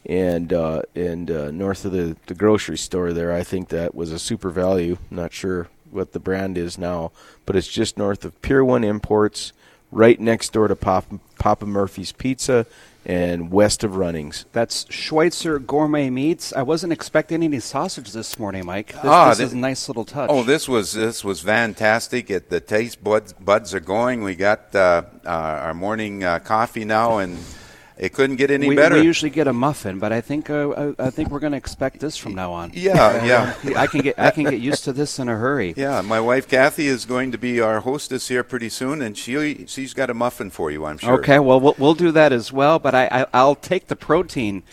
and 0.07 0.53
uh, 0.53 0.83
and 0.95 1.31
uh, 1.31 1.51
north 1.51 1.85
of 1.85 1.93
the 1.93 2.17
the 2.27 2.35
grocery 2.35 2.79
store. 2.79 3.13
There, 3.13 3.33
I 3.33 3.43
think 3.43 3.69
that 3.69 3.95
was 3.95 4.13
a 4.13 4.17
SuperValu. 4.17 4.99
Not 5.11 5.33
sure 5.33 5.69
what 5.91 6.13
the 6.13 6.21
brand 6.21 6.57
is 6.57 6.79
now, 6.79 7.13
but 7.47 7.57
it's 7.57 7.69
just 7.69 7.99
north 7.99 8.25
of 8.25 8.41
Pier 8.43 8.65
One 8.65 8.85
Imports, 8.85 9.53
right 9.91 10.19
next 10.21 10.53
door 10.53 10.69
to 10.69 10.77
Papa, 10.77 11.19
Papa 11.39 11.67
Murphy's 11.67 12.13
Pizza, 12.13 12.65
and 13.05 13.51
west 13.51 13.83
of 13.83 13.97
Runnings. 13.97 14.45
That's 14.53 14.87
Schweitzer 14.89 15.59
Gourmet 15.59 16.09
Meats. 16.09 16.53
I 16.55 16.63
wasn't 16.63 16.93
expecting 16.93 17.43
any 17.43 17.59
sausage 17.59 18.13
this 18.13 18.39
morning, 18.39 18.67
Mike. 18.67 18.93
This, 18.93 19.01
Ah, 19.05 19.31
this 19.31 19.39
thi- 19.39 19.45
is 19.45 19.53
a 19.53 19.57
nice 19.57 19.89
little 19.89 20.05
touch. 20.05 20.31
Oh, 20.33 20.45
this 20.45 20.69
was 20.69 20.93
this 20.93 21.25
was 21.25 21.41
fantastic. 21.41 22.31
It, 22.31 22.51
the 22.51 22.61
taste 22.61 23.03
buds 23.03 23.33
buds 23.33 23.75
are 23.75 23.81
going. 23.81 24.23
We 24.23 24.35
got 24.37 24.73
uh, 24.75 25.03
uh, 25.27 25.29
our 25.29 25.75
morning 25.75 26.23
uh, 26.25 26.39
coffee 26.39 26.85
now, 26.85 27.19
and 27.19 27.37
It 28.01 28.15
couldn't 28.15 28.37
get 28.37 28.51
any 28.51 28.67
we, 28.67 28.77
better. 28.77 28.95
we 28.95 29.03
usually 29.03 29.29
get 29.29 29.47
a 29.47 29.53
muffin, 29.53 29.99
but 29.99 30.11
I 30.11 30.23
think 30.23 30.49
uh, 30.49 30.95
I, 30.99 31.07
I 31.07 31.11
think 31.11 31.29
we're 31.29 31.39
going 31.39 31.53
to 31.53 31.59
expect 31.59 32.01
this 32.01 32.17
from 32.17 32.35
now 32.35 32.51
on. 32.51 32.71
yeah, 32.75 33.23
yeah. 33.23 33.79
I 33.79 33.87
can 33.87 34.01
get 34.01 34.19
I 34.19 34.31
can 34.31 34.45
get 34.45 34.59
used 34.59 34.85
to 34.85 34.95
this 34.95 35.19
in 35.19 35.29
a 35.29 35.37
hurry. 35.37 35.75
Yeah, 35.81 36.03
my 36.03 36.21
wife 36.21 36.47
Kathy 36.47 36.89
is 36.89 37.07
going 37.07 37.33
to 37.33 37.39
be 37.39 37.59
our 37.59 37.81
hostess 37.81 38.29
here 38.29 38.43
pretty 38.43 38.69
soon, 38.69 39.01
and 39.03 39.17
she 39.17 39.67
she's 39.67 39.95
got 39.95 40.11
a 40.11 40.15
muffin 40.15 40.51
for 40.51 40.71
you, 40.71 40.85
I'm 40.85 40.99
sure. 40.99 41.15
Okay, 41.21 41.39
well, 41.39 41.61
well 41.61 41.75
we'll 41.79 41.95
do 41.95 42.11
that 42.13 42.33
as 42.33 42.53
well, 42.53 42.79
but 42.79 42.95
I, 42.95 43.07
I 43.11 43.27
I'll 43.33 43.55
take 43.55 43.89
the 43.89 43.97
protein. 43.97 44.63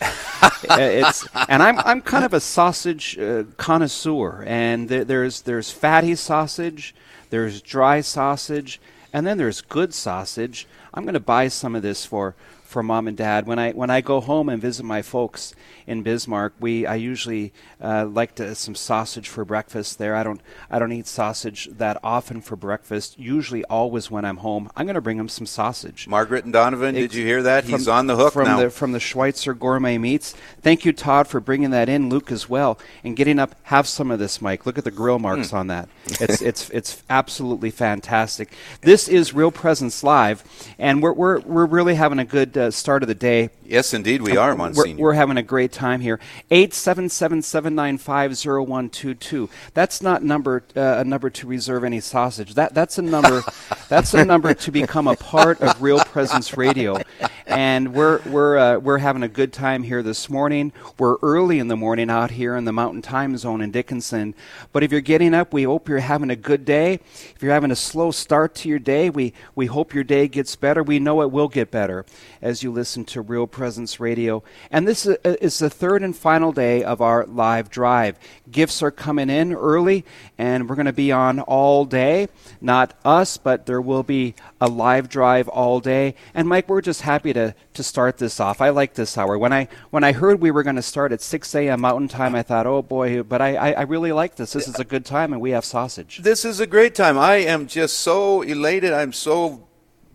Uh, 0.68 0.76
it's 0.80 1.26
and 1.48 1.62
I'm 1.62 1.78
I'm 1.80 2.00
kind 2.00 2.24
of 2.24 2.34
a 2.34 2.40
sausage 2.40 3.16
uh, 3.18 3.44
connoisseur, 3.56 4.42
and 4.46 4.88
there, 4.88 5.04
there's 5.04 5.42
there's 5.42 5.70
fatty 5.70 6.14
sausage, 6.16 6.94
there's 7.30 7.62
dry 7.62 8.00
sausage, 8.00 8.80
and 9.12 9.26
then 9.26 9.38
there's 9.38 9.60
good 9.60 9.94
sausage. 9.94 10.66
I'm 10.92 11.04
going 11.04 11.14
to 11.14 11.20
buy 11.20 11.48
some 11.48 11.76
of 11.76 11.82
this 11.82 12.04
for 12.04 12.34
for 12.68 12.82
mom 12.82 13.08
and 13.08 13.16
dad. 13.16 13.46
When 13.46 13.58
I 13.58 13.72
when 13.72 13.88
I 13.88 14.02
go 14.02 14.20
home 14.20 14.50
and 14.50 14.60
visit 14.60 14.84
my 14.84 15.00
folks 15.00 15.54
in 15.86 16.02
Bismarck, 16.02 16.52
we 16.60 16.84
I 16.86 16.96
usually 16.96 17.52
uh, 17.80 18.04
like 18.04 18.34
to 18.34 18.54
some 18.54 18.74
sausage 18.74 19.26
for 19.26 19.42
breakfast 19.44 19.98
there. 19.98 20.14
I 20.14 20.22
don't 20.22 20.40
I 20.70 20.78
don't 20.78 20.92
eat 20.92 21.06
sausage 21.06 21.68
that 21.78 21.96
often 22.04 22.42
for 22.42 22.56
breakfast. 22.56 23.18
Usually, 23.18 23.64
always 23.64 24.10
when 24.10 24.26
I'm 24.26 24.36
home, 24.38 24.70
I'm 24.76 24.84
going 24.84 24.94
to 24.96 25.00
bring 25.00 25.16
them 25.16 25.30
some 25.30 25.46
sausage. 25.46 26.06
Margaret 26.06 26.44
and 26.44 26.52
Donovan, 26.52 26.94
did 26.94 27.14
you 27.14 27.24
hear 27.24 27.42
that? 27.42 27.64
He's 27.64 27.88
on 27.88 28.06
the 28.06 28.16
hook 28.16 28.34
from 28.34 28.44
now. 28.44 28.60
The, 28.60 28.70
from 28.70 28.92
the 28.92 29.00
Schweitzer 29.00 29.54
Gourmet 29.54 29.96
Meats. 29.96 30.34
Thank 30.60 30.84
you, 30.84 30.92
Todd, 30.92 31.26
for 31.26 31.40
bringing 31.40 31.70
that 31.70 31.88
in. 31.88 32.10
Luke 32.10 32.30
as 32.30 32.48
well, 32.50 32.78
and 33.02 33.16
getting 33.16 33.38
up. 33.38 33.54
Have 33.64 33.88
some 33.88 34.10
of 34.10 34.18
this, 34.18 34.42
Mike. 34.42 34.66
Look 34.66 34.76
at 34.76 34.84
the 34.84 34.90
grill 34.90 35.18
marks 35.18 35.50
Hmm. 35.50 35.56
on 35.56 35.66
that. 35.68 35.88
It's 36.20 36.42
it's 36.42 36.68
it's 36.70 37.02
absolutely 37.08 37.70
fantastic. 37.70 38.52
This 38.82 39.08
is 39.08 39.32
Real 39.32 39.50
Presence 39.50 40.02
Live, 40.04 40.44
and 40.78 41.02
we're 41.02 41.14
we're 41.14 41.40
we're 41.40 41.64
really 41.66 41.94
having 41.94 42.18
a 42.18 42.24
good 42.26 42.57
uh, 42.58 42.70
start 42.70 43.02
of 43.02 43.08
the 43.08 43.14
day. 43.14 43.50
Yes, 43.68 43.92
indeed, 43.92 44.22
we 44.22 44.36
are, 44.36 44.56
We're, 44.96 44.96
we're 44.96 45.12
having 45.12 45.36
a 45.36 45.42
great 45.42 45.72
time 45.72 46.00
here. 46.00 46.18
877-795-0122. 46.50 49.50
That's 49.74 50.00
not 50.02 50.24
number 50.24 50.64
uh, 50.74 50.96
a 50.98 51.04
number 51.04 51.30
to 51.30 51.46
reserve 51.46 51.84
any 51.84 52.00
sausage. 52.00 52.54
That 52.54 52.74
that's 52.74 52.98
a 52.98 53.02
number 53.02 53.44
that's 53.88 54.12
a 54.14 54.24
number 54.24 54.54
to 54.54 54.72
become 54.72 55.06
a 55.06 55.14
part 55.14 55.60
of 55.60 55.80
Real 55.82 56.00
Presence 56.00 56.56
Radio. 56.56 56.98
And 57.46 57.92
we're 57.94 58.22
we're 58.22 58.56
uh, 58.56 58.78
we're 58.78 58.96
having 58.98 59.22
a 59.22 59.28
good 59.28 59.52
time 59.52 59.82
here 59.82 60.02
this 60.02 60.30
morning. 60.30 60.72
We're 60.98 61.16
early 61.22 61.58
in 61.58 61.68
the 61.68 61.76
morning 61.76 62.08
out 62.10 62.32
here 62.32 62.56
in 62.56 62.64
the 62.64 62.72
Mountain 62.72 63.02
Time 63.02 63.36
Zone 63.36 63.60
in 63.60 63.70
Dickinson. 63.70 64.34
But 64.72 64.82
if 64.82 64.90
you're 64.90 65.02
getting 65.02 65.34
up, 65.34 65.52
we 65.52 65.64
hope 65.64 65.86
you're 65.88 65.98
having 65.98 66.30
a 66.30 66.36
good 66.36 66.64
day. 66.64 66.94
If 66.94 67.42
you're 67.42 67.52
having 67.52 67.70
a 67.70 67.76
slow 67.76 68.10
start 68.10 68.54
to 68.56 68.68
your 68.68 68.78
day, 68.78 69.10
we 69.10 69.34
we 69.54 69.66
hope 69.66 69.92
your 69.94 70.04
day 70.04 70.28
gets 70.28 70.56
better. 70.56 70.82
We 70.82 70.98
know 70.98 71.20
it 71.22 71.30
will 71.30 71.48
get 71.48 71.70
better 71.70 72.04
as 72.40 72.62
you 72.62 72.72
listen 72.72 73.04
to 73.06 73.20
Real 73.20 73.46
Presence 73.46 73.57
Radio. 73.58 74.42
And 74.70 74.86
this 74.86 75.06
is, 75.06 75.16
is 75.24 75.58
the 75.58 75.70
third 75.70 76.02
and 76.02 76.16
final 76.16 76.52
day 76.52 76.82
of 76.82 77.00
our 77.00 77.26
live 77.26 77.70
drive. 77.70 78.18
Gifts 78.50 78.82
are 78.82 78.90
coming 78.90 79.30
in 79.30 79.52
early, 79.52 80.04
and 80.36 80.68
we're 80.68 80.76
going 80.76 80.86
to 80.86 80.92
be 80.92 81.12
on 81.12 81.40
all 81.40 81.84
day. 81.84 82.28
Not 82.60 82.94
us, 83.04 83.36
but 83.36 83.66
there 83.66 83.80
will 83.80 84.02
be 84.02 84.34
a 84.60 84.68
live 84.68 85.08
drive 85.08 85.48
all 85.48 85.80
day. 85.80 86.14
And 86.34 86.48
Mike, 86.48 86.68
we're 86.68 86.80
just 86.80 87.02
happy 87.02 87.32
to, 87.32 87.54
to 87.74 87.82
start 87.82 88.18
this 88.18 88.40
off. 88.40 88.60
I 88.60 88.70
like 88.70 88.94
this 88.94 89.16
hour. 89.16 89.38
When 89.38 89.52
I 89.52 89.68
when 89.90 90.04
I 90.04 90.12
heard 90.12 90.40
we 90.40 90.50
were 90.50 90.62
going 90.62 90.76
to 90.76 90.82
start 90.82 91.12
at 91.12 91.20
6 91.20 91.54
a.m. 91.54 91.80
Mountain 91.80 92.08
Time, 92.08 92.34
I 92.34 92.42
thought, 92.42 92.66
oh 92.66 92.82
boy, 92.82 93.22
but 93.22 93.40
I, 93.40 93.56
I, 93.56 93.70
I 93.72 93.82
really 93.82 94.12
like 94.12 94.36
this. 94.36 94.52
This 94.52 94.68
is 94.68 94.78
a 94.78 94.84
good 94.84 95.04
time, 95.04 95.32
and 95.32 95.40
we 95.42 95.50
have 95.50 95.64
sausage. 95.64 96.18
This 96.18 96.44
is 96.44 96.60
a 96.60 96.66
great 96.66 96.94
time. 96.94 97.18
I 97.18 97.36
am 97.36 97.66
just 97.66 97.98
so 97.98 98.42
elated. 98.42 98.92
I'm 98.92 99.12
so 99.12 99.67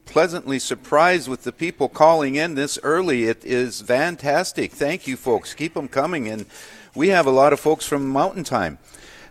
pleasantly 0.06 0.60
surprised 0.60 1.28
with 1.28 1.44
the 1.44 1.52
people 1.52 1.90
calling 1.90 2.36
in 2.36 2.56
this 2.56 2.80
early. 2.84 3.26
It 3.26 3.44
is 3.46 3.82
fantastic. 3.82 4.72
Thank 4.72 5.08
you, 5.08 5.18
folks. 5.18 5.54
Keep 5.54 5.74
them 5.74 5.88
coming. 5.88 6.28
And 6.28 6.46
we 6.96 7.10
have 7.10 7.26
a 7.26 7.32
lot 7.32 7.54
of 7.54 7.60
folks 7.60 7.86
from 7.86 8.08
Mountain 8.08 8.44
Time. 8.44 8.78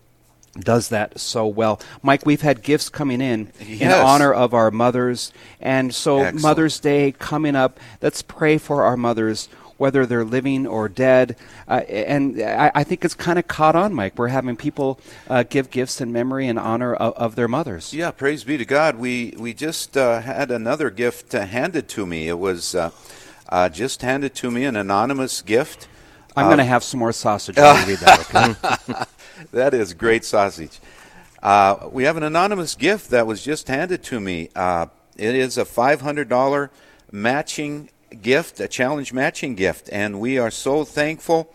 does 0.59 0.89
that 0.89 1.21
so 1.21 1.47
well. 1.47 1.79
Mike, 2.03 2.25
we've 2.25 2.41
had 2.41 2.63
gifts 2.63 2.89
coming 2.89 3.21
in 3.21 3.53
in 3.61 3.93
honor 3.93 4.33
of 4.33 4.55
our 4.55 4.71
mothers, 4.71 5.31
and 5.61 5.95
so 5.95 6.21
Excellent. 6.21 6.43
Mother's 6.43 6.81
Day 6.81 7.13
coming 7.13 7.55
up. 7.55 7.79
Let's 8.01 8.23
pray 8.23 8.57
for 8.57 8.83
our 8.83 8.97
mothers. 8.97 9.51
Whether 9.79 10.05
they're 10.07 10.25
living 10.25 10.67
or 10.67 10.89
dead, 10.89 11.37
uh, 11.67 11.81
and 11.89 12.43
I, 12.43 12.71
I 12.75 12.85
think 12.85 13.05
it's 13.05 13.15
kind 13.15 13.39
of 13.39 13.49
caught 13.49 13.75
on, 13.75 13.95
Mike. 13.95 14.19
We're 14.19 14.29
having 14.29 14.57
people 14.57 15.01
uh, 15.31 15.45
give 15.45 15.71
gifts 15.71 16.01
in 16.01 16.13
memory 16.13 16.47
and 16.49 16.59
honor 16.59 16.95
of, 16.95 17.15
of 17.15 17.35
their 17.37 17.49
mothers. 17.49 17.95
Yeah, 17.95 18.11
praise 18.11 18.45
be 18.45 18.59
to 18.59 18.65
God. 18.65 18.97
We 18.97 19.35
we 19.39 19.55
just 19.55 19.97
uh, 19.97 20.21
had 20.21 20.51
another 20.51 20.91
gift 20.91 21.35
uh, 21.35 21.47
handed 21.47 21.89
to 21.91 22.07
me. 22.07 22.29
It 22.29 22.39
was 22.39 22.75
uh, 22.75 22.91
uh, 23.49 23.69
just 23.69 24.03
handed 24.03 24.35
to 24.37 24.51
me, 24.51 24.65
an 24.65 24.77
anonymous 24.77 25.43
gift. 25.43 25.89
I'm 26.37 26.47
going 26.47 26.59
to 26.59 26.65
have 26.65 26.85
some 26.85 27.01
more 27.01 27.13
sausage 27.13 27.57
when 27.57 27.89
read 27.89 27.99
that. 27.99 28.55
Okay? 28.85 29.05
That 29.53 29.73
is 29.73 29.95
great 29.95 30.25
sausage. 30.25 30.81
Uh, 31.43 31.89
we 31.93 32.05
have 32.05 32.17
an 32.17 32.23
anonymous 32.23 32.75
gift 32.75 33.11
that 33.11 33.27
was 33.27 33.43
just 33.43 33.69
handed 33.69 34.03
to 34.05 34.21
me. 34.21 34.51
Uh, 34.55 34.87
it 35.17 35.35
is 35.35 35.57
a 35.57 35.65
$500 35.65 36.71
matching 37.13 37.91
gift, 38.23 38.61
a 38.61 38.69
challenge 38.69 39.13
matching 39.13 39.55
gift, 39.55 39.89
and 39.93 40.21
we 40.21 40.39
are 40.39 40.51
so 40.51 40.85
thankful 40.85 41.53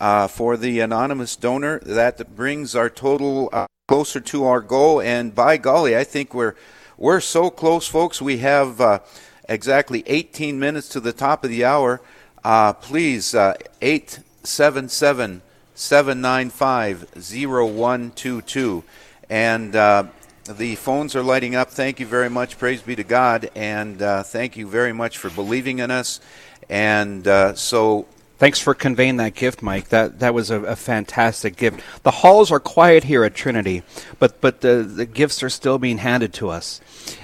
uh, 0.00 0.28
for 0.28 0.56
the 0.56 0.80
anonymous 0.80 1.36
donor. 1.36 1.80
That 1.80 2.34
brings 2.34 2.74
our 2.74 2.90
total 2.90 3.48
uh, 3.52 3.66
closer 3.88 4.20
to 4.20 4.44
our 4.44 4.60
goal, 4.60 5.00
and 5.00 5.34
by 5.34 5.56
golly, 5.56 5.96
I 5.96 6.04
think 6.04 6.34
we're 6.34 6.54
we're 6.98 7.20
so 7.20 7.50
close, 7.50 7.86
folks. 7.86 8.22
We 8.22 8.38
have 8.38 8.80
uh, 8.80 9.00
exactly 9.48 10.02
18 10.06 10.58
minutes 10.58 10.88
to 10.90 11.00
the 11.00 11.12
top 11.12 11.44
of 11.44 11.50
the 11.50 11.64
hour. 11.64 12.00
Uh, 12.42 12.72
please, 12.72 13.34
uh, 13.34 13.54
877 13.82 15.42
795 15.74 17.02
0122. 17.14 18.84
And 19.28 19.76
uh, 19.76 20.04
the 20.46 20.74
phones 20.76 21.16
are 21.16 21.22
lighting 21.22 21.54
up. 21.54 21.70
Thank 21.70 22.00
you 22.00 22.06
very 22.06 22.30
much. 22.30 22.58
Praise 22.58 22.82
be 22.82 22.96
to 22.96 23.04
God. 23.04 23.50
And 23.54 24.00
uh, 24.00 24.22
thank 24.22 24.56
you 24.56 24.66
very 24.66 24.92
much 24.92 25.18
for 25.18 25.30
believing 25.30 25.80
in 25.80 25.90
us. 25.90 26.20
And 26.68 27.26
uh, 27.26 27.54
so 27.54 28.06
Thanks 28.38 28.60
for 28.60 28.74
conveying 28.74 29.16
that 29.16 29.34
gift, 29.34 29.62
Mike. 29.62 29.88
That 29.88 30.18
that 30.18 30.34
was 30.34 30.50
a, 30.50 30.60
a 30.60 30.76
fantastic 30.76 31.56
gift. 31.56 31.80
The 32.02 32.10
halls 32.10 32.52
are 32.52 32.60
quiet 32.60 33.04
here 33.04 33.24
at 33.24 33.34
Trinity, 33.34 33.82
but 34.18 34.42
but 34.42 34.60
the, 34.60 34.82
the 34.82 35.06
gifts 35.06 35.42
are 35.42 35.48
still 35.48 35.78
being 35.78 35.96
handed 35.96 36.34
to 36.34 36.50
us, 36.50 36.82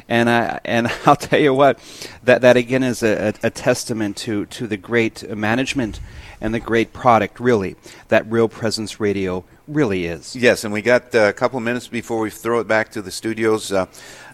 and 0.09 0.31
I 0.31 0.59
and 0.65 0.91
I'll 1.07 1.17
tell 1.17 1.39
you 1.39 1.53
what, 1.53 1.79
that 2.23 2.41
that 2.41 2.57
again 2.57 2.83
is 2.83 3.03
a, 3.03 3.29
a, 3.29 3.49
a 3.49 3.51
testament 3.51 4.17
to 4.19 4.47
to 4.47 4.67
the 4.67 4.79
great 4.79 5.37
management 5.37 6.01
and 6.41 6.55
the 6.55 6.61
great 6.61 6.95
product, 6.95 7.39
really, 7.39 7.77
that 8.09 8.25
Real 8.33 8.49
Presence 8.49 8.99
Radio 8.99 9.45
really 9.69 10.07
is. 10.07 10.35
Yes, 10.37 10.65
and 10.65 10.73
we 10.73 10.83
got 10.83 11.15
uh, 11.15 11.29
a 11.29 11.33
couple 11.33 11.59
of 11.59 11.65
minutes 11.65 11.89
before 11.89 12.21
we 12.21 12.31
throw 12.31 12.61
it 12.61 12.69
back 12.69 12.91
to 12.93 13.03
the 13.03 13.11
studios. 13.11 13.73
Uh, 13.73 13.87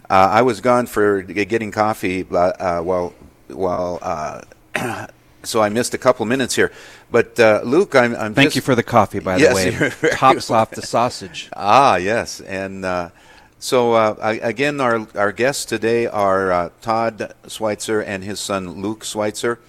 uh, 0.09 0.13
I 0.31 0.41
was 0.41 0.61
gone 0.61 0.85
for 0.87 1.21
getting 1.21 1.71
coffee 1.71 2.25
uh, 2.31 2.35
uh, 2.37 2.81
while 2.81 3.13
while. 3.47 3.99
Uh, 4.01 5.07
So 5.41 5.61
I 5.61 5.69
missed 5.69 5.93
a 5.93 5.97
couple 5.97 6.25
minutes 6.25 6.53
here, 6.53 6.69
but 7.09 7.39
uh, 7.39 7.61
Luke, 7.63 7.95
I'm, 7.95 8.13
I'm 8.13 8.33
Thank 8.33 8.47
just- 8.47 8.55
you 8.57 8.61
for 8.61 8.75
the 8.75 8.83
coffee, 8.83 9.19
by 9.19 9.37
Yes, 9.37 9.55
the 9.63 10.07
way. 10.09 10.11
Tops 10.17 10.51
off 10.51 10.71
the 10.71 10.81
sausage. 10.81 11.49
Ah, 11.55 11.95
yes, 11.95 12.41
and 12.41 12.83
uh, 12.83 13.09
so 13.57 13.93
uh, 13.93 14.15
I, 14.21 14.33
again, 14.33 14.81
our 14.81 15.07
our 15.15 15.31
guests 15.31 15.63
today 15.63 16.07
are 16.07 16.51
uh, 16.51 16.69
Todd 16.81 17.33
Schweitzer 17.47 18.01
and 18.01 18.21
his 18.21 18.41
son 18.41 18.81
Luke 18.81 19.05
Schweitzer. 19.05 19.59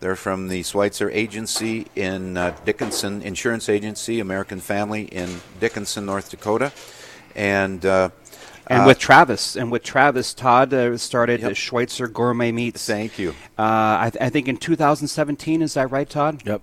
They're 0.00 0.16
from 0.16 0.48
the 0.48 0.62
Schweitzer 0.62 1.10
Agency 1.10 1.86
in 1.94 2.36
uh, 2.38 2.56
Dickinson 2.64 3.20
Insurance 3.22 3.68
Agency, 3.68 4.18
American 4.18 4.58
Family 4.60 5.04
in 5.04 5.40
Dickinson, 5.60 6.06
North 6.06 6.30
Dakota, 6.30 6.72
and. 7.36 7.84
Uh, 7.84 8.08
And 8.66 8.82
uh, 8.84 8.86
with 8.86 8.98
Travis, 8.98 9.56
and 9.56 9.70
with 9.70 9.82
Travis, 9.82 10.32
Todd 10.32 10.72
uh, 10.72 10.96
started 10.96 11.40
Yep. 11.40 11.50
uh, 11.50 11.54
Schweitzer 11.54 12.08
Gourmet 12.08 12.52
Meats. 12.52 12.86
Thank 12.86 13.18
you. 13.18 13.30
Uh, 13.58 14.06
I, 14.06 14.10
th- 14.12 14.22
I 14.22 14.30
think 14.30 14.48
in 14.48 14.56
2017, 14.56 15.60
is 15.60 15.74
that 15.74 15.90
right, 15.90 16.08
Todd? 16.08 16.42
Yep. 16.46 16.62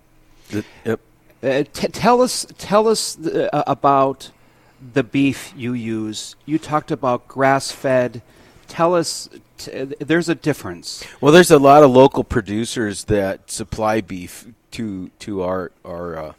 Yep. 0.86 1.00
Uh, 1.44 1.64
t- 1.74 1.88
tell 1.90 2.22
us, 2.22 2.48
tell 2.58 2.88
us 2.88 3.20
uh, 3.20 3.64
about 3.68 4.32
the 4.94 5.04
beef 5.04 5.54
you 5.56 5.74
use. 5.74 6.36
You 6.46 6.58
talked 6.58 6.90
about 6.92 7.28
grass-fed, 7.28 8.22
tell 8.68 8.96
us. 8.96 9.30
There's 9.58 10.30
a 10.30 10.36
difference. 10.36 11.04
Well, 11.20 11.32
there's 11.34 11.52
a 11.52 11.60
lot 11.60 11.84
of 11.84 11.92
local 11.92 12.24
producers 12.24 13.06
that 13.06 13.50
supply 13.50 14.02
beef 14.02 14.48
to 14.72 15.10
to 15.20 15.42
our 15.42 15.72
our 15.84 16.18
uh, 16.18 16.34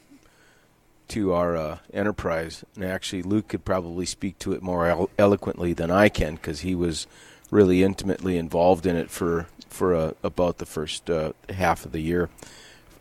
to 1.09 1.33
our 1.33 1.57
uh, 1.57 1.77
enterprise, 1.93 2.63
and 2.75 2.85
actually, 2.85 3.23
Luke 3.23 3.47
could 3.47 3.65
probably 3.65 4.05
speak 4.05 4.39
to 4.39 4.53
it 4.53 4.61
more 4.61 4.87
elo- 4.87 5.09
eloquently 5.17 5.73
than 5.73 5.91
I 5.91 6.07
can 6.09 6.35
because 6.35 6.61
he 6.61 6.75
was 6.75 7.07
really 7.51 7.83
intimately 7.83 8.37
involved 8.37 8.85
in 8.85 8.95
it 8.95 9.09
for 9.09 9.47
for 9.67 9.95
uh, 9.95 10.11
about 10.23 10.57
the 10.57 10.65
first 10.65 11.09
uh, 11.09 11.33
half 11.49 11.85
of 11.85 11.91
the 11.91 12.01
year 12.01 12.29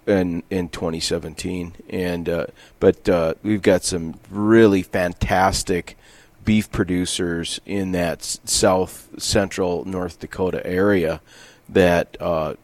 in 0.06 0.42
in 0.50 0.68
2017. 0.70 1.74
And 1.90 2.28
uh, 2.28 2.46
but 2.80 3.08
uh, 3.08 3.34
we've 3.42 3.62
got 3.62 3.84
some 3.84 4.18
really 4.30 4.82
fantastic 4.82 5.97
beef 6.48 6.72
producers 6.72 7.60
in 7.66 7.92
that 7.92 8.24
south 8.24 9.10
central 9.18 9.84
North 9.84 10.18
Dakota 10.18 10.66
area 10.66 11.20
that 11.68 12.16
uh, 12.20 12.54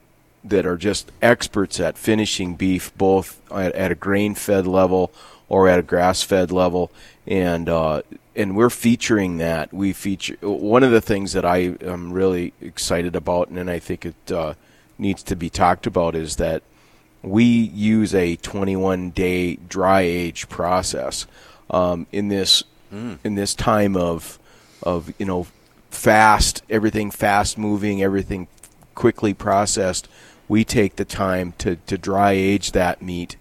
that 0.42 0.64
are 0.64 0.78
just 0.78 1.12
experts 1.20 1.78
at 1.78 1.98
finishing 1.98 2.54
beef, 2.54 2.96
both 2.96 3.42
at, 3.52 3.74
at 3.74 3.92
a 3.92 3.94
grain 3.94 4.34
fed 4.34 4.66
level 4.66 5.12
or 5.50 5.68
at 5.68 5.78
a 5.78 5.82
grass 5.82 6.22
fed 6.22 6.50
level, 6.50 6.90
and 7.26 7.68
uh, 7.68 8.00
and 8.34 8.56
we're 8.56 8.70
featuring 8.70 9.36
that. 9.36 9.70
We 9.70 9.92
feature 9.92 10.38
one 10.40 10.82
of 10.82 10.90
the 10.90 11.02
things 11.02 11.34
that 11.34 11.44
I 11.44 11.76
am 11.82 12.10
really 12.10 12.54
excited 12.62 13.14
about, 13.14 13.50
and 13.50 13.70
I 13.70 13.80
think 13.80 14.06
it 14.06 14.32
uh, 14.32 14.54
needs 14.96 15.22
to 15.24 15.36
be 15.36 15.50
talked 15.50 15.86
about 15.86 16.14
is 16.14 16.36
that 16.36 16.62
we 17.20 17.44
use 17.44 18.14
a 18.14 18.36
21 18.36 19.10
day 19.10 19.56
dry 19.56 20.00
age 20.00 20.48
process 20.48 21.26
um, 21.68 22.06
in 22.12 22.28
this 22.28 22.64
in 23.24 23.34
this 23.34 23.54
time 23.54 23.96
of 23.96 24.38
of 24.82 25.12
you 25.18 25.26
know 25.26 25.46
fast 25.90 26.62
everything 26.68 27.10
fast 27.10 27.56
moving 27.58 28.02
everything 28.02 28.46
quickly 28.94 29.34
processed 29.34 30.08
we 30.48 30.64
take 30.64 30.96
the 30.96 31.04
time 31.04 31.52
to, 31.58 31.76
to 31.86 31.96
dry 31.96 32.32
age 32.32 32.72
that 32.72 33.00
meat 33.00 33.36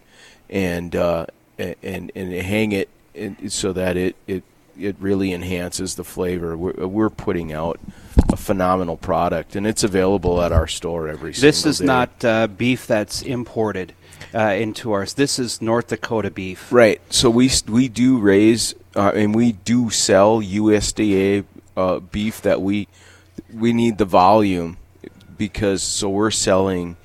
and 0.49 0.95
uh, 0.95 1.25
and 1.57 2.11
and 2.15 2.31
hang 2.33 2.71
it 2.71 2.89
in, 3.13 3.49
so 3.49 3.73
that 3.73 3.97
it, 3.97 4.15
it 4.27 4.43
it 4.79 4.95
really 4.99 5.33
enhances 5.33 5.95
the 5.95 6.03
flavor 6.03 6.55
we're, 6.57 6.87
we're 6.87 7.09
putting 7.09 7.51
out 7.53 7.79
a 8.31 8.37
phenomenal 8.37 8.97
product 8.97 9.55
and 9.55 9.67
it's 9.67 9.83
available 9.83 10.41
at 10.41 10.51
our 10.51 10.67
store 10.67 11.07
every 11.07 11.31
This 11.31 11.65
is 11.65 11.77
day. 11.79 11.85
not 11.85 12.25
uh, 12.25 12.47
beef 12.47 12.87
that's 12.87 13.21
imported 13.21 13.93
uh, 14.33 14.53
into 14.57 14.91
ours. 14.91 15.13
This 15.13 15.39
is 15.39 15.61
North 15.61 15.87
Dakota 15.87 16.31
beef. 16.31 16.71
Right. 16.71 17.01
So 17.09 17.29
we 17.29 17.49
we 17.67 17.87
do 17.87 18.17
raise 18.17 18.75
uh, 18.95 19.11
and 19.15 19.33
we 19.33 19.53
do 19.53 19.89
sell 19.89 20.41
USDA 20.41 21.45
uh, 21.75 21.99
beef 21.99 22.41
that 22.41 22.61
we 22.61 22.87
we 23.53 23.73
need 23.73 23.97
the 23.97 24.05
volume 24.05 24.77
because 25.37 25.83
so 25.83 26.09
we're 26.09 26.31
selling 26.31 26.97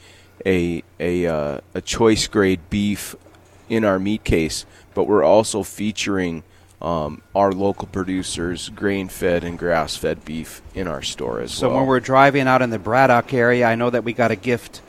a 0.45 0.83
a 0.99 1.27
uh, 1.27 1.61
a 1.75 1.81
choice 1.81 2.27
grade 2.27 2.61
beef 2.71 3.15
in 3.69 3.85
our 3.85 3.99
meat 3.99 4.25
case, 4.25 4.65
but 4.95 5.05
we're 5.05 5.25
also 5.25 5.63
featuring 5.63 6.43
um, 6.81 7.23
our 7.35 7.53
local 7.53 7.89
producers 7.89 8.69
grain 8.71 9.09
fed 9.09 9.45
and 9.45 9.59
grass 9.59 9.97
fed 9.97 10.25
beef 10.25 10.63
in 10.75 10.87
our 10.87 11.03
store 11.03 11.41
as 11.41 11.53
So 11.53 11.69
well. 11.69 11.75
So 11.75 11.79
when 11.79 11.87
we're 11.87 12.01
driving 12.01 12.47
out 12.47 12.63
in 12.63 12.71
the 12.71 12.79
Braddock 12.79 13.35
area, 13.35 13.67
I 13.67 13.75
know 13.75 13.91
that 13.91 14.05
we 14.05 14.13
got 14.13 14.31
a 14.31 14.37
gift 14.37 14.81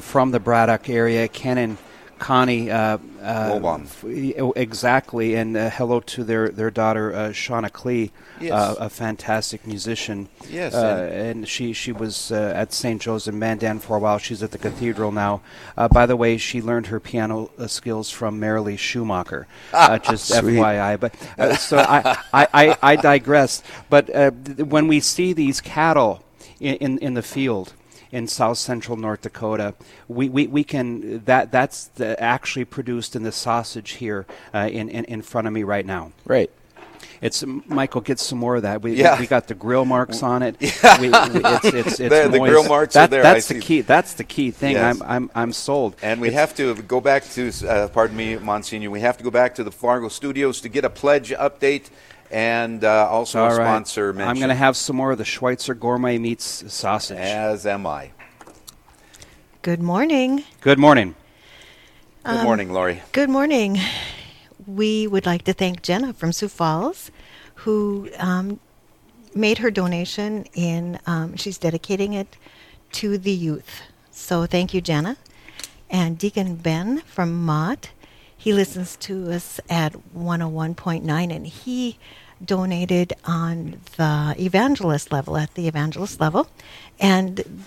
from 0.00 0.30
the 0.30 0.40
Braddock 0.40 0.88
area. 0.88 1.28
Ken 1.28 1.58
and 1.58 1.78
Connie. 2.18 2.70
Uh, 2.70 2.98
uh, 3.20 3.58
oh, 4.38 4.52
exactly. 4.56 5.34
And 5.34 5.56
uh, 5.56 5.70
hello 5.70 5.98
to 6.00 6.22
their, 6.24 6.48
their 6.50 6.70
daughter, 6.70 7.12
uh, 7.12 7.18
Shauna 7.30 7.70
Klee, 7.70 8.10
Yes. 8.40 8.52
uh, 8.52 8.74
a 8.78 8.88
fantastic 8.90 9.66
musician. 9.66 10.28
Yes, 10.48 10.74
Uh, 10.74 11.08
and 11.12 11.48
she, 11.48 11.72
she 11.72 11.92
was 11.92 12.30
uh, 12.32 12.52
at 12.54 12.72
St. 12.72 13.00
Joe's 13.00 13.26
in 13.28 13.38
Mandan 13.38 13.78
for 13.80 13.96
a 13.96 14.00
while. 14.00 14.18
She's 14.18 14.42
at 14.42 14.50
the 14.52 14.58
cathedral 14.58 15.12
now. 15.12 15.40
Uh, 15.76 15.86
by 15.88 16.06
the 16.06 16.16
way, 16.16 16.36
she 16.38 16.60
learned 16.62 16.86
her 16.88 16.98
piano 17.00 17.50
uh, 17.58 17.66
skills 17.68 18.10
from 18.10 18.40
Marilee 18.40 18.78
Schumacher. 18.78 19.46
Uh, 19.72 19.98
just. 19.98 20.30
FYI. 20.32 20.98
But 21.00 21.14
uh, 21.38 21.56
so 21.56 21.78
I, 21.78 22.16
I, 22.32 22.46
I, 22.54 22.78
I 22.82 22.96
digress. 22.96 23.62
But 23.90 24.14
uh, 24.14 24.30
th- 24.44 24.58
when 24.58 24.86
we 24.86 25.00
see 25.00 25.32
these 25.32 25.60
cattle 25.60 26.22
in, 26.60 26.76
in, 26.76 26.98
in 26.98 27.14
the 27.14 27.22
field 27.22 27.72
in 28.12 28.28
south 28.28 28.58
central 28.58 28.96
North 28.96 29.22
Dakota, 29.22 29.74
we, 30.06 30.28
we, 30.28 30.46
we 30.46 30.62
can 30.64 31.24
that 31.24 31.50
that's 31.50 31.86
the, 31.96 32.20
actually 32.22 32.66
produced 32.66 33.16
in 33.16 33.22
the 33.22 33.32
sausage 33.32 33.92
here 33.92 34.26
uh, 34.54 34.68
in, 34.70 34.88
in 34.90 35.04
in 35.06 35.22
front 35.22 35.46
of 35.48 35.52
me 35.52 35.62
right 35.64 35.86
now. 35.86 36.12
right. 36.24 36.50
It's 37.20 37.44
Michael. 37.66 38.00
Get 38.00 38.18
some 38.18 38.38
more 38.38 38.56
of 38.56 38.62
that. 38.62 38.82
We 38.82 38.94
Yeah. 38.94 39.18
we 39.18 39.26
got 39.28 39.46
the 39.46 39.54
grill 39.54 39.84
marks 39.84 40.24
on 40.24 40.42
it. 40.42 40.56
Yeah. 40.60 41.00
We, 41.00 41.08
it's, 41.12 41.64
it's, 41.66 42.00
it's 42.00 42.14
The- 42.14 42.28
the 42.28 42.38
grill 42.38 42.64
marks 42.68 42.94
That- 42.94 43.04
are 43.04 43.06
there, 43.08 43.20
I 43.20 43.34
That's 43.34 43.46
the 43.48 43.54
see. 43.54 43.60
key. 43.60 43.80
That's 43.80 44.14
the 44.14 44.24
key 44.24 44.50
thing. 44.50 44.72
Yes. 44.72 45.00
I'm 45.00 45.08
I'm 45.08 45.30
I'm 45.34 45.52
sold. 45.52 45.94
And 46.02 46.20
we 46.20 46.32
have 46.32 46.52
to 46.56 46.74
go 46.74 47.00
back 47.00 47.22
to, 47.30 47.50
uh, 47.68 47.88
pardon 47.88 48.16
me, 48.16 48.36
Monsignor, 48.38 48.90
we 48.90 49.00
have 49.00 49.16
to 49.18 49.24
go 49.24 49.30
back 49.30 49.54
to 49.56 49.62
the 49.64 49.70
Fargo 49.72 50.08
studios 50.08 50.60
to 50.62 50.68
get 50.68 50.84
a 50.84 50.90
pledge 50.90 51.30
update 51.30 51.90
and 52.32 52.82
uh, 52.82 53.08
also 53.08 53.40
All 53.40 53.46
a 53.46 53.48
right. 53.50 53.54
sponsor 53.64 54.12
mention. 54.12 54.28
I'm 54.28 54.36
going 54.36 54.48
to 54.48 54.54
have 54.54 54.76
some 54.76 54.96
more 54.96 55.12
of 55.12 55.18
the 55.18 55.24
Schweitzer 55.24 55.74
Gourmet 55.74 56.18
Meats 56.18 56.64
sausage. 56.72 57.18
As 57.18 57.66
am 57.66 57.86
I. 57.86 58.10
Good 59.60 59.80
morning. 59.82 60.44
Good 60.62 60.78
morning. 60.78 61.14
Good 62.24 62.36
Um, 62.38 62.44
morning, 62.44 62.72
Lori. 62.72 63.02
Good 63.12 63.28
morning. 63.30 63.78
We 64.66 65.06
would 65.06 65.26
like 65.26 65.42
to 65.44 65.52
thank 65.52 65.82
Jenna 65.82 66.12
from 66.12 66.32
Sioux 66.32 66.48
Falls, 66.48 67.10
who 67.56 68.08
um, 68.18 68.58
made 69.34 69.58
her 69.58 69.70
donation 69.70 70.46
in, 70.54 70.98
um, 71.06 71.36
she's 71.36 71.58
dedicating 71.58 72.12
it 72.14 72.36
to 72.92 73.18
the 73.18 73.32
youth. 73.32 73.82
So 74.10 74.46
thank 74.46 74.72
you, 74.72 74.80
Jenna. 74.80 75.16
And 75.90 76.16
Deacon 76.18 76.56
Ben 76.56 77.00
from 77.00 77.44
Mott, 77.44 77.90
he 78.36 78.52
listens 78.52 78.96
to 78.98 79.30
us 79.30 79.60
at 79.68 79.92
101.9 80.16 81.34
and 81.34 81.46
he 81.46 81.98
donated 82.44 83.12
on 83.24 83.80
the 83.96 84.34
evangelist 84.38 85.12
level, 85.12 85.36
at 85.36 85.54
the 85.54 85.68
evangelist 85.68 86.20
level. 86.20 86.48
And 87.00 87.66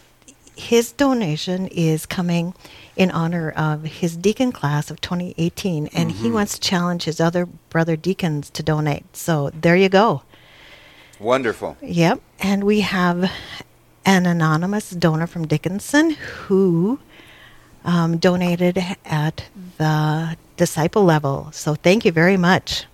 his 0.56 0.92
donation 0.92 1.68
is 1.68 2.06
coming 2.06 2.54
in 2.96 3.12
honor 3.12 3.52
of 3.52 3.84
his 3.84 4.16
deacon 4.16 4.52
class 4.52 4.90
of 4.90 5.02
2018 5.02 5.88
and 5.88 6.12
he 6.12 6.32
wants 6.32 6.54
to 6.54 6.62
challenge 6.62 7.04
his 7.04 7.20
other 7.20 7.46
brother 7.46 7.96
deacons 7.96 8.50
to 8.52 8.64
donate. 8.64 9.04
So 9.16 9.50
there 9.50 9.76
you 9.76 9.90
go. 9.90 10.24
Wonderful. 11.20 11.78
yep. 11.82 12.22
And 12.40 12.64
we 12.64 12.82
have 12.82 13.32
an 14.06 14.26
anonymous 14.26 14.92
donor 14.92 15.28
from 15.28 15.48
dickinson 15.48 16.12
who 16.12 17.00
um, 17.84 18.18
donated 18.18 18.84
at 19.06 19.46
the 19.78 20.38
disciple 20.58 21.04
level. 21.04 21.50
So 21.52 21.76
thank 21.76 22.06
you 22.06 22.12
very 22.12 22.38
much 22.38 22.86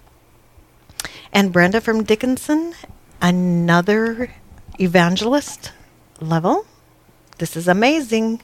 and 1.33 1.51
brenda 1.51 1.81
from 1.81 2.03
dickinson 2.03 2.73
another 3.21 4.31
evangelist 4.79 5.71
level 6.19 6.65
this 7.41 7.57
is 7.57 7.67
amazing. 7.67 8.39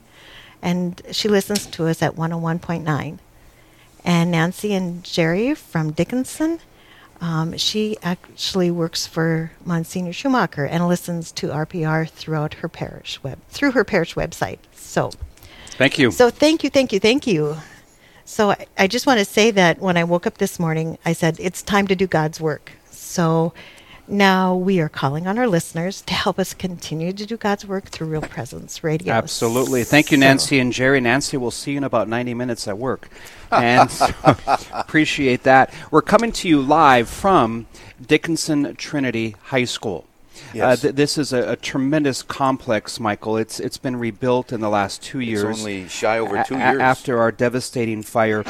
And 0.59 0.99
she 1.11 1.29
listens 1.29 1.67
to 1.67 1.85
us 1.85 2.01
at 2.01 2.15
101.9. 2.15 3.19
And 4.03 4.31
Nancy 4.31 4.73
and 4.73 5.03
Jerry 5.03 5.53
from 5.53 5.91
Dickinson, 5.91 6.59
um, 7.21 7.55
she 7.57 7.95
actually 8.01 8.71
works 8.71 9.05
for 9.05 9.51
Monsignor 9.63 10.13
Schumacher 10.13 10.65
and 10.65 10.87
listens 10.87 11.31
to 11.33 11.49
RPR 11.49 12.09
throughout 12.09 12.55
her 12.55 12.67
parish 12.67 13.21
web 13.21 13.37
through 13.49 13.71
her 13.73 13.83
parish 13.83 14.15
website. 14.15 14.57
So, 14.73 15.11
Thank 15.77 15.99
you. 15.99 16.09
so 16.09 16.31
thank 16.31 16.63
you, 16.63 16.71
thank 16.71 16.91
you, 16.91 16.99
thank 16.99 17.27
you. 17.27 17.57
So 18.27 18.51
I, 18.51 18.65
I 18.77 18.87
just 18.87 19.07
want 19.07 19.19
to 19.19 19.25
say 19.25 19.51
that 19.51 19.79
when 19.79 19.95
I 19.95 20.03
woke 20.03 20.27
up 20.27 20.37
this 20.37 20.59
morning, 20.59 20.97
I 21.05 21.13
said 21.13 21.37
it's 21.39 21.61
time 21.61 21.87
to 21.87 21.95
do 21.95 22.07
God's 22.07 22.41
work. 22.41 22.73
So 22.91 23.53
now 24.05 24.53
we 24.53 24.81
are 24.81 24.89
calling 24.89 25.27
on 25.27 25.37
our 25.37 25.47
listeners 25.47 26.01
to 26.01 26.13
help 26.13 26.37
us 26.37 26.53
continue 26.53 27.13
to 27.13 27.25
do 27.25 27.37
God's 27.37 27.65
work 27.65 27.85
through 27.85 28.07
Real 28.07 28.21
Presence 28.21 28.83
Radio. 28.83 29.13
Absolutely. 29.13 29.85
Thank 29.85 30.11
you, 30.11 30.17
So- 30.17 30.21
Nancy 30.21 30.59
and 30.59 30.73
Jerry. 30.73 30.99
Nancy, 30.99 31.37
we'll 31.37 31.51
see 31.51 31.71
you 31.71 31.77
in 31.77 31.83
about 31.85 32.09
90 32.09 32.33
minutes 32.33 32.67
at 32.67 32.77
work. 32.77 33.09
And 33.49 33.89
so, 33.89 34.07
appreciate 34.73 35.43
that. 35.43 35.73
We're 35.89 36.01
coming 36.01 36.33
to 36.33 36.49
you 36.49 36.61
live 36.61 37.07
from 37.07 37.65
Dickinson 38.05 38.75
Trinity 38.75 39.37
High 39.43 39.63
School. 39.63 40.05
Yes. 40.53 40.79
Uh, 40.79 40.81
th- 40.81 40.95
this 40.95 41.17
is 41.17 41.33
a, 41.33 41.51
a 41.51 41.55
tremendous 41.55 42.23
complex, 42.23 42.99
Michael. 42.99 43.37
It's 43.37 43.59
it's 43.59 43.77
been 43.77 43.95
rebuilt 43.95 44.51
in 44.51 44.59
the 44.61 44.69
last 44.69 45.01
two 45.01 45.19
years. 45.19 45.59
only 45.59 45.87
shy 45.87 46.19
over 46.19 46.43
two 46.43 46.55
a- 46.55 46.57
years. 46.59 46.79
after 46.81 47.19
our 47.19 47.31
devastating 47.31 48.03
fire. 48.03 48.43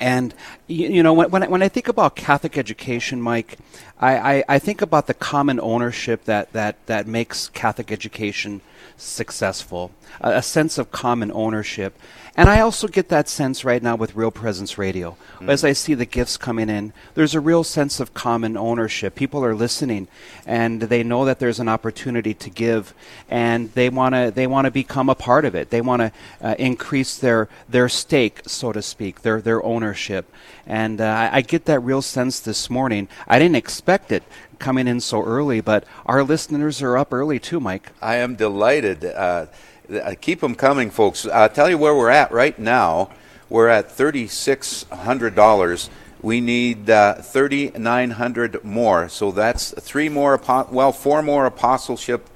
And 0.00 0.34
you, 0.66 0.88
you 0.88 1.02
know, 1.02 1.12
when 1.12 1.30
when 1.30 1.42
I, 1.44 1.48
when 1.48 1.62
I 1.62 1.68
think 1.68 1.86
about 1.88 2.16
Catholic 2.16 2.58
education, 2.58 3.22
Mike, 3.22 3.58
I, 4.00 4.38
I, 4.38 4.44
I 4.48 4.58
think 4.58 4.82
about 4.82 5.06
the 5.06 5.14
common 5.14 5.60
ownership 5.60 6.24
that 6.24 6.52
that 6.52 6.84
that 6.86 7.06
makes 7.06 7.48
Catholic 7.48 7.92
education 7.92 8.62
successful, 8.96 9.92
a, 10.20 10.30
a 10.36 10.42
sense 10.42 10.78
of 10.78 10.90
common 10.90 11.30
ownership. 11.32 11.96
And 12.34 12.48
I 12.48 12.60
also 12.60 12.88
get 12.88 13.10
that 13.10 13.28
sense 13.28 13.62
right 13.62 13.82
now 13.82 13.94
with 13.94 14.16
Real 14.16 14.30
Presence 14.30 14.78
Radio. 14.78 15.18
As 15.42 15.64
I 15.64 15.74
see 15.74 15.92
the 15.92 16.06
gifts 16.06 16.38
coming 16.38 16.70
in, 16.70 16.94
there's 17.14 17.34
a 17.34 17.40
real 17.40 17.62
sense 17.62 18.00
of 18.00 18.14
common 18.14 18.56
ownership. 18.56 19.14
People 19.14 19.44
are 19.44 19.54
listening, 19.54 20.08
and 20.46 20.80
they 20.80 21.02
know 21.02 21.26
that 21.26 21.40
there's 21.40 21.60
an 21.60 21.68
opportunity 21.68 22.32
to 22.32 22.48
give, 22.48 22.94
and 23.28 23.70
they 23.74 23.90
want 23.90 24.14
to 24.14 24.32
they 24.34 24.46
want 24.46 24.64
to 24.64 24.70
become 24.70 25.10
a 25.10 25.14
part 25.14 25.44
of 25.44 25.54
it. 25.54 25.68
They 25.68 25.82
want 25.82 26.00
to 26.00 26.12
uh, 26.40 26.54
increase 26.58 27.18
their 27.18 27.50
their 27.68 27.90
stake, 27.90 28.40
so 28.46 28.72
to 28.72 28.80
speak, 28.80 29.20
their 29.20 29.42
their 29.42 29.62
ownership. 29.62 30.32
And 30.66 31.02
uh, 31.02 31.04
I, 31.04 31.38
I 31.38 31.40
get 31.42 31.66
that 31.66 31.80
real 31.80 32.00
sense 32.02 32.40
this 32.40 32.70
morning. 32.70 33.08
I 33.28 33.38
didn't 33.38 33.56
expect 33.56 34.10
it 34.10 34.22
coming 34.58 34.86
in 34.86 35.00
so 35.00 35.22
early, 35.22 35.60
but 35.60 35.84
our 36.06 36.22
listeners 36.22 36.80
are 36.80 36.96
up 36.96 37.12
early 37.12 37.38
too, 37.38 37.60
Mike. 37.60 37.90
I 38.00 38.16
am 38.16 38.36
delighted. 38.36 39.04
Uh, 39.04 39.46
th- 39.46 39.56
uh, 39.92 40.14
keep 40.20 40.40
them 40.40 40.54
coming, 40.54 40.90
folks. 40.90 41.26
I'll 41.26 41.48
tell 41.48 41.68
you 41.70 41.78
where 41.78 41.94
we're 41.94 42.10
at 42.10 42.32
right 42.32 42.58
now. 42.58 43.10
We're 43.48 43.68
at 43.68 43.88
$3,600. 43.90 45.88
We 46.22 46.40
need 46.40 46.88
uh, 46.88 47.14
3,900 47.14 48.64
more. 48.64 49.08
So 49.08 49.30
that's 49.32 49.72
three 49.80 50.08
more, 50.08 50.40
well, 50.70 50.92
four 50.92 51.22
more 51.22 51.46
apostleship 51.46 52.28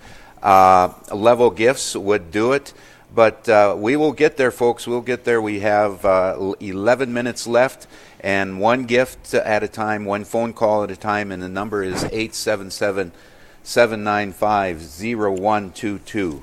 uh, 0.43 0.93
level 1.13 1.51
gifts 1.51 1.97
would 1.97 2.31
do 2.31 2.53
it. 2.53 2.75
But 3.15 3.49
uh, 3.49 3.75
we 3.79 3.97
will 3.97 4.13
get 4.13 4.37
there, 4.37 4.51
folks. 4.51 4.87
We'll 4.87 5.01
get 5.01 5.25
there. 5.25 5.41
We 5.41 5.61
have 5.61 6.05
uh, 6.05 6.55
11 6.61 7.13
minutes 7.13 7.47
left 7.47 7.87
and 8.21 8.61
one 8.61 8.85
gift 8.85 9.33
at 9.35 9.63
a 9.63 9.69
time, 9.69 10.05
one 10.05 10.25
phone 10.25 10.53
call 10.53 10.83
at 10.83 10.91
a 10.91 10.97
time, 10.97 11.31
and 11.31 11.43
the 11.43 11.49
number 11.49 11.83
is 11.83 12.05
877 12.05 13.13
795 13.63 14.81
0122. 14.81 16.41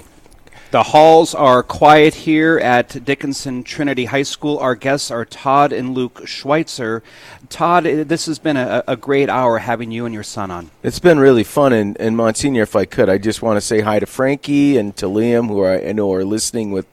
The 0.73 0.81
halls 0.81 1.35
are 1.35 1.61
quiet 1.61 2.15
here 2.15 2.57
at 2.57 3.05
Dickinson 3.05 3.61
Trinity 3.61 4.05
High 4.05 4.23
School. 4.23 4.57
Our 4.57 4.73
guests 4.73 5.11
are 5.11 5.23
Todd 5.23 5.71
and 5.71 5.93
Luke 5.93 6.23
Schweitzer. 6.25 7.03
Todd, 7.47 7.83
this 7.83 8.25
has 8.25 8.39
been 8.39 8.57
a, 8.57 8.83
a 8.87 8.97
great 8.97 9.29
hour 9.29 9.59
having 9.59 9.91
you 9.91 10.05
and 10.07 10.15
your 10.15 10.23
son 10.23 10.49
on. 10.49 10.71
It's 10.81 10.97
been 10.97 11.19
really 11.19 11.43
fun, 11.43 11.73
and, 11.73 11.95
and 12.01 12.17
Monsignor, 12.17 12.63
if 12.63 12.75
I 12.75 12.85
could, 12.85 13.07
I 13.07 13.19
just 13.19 13.43
want 13.43 13.57
to 13.57 13.61
say 13.61 13.81
hi 13.81 13.99
to 13.99 14.07
Frankie 14.07 14.75
and 14.77 14.97
to 14.97 15.05
Liam, 15.05 15.47
who 15.47 15.63
I, 15.63 15.89
I 15.89 15.91
know 15.91 16.11
are 16.11 16.25
listening 16.25 16.71
with 16.71 16.87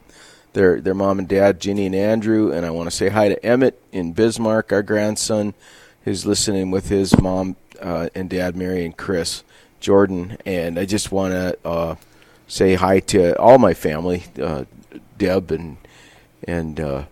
their 0.52 0.78
their 0.78 0.92
mom 0.92 1.18
and 1.18 1.26
dad, 1.26 1.58
Ginny 1.58 1.86
and 1.86 1.94
Andrew, 1.94 2.52
and 2.52 2.66
I 2.66 2.70
want 2.70 2.90
to 2.90 2.94
say 2.94 3.08
hi 3.08 3.30
to 3.30 3.42
Emmett 3.42 3.80
in 3.92 4.12
Bismarck, 4.12 4.74
our 4.74 4.82
grandson, 4.82 5.54
who's 6.04 6.26
listening 6.26 6.70
with 6.70 6.90
his 6.90 7.18
mom 7.18 7.56
uh, 7.80 8.10
and 8.14 8.28
dad, 8.28 8.56
Mary 8.56 8.84
and 8.84 8.94
Chris 8.94 9.42
Jordan, 9.80 10.36
and 10.44 10.78
I 10.78 10.84
just 10.84 11.10
want 11.10 11.32
to 11.32 11.56
uh, 11.64 11.94
say 12.50 12.74
hi 12.74 12.98
to 13.00 13.38
all 13.38 13.58
my 13.58 13.72
family, 13.72 14.24
uh, 14.40 14.64
Deb 15.16 15.50
and 15.50 15.76
and. 16.44 16.78
Uh, 16.80 17.04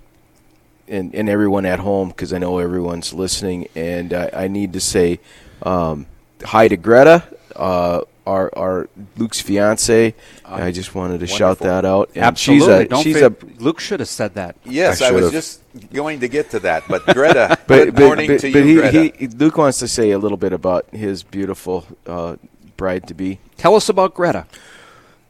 and, 0.91 1.15
and 1.15 1.29
everyone 1.29 1.67
at 1.67 1.81
home 1.81 2.09
because 2.09 2.33
I 2.33 2.39
know 2.39 2.61
everyone's 2.61 3.13
listening. 3.13 3.69
And 3.75 4.15
I, 4.15 4.31
I 4.33 4.49
need 4.49 4.73
to 4.73 4.81
say 4.81 5.21
um, 5.63 6.07
hi 6.43 6.67
to 6.67 6.79
Greta, 6.79 7.25
uh, 7.55 8.01
our 8.27 8.51
our 8.57 8.89
Luke's 9.17 9.39
fiance. 9.39 10.15
I 10.45 10.71
just 10.71 10.95
wanted 10.95 11.21
to 11.21 11.27
shout 11.27 11.59
that 11.59 11.85
out. 11.85 12.11
And 12.15 12.25
Absolutely. 12.25 12.67
she's 12.67 12.69
a 12.69 12.85
Don't 12.87 13.03
she's 13.03 13.21
forget- 13.21 13.43
a 13.43 13.63
Luke 13.63 13.81
should 13.81 14.01
have 14.01 14.09
said 14.09 14.35
that. 14.35 14.57
Yes, 14.65 15.03
I 15.03 15.09
I, 15.09 15.11
was 15.13 15.31
just 15.31 15.61
going 15.93 16.21
to 16.21 16.29
get 16.29 16.51
to 16.51 16.61
that. 16.61 16.85
But 16.89 17.05
Greta, 17.07 17.59
but, 17.67 17.85
good 17.85 17.95
but, 17.95 18.03
morning 18.03 18.29
but, 18.29 18.41
to 18.41 18.53
but 18.53 18.59
you, 18.61 18.83
he, 18.83 18.91
Greta. 18.91 19.17
he 19.19 19.27
Luke 19.29 19.59
wants 19.59 19.79
to 19.81 19.89
say 19.89 20.11
a 20.13 20.19
little 20.19 20.39
bit 20.39 20.53
about 20.53 20.89
his 20.91 21.23
beautiful 21.23 21.87
uh, 22.07 22.37
bride 22.77 23.09
to 23.09 23.15
be. 23.15 23.41
Tell 23.57 23.75
us 23.75 23.89
about 23.89 24.15
Greta. 24.15 24.47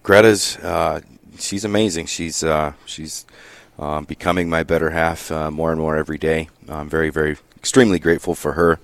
Greta's 0.09 0.57
uh, 0.61 1.03
she's 1.39 1.67
amazing. 1.67 2.07
She's 2.07 2.43
uh, 2.43 2.73
she's 2.87 3.27
um, 3.79 4.07
becoming 4.07 4.49
my 4.49 4.63
better 4.63 4.89
half 4.89 5.31
uh, 5.31 5.51
more 5.51 5.71
and 5.71 5.79
more 5.79 5.99
every 5.99 6.17
day. 6.17 6.49
I'm 6.67 6.89
very 6.89 7.11
very 7.11 7.37
extremely 7.59 7.99
grateful 7.99 8.35
for 8.35 8.55
her, 8.55 8.81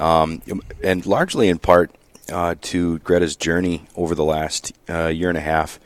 um, 0.00 0.42
and 0.82 1.06
largely 1.06 1.48
in 1.48 1.60
part 1.60 1.94
uh, 2.32 2.56
to 2.62 2.98
Greta's 2.98 3.36
journey 3.36 3.84
over 3.94 4.16
the 4.16 4.24
last 4.24 4.72
uh, 4.90 5.06
year 5.06 5.28
and 5.28 5.38
a 5.38 5.42
half. 5.42 5.78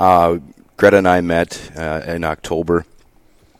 Uh, 0.00 0.38
Greta 0.78 0.96
and 0.96 1.08
I 1.08 1.20
met 1.20 1.70
in 1.76 2.24
October 2.24 2.86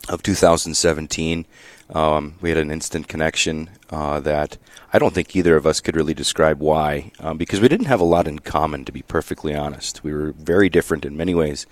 of 0.08 0.22
2017. 0.22 1.44
Um, 1.90 2.36
we 2.40 2.48
had 2.48 2.56
an 2.56 2.70
instant 2.70 3.08
connection 3.08 3.68
that 3.90 4.56
I 4.92 4.98
don't 4.98 5.14
think 5.14 5.34
either 5.34 5.56
of 5.56 5.66
us 5.66 5.80
could 5.80 5.96
really 5.96 6.12
describe 6.12 6.60
why, 6.60 7.12
um, 7.18 7.38
because 7.38 7.60
we 7.60 7.68
didn't 7.68 7.86
have 7.86 8.00
a 8.00 8.04
lot 8.04 8.28
in 8.28 8.40
common, 8.40 8.84
to 8.84 8.92
be 8.92 9.02
perfectly 9.02 9.54
honest. 9.54 10.04
We 10.04 10.12
were 10.12 10.32
very 10.32 10.68
different 10.68 11.06
in 11.06 11.16
many 11.16 11.34
ways, 11.34 11.66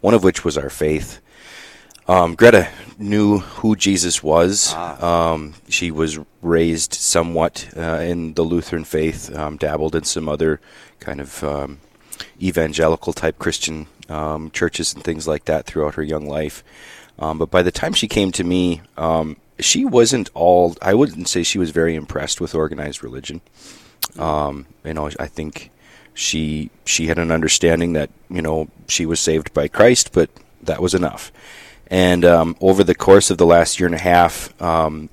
one 0.00 0.14
of 0.14 0.24
which 0.24 0.42
was 0.42 0.56
our 0.56 0.70
faith. 0.70 1.20
Um, 2.08 2.34
Greta 2.34 2.68
knew 2.98 3.38
who 3.38 3.76
Jesus 3.76 4.22
was. 4.22 4.72
Um, 5.02 5.54
she 5.68 5.90
was 5.90 6.18
raised 6.40 6.94
somewhat 6.94 7.68
uh, 7.76 8.00
in 8.00 8.34
the 8.34 8.42
Lutheran 8.42 8.84
faith, 8.84 9.34
um, 9.36 9.56
dabbled 9.56 9.94
in 9.94 10.04
some 10.04 10.28
other 10.28 10.60
kind 10.98 11.20
of 11.20 11.44
um, 11.44 11.78
evangelical 12.40 13.12
type 13.12 13.38
Christian 13.38 13.86
um, 14.08 14.50
churches 14.50 14.94
and 14.94 15.04
things 15.04 15.28
like 15.28 15.44
that 15.44 15.66
throughout 15.66 15.94
her 15.94 16.02
young 16.02 16.26
life. 16.26 16.64
Um, 17.18 17.38
but 17.38 17.50
by 17.50 17.62
the 17.62 17.70
time 17.70 17.92
she 17.92 18.08
came 18.08 18.32
to 18.32 18.44
me, 18.44 18.80
um, 18.96 19.36
she 19.62 19.84
wasn't 19.84 20.30
all. 20.34 20.76
I 20.82 20.94
wouldn't 20.94 21.28
say 21.28 21.42
she 21.42 21.58
was 21.58 21.70
very 21.70 21.94
impressed 21.94 22.40
with 22.40 22.54
organized 22.54 23.02
religion. 23.02 23.40
Um, 24.18 24.66
you 24.84 24.94
know, 24.94 25.10
I 25.18 25.26
think 25.26 25.70
she 26.14 26.70
she 26.84 27.06
had 27.06 27.18
an 27.18 27.30
understanding 27.30 27.94
that 27.94 28.10
you 28.28 28.42
know 28.42 28.68
she 28.88 29.06
was 29.06 29.20
saved 29.20 29.54
by 29.54 29.68
Christ, 29.68 30.12
but 30.12 30.30
that 30.62 30.82
was 30.82 30.94
enough. 30.94 31.32
And 31.88 32.24
um, 32.24 32.56
over 32.60 32.84
the 32.84 32.94
course 32.94 33.30
of 33.30 33.38
the 33.38 33.46
last 33.46 33.78
year 33.78 33.86
and 33.86 33.94
a 33.94 33.98
half, 33.98 34.60
um, 34.62 35.10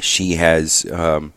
she 0.00 0.34
has 0.34 0.84
um, 0.90 1.32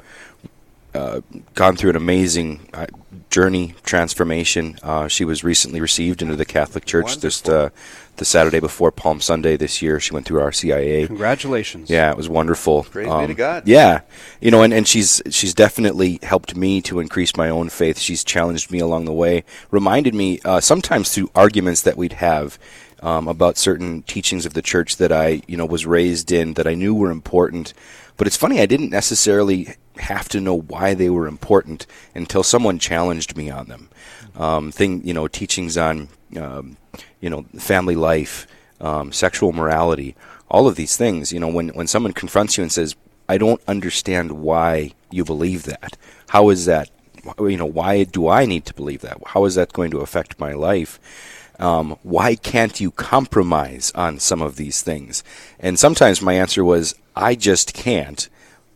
uh, 0.93 1.21
gone 1.53 1.75
through 1.75 1.91
an 1.91 1.95
amazing 1.95 2.69
uh, 2.73 2.87
journey 3.29 3.75
transformation. 3.83 4.77
Uh, 4.81 5.07
she 5.07 5.23
was 5.23 5.43
recently 5.43 5.79
received 5.79 6.21
into 6.21 6.35
the 6.35 6.45
Catholic 6.45 6.85
Church 6.85 7.19
just 7.19 7.47
uh, 7.47 7.69
the 8.17 8.25
Saturday 8.25 8.59
before 8.59 8.91
Palm 8.91 9.21
Sunday 9.21 9.55
this 9.57 9.81
year. 9.81 9.99
She 9.99 10.13
went 10.13 10.25
through 10.25 10.41
RCIA. 10.41 11.07
Congratulations. 11.07 11.89
Yeah, 11.89 12.11
it 12.11 12.17
was 12.17 12.29
wonderful. 12.29 12.83
Praise 12.83 13.07
be 13.07 13.27
to 13.27 13.33
God. 13.33 13.67
Yeah, 13.67 14.01
you 14.41 14.51
know, 14.51 14.61
and, 14.63 14.73
and 14.73 14.87
she's 14.87 15.21
she's 15.29 15.53
definitely 15.53 16.19
helped 16.23 16.55
me 16.55 16.81
to 16.83 16.99
increase 16.99 17.35
my 17.35 17.49
own 17.49 17.69
faith. 17.69 17.99
She's 17.99 18.23
challenged 18.23 18.71
me 18.71 18.79
along 18.79 19.05
the 19.05 19.13
way, 19.13 19.43
reminded 19.71 20.13
me 20.13 20.39
uh, 20.45 20.59
sometimes 20.59 21.13
through 21.13 21.31
arguments 21.35 21.81
that 21.83 21.97
we'd 21.97 22.13
have 22.13 22.59
um, 23.01 23.27
about 23.27 23.57
certain 23.57 24.01
teachings 24.03 24.45
of 24.45 24.53
the 24.53 24.61
church 24.61 24.97
that 24.97 25.11
I 25.11 25.41
you 25.47 25.57
know 25.57 25.65
was 25.65 25.85
raised 25.85 26.31
in 26.31 26.53
that 26.55 26.67
I 26.67 26.73
knew 26.73 26.93
were 26.93 27.11
important. 27.11 27.73
But 28.17 28.27
it's 28.27 28.35
funny, 28.35 28.59
I 28.59 28.65
didn't 28.65 28.89
necessarily 28.89 29.75
have 29.99 30.29
to 30.29 30.41
know 30.41 30.55
why 30.55 30.93
they 30.93 31.09
were 31.09 31.27
important 31.27 31.85
until 32.15 32.43
someone 32.43 32.79
challenged 32.79 33.35
me 33.37 33.49
on 33.49 33.67
them. 33.67 33.89
Um, 34.35 34.71
thing, 34.71 35.05
you 35.05 35.13
know, 35.13 35.27
teachings 35.27 35.77
on, 35.77 36.09
um, 36.37 36.77
you 37.19 37.29
know, 37.29 37.43
family 37.57 37.95
life, 37.95 38.47
um, 38.79 39.11
sexual 39.11 39.51
morality, 39.51 40.15
all 40.49 40.67
of 40.67 40.75
these 40.75 40.95
things. 40.95 41.31
You 41.31 41.39
know, 41.39 41.47
when 41.47 41.69
when 41.69 41.87
someone 41.87 42.13
confronts 42.13 42.57
you 42.57 42.63
and 42.63 42.71
says, 42.71 42.95
"I 43.27 43.37
don't 43.37 43.61
understand 43.67 44.31
why 44.31 44.93
you 45.11 45.23
believe 45.23 45.63
that. 45.63 45.97
How 46.29 46.49
is 46.49 46.65
that? 46.65 46.89
You 47.39 47.57
know, 47.57 47.65
why 47.65 48.05
do 48.05 48.29
I 48.29 48.45
need 48.45 48.65
to 48.65 48.73
believe 48.73 49.01
that? 49.01 49.17
How 49.27 49.45
is 49.45 49.55
that 49.55 49.73
going 49.73 49.91
to 49.91 49.99
affect 49.99 50.39
my 50.39 50.53
life?" 50.53 50.99
um, 51.59 51.97
why 52.03 52.35
can't 52.35 52.79
you 52.79 52.91
compromise 52.91 53.91
on 53.93 54.19
some 54.19 54.41
of 54.41 54.55
these 54.55 54.81
things? 54.81 55.23
And 55.59 55.77
sometimes 55.77 56.21
my 56.21 56.33
answer 56.33 56.63
was, 56.63 56.95
I 57.15 57.35
just 57.35 57.73
can't. 57.73 58.29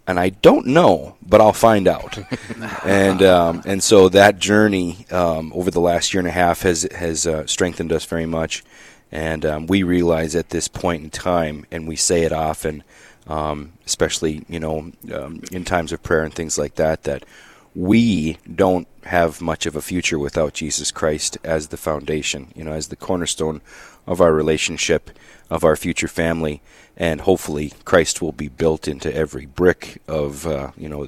And 0.06 0.20
I 0.20 0.30
don't 0.30 0.68
know, 0.68 1.16
but 1.26 1.40
I'll 1.40 1.54
find 1.54 1.88
out. 1.88 2.20
and 2.84 3.22
um, 3.24 3.62
and 3.66 3.82
so 3.82 4.10
that 4.10 4.38
journey 4.38 5.06
um, 5.12 5.54
over 5.54 5.72
the 5.72 5.80
last 5.80 6.14
year 6.14 6.20
and 6.20 6.28
a 6.28 6.32
half 6.32 6.64
has 6.64 6.88
has 6.96 7.26
uh, 7.26 7.46
strengthened 7.48 7.92
us 7.92 8.06
very 8.06 8.26
much. 8.26 8.64
And 9.12 9.46
um, 9.46 9.68
we 9.68 9.84
realize 9.84 10.36
at 10.36 10.50
this 10.50 10.68
point 10.68 11.04
in 11.04 11.10
time, 11.10 11.66
and 11.72 11.88
we 11.88 11.96
say 11.96 12.24
it 12.24 12.32
often, 12.32 12.84
um, 13.28 13.74
especially 13.86 14.44
you 14.50 14.60
know 14.60 14.92
um, 15.14 15.42
in 15.52 15.64
times 15.64 15.92
of 15.92 16.04
prayer 16.04 16.24
and 16.24 16.34
things 16.34 16.58
like 16.58 16.76
that, 16.76 17.04
that 17.04 17.24
we 17.76 18.38
don't 18.54 18.88
have 19.06 19.42
much 19.42 19.66
of 19.66 19.76
a 19.76 19.82
future 19.82 20.20
without 20.20 20.54
Jesus 20.54 20.92
Christ 20.92 21.38
as 21.44 21.68
the 21.68 21.78
foundation, 21.78 22.52
you 22.56 22.64
know, 22.64 22.72
as 22.72 22.88
the 22.88 22.96
cornerstone 22.96 23.62
of 24.06 24.22
our 24.22 24.34
relationship, 24.34 25.10
of 25.50 25.64
our 25.64 25.76
future 25.76 26.08
family, 26.08 26.62
and 26.98 27.22
hopefully 27.22 27.74
Christ 27.86 28.22
will 28.22 28.32
be 28.32 28.48
built 28.48 28.88
into 28.88 29.14
every 29.14 29.46
brick 29.46 30.02
of, 30.08 30.46
uh, 30.46 30.72
you 30.78 30.90
know, 30.90 31.08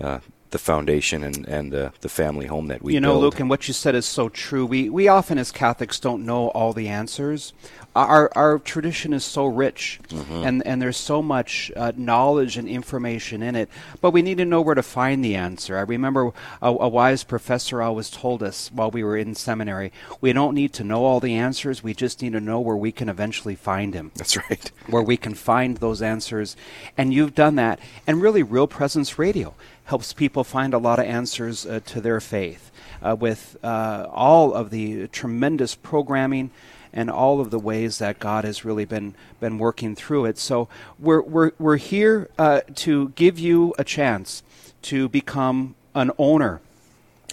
uh, 0.00 0.20
the 0.50 0.58
foundation 0.58 1.22
and, 1.22 1.46
and 1.46 1.72
the, 1.72 1.92
the 2.00 2.08
family 2.08 2.46
home 2.46 2.66
that 2.68 2.82
we 2.82 2.94
you 2.94 3.00
know, 3.00 3.12
build. 3.12 3.22
Luke, 3.22 3.40
and 3.40 3.48
what 3.50 3.68
you 3.68 3.74
said 3.74 3.94
is 3.94 4.06
so 4.06 4.28
true. 4.28 4.66
We 4.66 4.90
we 4.90 5.08
often 5.08 5.38
as 5.38 5.52
Catholics 5.52 6.00
don't 6.00 6.24
know 6.24 6.48
all 6.48 6.72
the 6.72 6.88
answers. 6.88 7.52
Our 7.94 8.30
our 8.36 8.58
tradition 8.60 9.12
is 9.12 9.24
so 9.24 9.46
rich, 9.46 9.98
and 10.30 10.64
and 10.64 10.80
there's 10.80 10.96
so 10.96 11.22
much 11.22 11.72
uh, 11.74 11.92
knowledge 11.96 12.56
and 12.56 12.68
information 12.68 13.42
in 13.42 13.56
it. 13.56 13.68
But 14.00 14.12
we 14.12 14.22
need 14.22 14.38
to 14.38 14.44
know 14.44 14.60
where 14.60 14.76
to 14.76 14.82
find 14.82 15.24
the 15.24 15.34
answer. 15.34 15.76
I 15.76 15.80
remember 15.80 16.32
a, 16.62 16.68
a 16.68 16.88
wise 16.88 17.24
professor 17.24 17.82
always 17.82 18.08
told 18.08 18.42
us 18.42 18.70
while 18.72 18.92
we 18.92 19.02
were 19.02 19.16
in 19.16 19.34
seminary, 19.34 19.92
we 20.20 20.32
don't 20.32 20.54
need 20.54 20.72
to 20.74 20.84
know 20.84 21.04
all 21.04 21.18
the 21.18 21.34
answers. 21.34 21.82
We 21.82 21.94
just 21.94 22.22
need 22.22 22.32
to 22.32 22.40
know 22.40 22.60
where 22.60 22.76
we 22.76 22.92
can 22.92 23.08
eventually 23.08 23.56
find 23.56 23.92
him 23.92 24.12
That's 24.14 24.36
right. 24.36 24.70
where 24.86 25.02
we 25.02 25.16
can 25.16 25.34
find 25.34 25.78
those 25.78 26.00
answers. 26.00 26.56
And 26.96 27.12
you've 27.12 27.34
done 27.34 27.56
that. 27.56 27.80
And 28.06 28.22
really, 28.22 28.44
Real 28.44 28.68
Presence 28.68 29.18
Radio 29.18 29.54
helps 29.90 30.12
people 30.12 30.44
find 30.44 30.72
a 30.72 30.78
lot 30.78 31.00
of 31.00 31.04
answers 31.04 31.66
uh, 31.66 31.80
to 31.84 32.00
their 32.00 32.20
faith 32.20 32.70
uh, 33.02 33.16
with 33.18 33.56
uh, 33.64 34.06
all 34.12 34.54
of 34.54 34.70
the 34.70 35.08
tremendous 35.08 35.74
programming 35.74 36.48
and 36.92 37.10
all 37.10 37.40
of 37.40 37.50
the 37.50 37.58
ways 37.58 37.98
that 37.98 38.20
God 38.20 38.44
has 38.44 38.64
really 38.64 38.84
been 38.84 39.16
been 39.40 39.58
working 39.58 39.96
through 39.96 40.26
it. 40.26 40.38
So 40.38 40.68
we're 41.00 41.22
we're 41.22 41.50
we're 41.58 41.76
here 41.76 42.28
uh, 42.38 42.60
to 42.76 43.08
give 43.16 43.40
you 43.40 43.74
a 43.78 43.84
chance 43.84 44.44
to 44.82 45.08
become 45.08 45.74
an 45.92 46.12
owner 46.18 46.60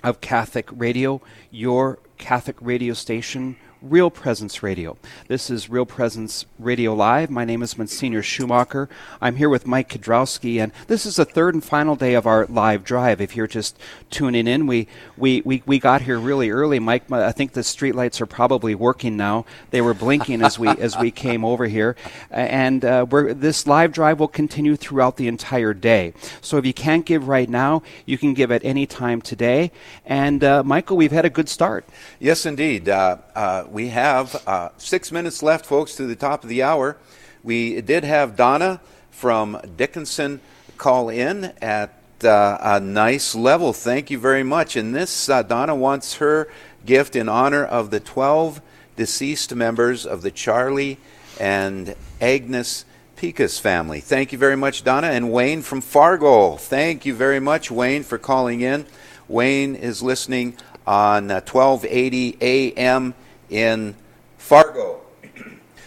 of 0.03 0.19
Catholic 0.19 0.67
Radio, 0.71 1.21
your 1.51 1.99
Catholic 2.17 2.55
radio 2.59 2.95
station, 2.95 3.55
Real 3.81 4.09
Presence 4.09 4.63
Radio. 4.63 4.97
This 5.27 5.49
is 5.49 5.69
Real 5.69 5.85
Presence 5.85 6.45
Radio 6.57 6.93
Live. 6.93 7.29
My 7.29 7.45
name 7.45 7.61
is 7.61 7.77
Monsignor 7.77 8.23
Schumacher. 8.23 8.89
I'm 9.21 9.35
here 9.35 9.49
with 9.49 9.67
Mike 9.67 9.89
Kudrowski, 9.89 10.61
and 10.61 10.71
this 10.87 11.05
is 11.05 11.17
the 11.17 11.25
third 11.25 11.53
and 11.53 11.63
final 11.63 11.95
day 11.95 12.15
of 12.15 12.25
our 12.25 12.47
live 12.47 12.83
drive. 12.83 13.21
If 13.21 13.35
you're 13.35 13.47
just 13.47 13.77
tuning 14.09 14.47
in, 14.47 14.65
we, 14.65 14.87
we, 15.15 15.41
we, 15.45 15.61
we 15.65 15.79
got 15.79 16.01
here 16.01 16.17
really 16.17 16.49
early. 16.49 16.79
Mike, 16.79 17.11
I 17.11 17.31
think 17.31 17.53
the 17.53 17.61
streetlights 17.61 18.19
are 18.19 18.25
probably 18.25 18.73
working 18.73 19.15
now. 19.15 19.45
They 19.69 19.81
were 19.81 19.93
blinking 19.93 20.41
as 20.41 20.57
we 20.57 20.69
as 20.69 20.97
we 20.97 21.11
came 21.11 21.45
over 21.45 21.65
here, 21.67 21.95
and 22.31 22.83
uh, 22.83 23.05
this 23.05 23.67
live 23.67 23.91
drive 23.91 24.19
will 24.19 24.27
continue 24.27 24.75
throughout 24.75 25.17
the 25.17 25.27
entire 25.27 25.73
day. 25.73 26.13
So 26.41 26.57
if 26.57 26.65
you 26.65 26.73
can't 26.73 27.05
give 27.05 27.27
right 27.27 27.49
now, 27.49 27.83
you 28.05 28.17
can 28.17 28.33
give 28.33 28.51
at 28.51 28.63
any 28.65 28.87
time 28.87 29.21
today. 29.21 29.71
And 30.05 30.43
uh, 30.43 30.63
Michael, 30.63 30.97
we've 30.97 31.11
had 31.11 31.25
a 31.25 31.29
good 31.29 31.49
start. 31.49 31.85
Yes, 32.19 32.45
indeed. 32.45 32.89
Uh, 32.89 33.17
uh, 33.35 33.65
we 33.71 33.89
have 33.89 34.41
uh, 34.47 34.69
six 34.77 35.11
minutes 35.11 35.43
left, 35.43 35.65
folks, 35.65 35.95
to 35.95 36.05
the 36.05 36.15
top 36.15 36.43
of 36.43 36.49
the 36.49 36.63
hour. 36.63 36.97
We 37.43 37.81
did 37.81 38.03
have 38.03 38.35
Donna 38.35 38.81
from 39.11 39.59
Dickinson 39.75 40.41
call 40.77 41.09
in 41.09 41.53
at 41.61 41.93
uh, 42.23 42.57
a 42.61 42.79
nice 42.79 43.35
level. 43.35 43.73
Thank 43.73 44.09
you 44.09 44.19
very 44.19 44.43
much. 44.43 44.75
And 44.75 44.95
this, 44.95 45.29
uh, 45.29 45.43
Donna 45.43 45.75
wants 45.75 46.15
her 46.15 46.49
gift 46.85 47.15
in 47.15 47.29
honor 47.29 47.63
of 47.63 47.89
the 47.89 47.99
12 47.99 48.61
deceased 48.95 49.53
members 49.53 50.05
of 50.05 50.21
the 50.21 50.31
Charlie 50.31 50.97
and 51.39 51.95
Agnes 52.19 52.85
Picas 53.15 53.59
family. 53.59 53.99
Thank 53.99 54.31
you 54.31 54.37
very 54.37 54.55
much, 54.55 54.83
Donna. 54.83 55.07
And 55.07 55.31
Wayne 55.31 55.61
from 55.61 55.81
Fargo. 55.81 56.57
Thank 56.57 57.05
you 57.05 57.13
very 57.13 57.39
much, 57.39 57.71
Wayne, 57.71 58.03
for 58.03 58.17
calling 58.17 58.61
in. 58.61 58.85
Wayne 59.27 59.75
is 59.75 60.01
listening 60.01 60.55
on 60.85 61.29
uh, 61.29 61.41
1280 61.41 62.37
AM 62.41 63.13
in 63.49 63.95
Fargo. 64.37 65.01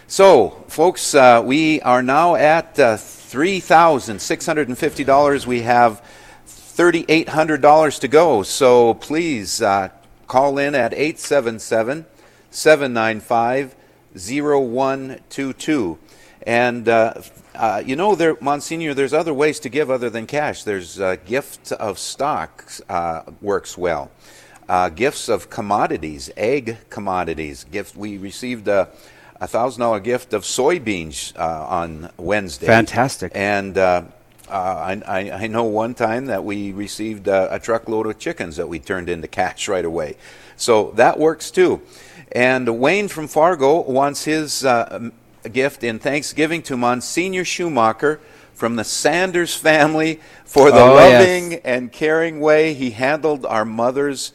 So, 0.07 0.63
folks, 0.67 1.15
uh, 1.15 1.41
we 1.43 1.81
are 1.81 2.03
now 2.03 2.35
at 2.35 2.77
uh, 2.77 2.97
$3,650. 2.97 5.45
We 5.45 5.61
have 5.61 6.03
$3,800 6.47 7.99
to 7.99 8.07
go. 8.07 8.43
So 8.43 8.93
please 8.95 9.61
uh, 9.61 9.89
call 10.27 10.57
in 10.57 10.75
at 10.75 10.93
877 10.93 12.05
795 12.49 13.75
0122. 14.13 15.97
And, 16.47 16.89
uh, 16.89 17.13
uh, 17.53 17.83
you 17.85 17.95
know, 17.95 18.15
there, 18.15 18.35
Monsignor, 18.41 18.93
there's 18.93 19.13
other 19.13 19.33
ways 19.33 19.59
to 19.59 19.69
give 19.69 19.91
other 19.91 20.09
than 20.09 20.25
cash. 20.25 20.63
There's 20.63 20.99
uh, 20.99 21.17
gift 21.25 21.71
of 21.73 21.99
stock 21.99 22.65
uh, 22.89 23.23
works 23.41 23.77
well. 23.77 24.09
Uh, 24.71 24.87
gifts 24.87 25.27
of 25.27 25.49
commodities, 25.49 26.31
egg 26.37 26.77
commodities. 26.89 27.65
Gift. 27.65 27.97
We 27.97 28.17
received 28.17 28.69
a, 28.69 28.87
a 29.41 29.45
thousand 29.45 29.81
dollar 29.81 29.99
gift 29.99 30.33
of 30.33 30.43
soybeans 30.43 31.37
uh, 31.37 31.65
on 31.67 32.09
Wednesday. 32.15 32.67
Fantastic. 32.67 33.33
And 33.35 33.77
uh, 33.77 34.03
uh, 34.47 34.53
I, 34.53 35.01
I, 35.05 35.31
I 35.43 35.47
know 35.47 35.65
one 35.65 35.93
time 35.93 36.27
that 36.27 36.45
we 36.45 36.71
received 36.71 37.27
a 37.27 37.59
truckload 37.61 38.07
of 38.07 38.17
chickens 38.17 38.55
that 38.55 38.69
we 38.69 38.79
turned 38.79 39.09
into 39.09 39.27
cash 39.27 39.67
right 39.67 39.83
away. 39.83 40.15
So 40.55 40.91
that 40.95 41.19
works 41.19 41.51
too. 41.51 41.81
And 42.31 42.79
Wayne 42.79 43.09
from 43.09 43.27
Fargo 43.27 43.81
wants 43.81 44.23
his 44.23 44.63
uh, 44.63 45.09
gift 45.51 45.83
in 45.83 45.99
thanksgiving 45.99 46.61
to 46.63 46.77
Monsignor 46.77 47.43
Schumacher 47.43 48.21
from 48.53 48.77
the 48.77 48.85
Sanders 48.85 49.53
family 49.53 50.21
for 50.45 50.71
the 50.71 50.79
Oh, 50.79 50.95
yes. 50.97 51.19
loving 51.19 51.59
and 51.65 51.91
caring 51.91 52.39
way 52.39 52.73
he 52.73 52.91
handled 52.91 53.45
our 53.45 53.65
mother's 53.65 54.31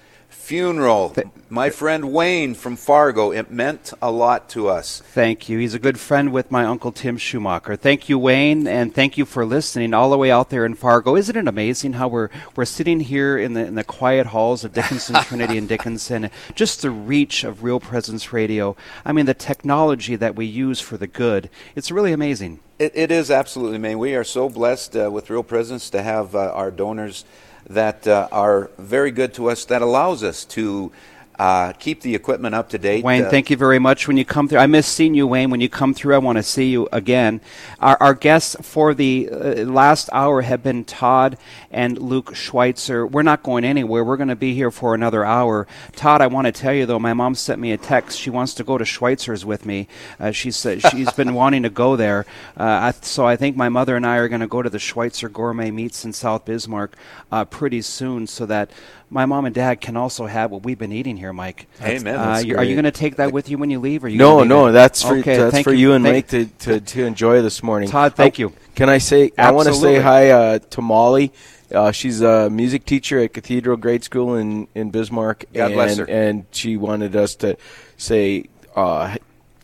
funeral. 0.47 1.12
My 1.49 1.70
friend 1.70 2.12
Wayne 2.12 2.55
from 2.55 2.76
Fargo, 2.76 3.32
it 3.32 3.51
meant 3.51 3.92
a 4.01 4.12
lot 4.12 4.49
to 4.51 4.68
us. 4.68 5.03
Thank 5.12 5.49
you. 5.49 5.59
He's 5.59 5.74
a 5.74 5.80
good 5.80 5.99
friend 5.99 6.32
with 6.32 6.53
my 6.53 6.64
Uncle 6.64 6.92
Tim 6.92 7.18
Schumacher. 7.18 7.74
Thank 7.74 8.09
you, 8.09 8.16
Wayne, 8.16 8.68
and 8.68 8.94
thank 8.94 9.18
you 9.18 9.24
for 9.24 9.44
listening 9.44 9.92
all 9.92 10.09
the 10.09 10.16
way 10.16 10.30
out 10.30 10.51
there 10.51 10.64
in 10.64 10.74
Fargo. 10.74 11.16
Isn't 11.16 11.36
it 11.36 11.49
amazing 11.49 11.94
how 11.94 12.07
we're 12.07 12.28
we're 12.55 12.64
sitting 12.64 13.01
here 13.01 13.36
in 13.36 13.55
the 13.55 13.66
in 13.66 13.74
the 13.74 13.82
quiet 13.82 14.28
halls 14.28 14.62
of 14.62 14.72
Dickinson 14.72 15.16
Trinity 15.22 15.59
and 15.59 15.68
Dickinson, 15.68 16.30
just 16.55 16.82
the 16.82 16.92
reach 16.92 17.42
of 17.42 17.64
Real 17.64 17.80
Presence 17.80 18.32
Radio. 18.32 18.76
I 19.05 19.11
mean, 19.11 19.26
the 19.26 19.34
technology 19.34 20.14
that 20.14 20.36
we 20.36 20.47
use 20.47 20.78
for 20.78 20.97
the 20.97 21.09
good. 21.09 21.51
It's 21.74 21.90
really 21.90 22.12
amazing. 22.12 22.61
It, 22.78 22.92
it 22.94 23.11
is 23.11 23.32
absolutely, 23.32 23.78
man. 23.78 23.99
We 23.99 24.14
are 24.14 24.22
so 24.22 24.49
blessed 24.49 24.97
uh, 24.97 25.11
with 25.11 25.28
Real 25.28 25.42
Presence 25.42 25.90
to 25.90 26.03
have 26.03 26.36
uh, 26.36 26.53
our 26.53 26.70
donors 26.70 27.24
that 27.68 28.06
uh, 28.06 28.28
are 28.30 28.70
very 28.78 29.10
good 29.10 29.34
to 29.34 29.50
us, 29.50 29.64
that 29.66 29.82
allows 29.82 30.22
us 30.22 30.44
to 30.44 30.92
uh, 31.39 31.72
keep 31.72 32.01
the 32.01 32.14
equipment 32.14 32.55
up 32.55 32.68
to 32.70 32.78
date. 32.78 33.05
Wayne, 33.05 33.24
Uh, 33.24 33.30
thank 33.30 33.51
you 33.51 33.57
very 33.57 33.78
much. 33.78 34.09
When 34.09 34.16
you 34.16 34.24
come 34.24 34.49
through, 34.49 34.59
I 34.59 34.66
miss 34.66 34.87
seeing 34.87 35.14
you, 35.14 35.26
Wayne. 35.26 35.51
When 35.51 35.61
you 35.61 35.68
come 35.68 35.93
through, 35.95 36.14
I 36.14 36.18
want 36.18 36.37
to 36.37 36.43
see 36.43 36.70
you 36.70 36.89
again. 36.93 37.41
Our, 37.80 37.97
our 38.01 38.14
guests 38.14 38.57
for 38.62 38.95
the 38.95 39.28
uh, 39.30 39.37
last 39.64 40.09
hour 40.12 40.43
have 40.43 40.62
been 40.62 40.84
Todd 40.84 41.37
and 41.70 41.99
Luke 41.99 42.34
Schweitzer. 42.34 43.07
We're 43.07 43.22
not 43.22 43.43
going 43.43 43.64
anywhere. 43.64 44.03
We're 44.05 44.16
going 44.16 44.28
to 44.28 44.37
be 44.37 44.55
here 44.55 44.70
for 44.70 44.95
another 44.95 45.24
hour. 45.24 45.66
Todd, 45.95 46.20
I 46.20 46.26
want 46.26 46.47
to 46.47 46.53
tell 46.53 46.72
you 46.72 46.87
though, 46.87 46.99
my 46.99 47.12
mom 47.12 47.34
sent 47.34 47.61
me 47.61 47.72
a 47.72 47.76
text. 47.76 48.18
She 48.18 48.30
wants 48.30 48.55
to 48.55 48.64
go 48.64 48.78
to 48.78 48.84
Schweitzer's 48.84 49.45
with 49.45 49.66
me. 49.66 49.89
Uh, 50.18 50.30
she 50.30 50.51
said 50.51 50.82
she's 50.91 51.12
been 51.12 51.34
wanting 51.34 51.62
to 51.64 51.70
go 51.70 51.97
there. 51.97 52.24
Uh, 52.57 52.62
I, 52.64 52.91
so 53.03 53.26
I 53.26 53.37
think 53.37 53.57
my 53.57 53.68
mother 53.68 53.97
and 53.97 54.07
I 54.07 54.16
are 54.16 54.28
going 54.28 54.41
to 54.41 54.47
go 54.47 54.62
to 54.62 54.70
the 54.70 54.78
Schweitzer 54.78 55.28
Gourmet 55.28 55.70
Meats 55.70 56.05
in 56.05 56.12
South 56.12 56.45
Bismarck 56.45 56.97
uh, 57.30 57.45
pretty 57.45 57.82
soon, 57.82 58.26
so 58.26 58.47
that 58.47 58.70
my 59.09 59.24
mom 59.24 59.44
and 59.44 59.54
dad 59.54 59.80
can 59.80 59.96
also 59.96 60.26
have 60.26 60.50
what 60.50 60.64
we've 60.64 60.78
been 60.78 60.92
eating 60.92 61.16
here, 61.16 61.32
Mike. 61.32 61.68
Amen. 61.80 62.16
Uh, 62.16 62.34
That's 62.34 62.44
are 62.44 62.64
you 62.64 62.74
going 62.74 62.84
to 62.84 62.90
take 62.90 63.16
that 63.16 63.32
with 63.32 63.48
you 63.48 63.59
when 63.59 63.70
you 63.70 63.78
leave? 63.78 64.04
Or 64.04 64.09
you 64.09 64.18
No, 64.18 64.42
no, 64.42 64.66
it? 64.66 64.72
that's 64.72 65.02
for 65.02 65.16
Okay, 65.18 65.36
that's 65.36 65.61
for 65.62 65.72
you 65.72 65.92
and 65.92 66.04
Thank- 66.04 66.32
Mike 66.32 66.50
to, 66.62 66.80
to, 66.80 66.80
to 66.80 67.04
enjoy 67.04 67.42
this 67.42 67.62
morning. 67.62 67.88
Todd, 67.88 68.14
thank 68.14 68.38
I- 68.38 68.42
you. 68.42 68.52
Can 68.74 68.88
I 68.88 68.98
say 68.98 69.32
I 69.38 69.52
want 69.52 69.68
to 69.68 69.74
say 69.74 70.00
hi 70.00 70.30
uh, 70.30 70.59
to 70.59 70.82
Molly. 70.82 71.32
Uh, 71.72 71.90
she's 71.92 72.20
a 72.20 72.50
music 72.50 72.84
teacher 72.84 73.18
at 73.20 73.32
Cathedral 73.32 73.76
Grade 73.76 74.04
School 74.04 74.36
in, 74.36 74.68
in 74.74 74.90
Bismarck. 74.90 75.46
God 75.52 75.66
and, 75.66 75.74
bless 75.74 75.96
her. 75.96 76.09
And 76.09 76.46
she 76.50 76.76
wanted 76.76 77.16
us 77.16 77.34
to 77.36 77.57
say 77.96 78.44
uh, 78.74 79.16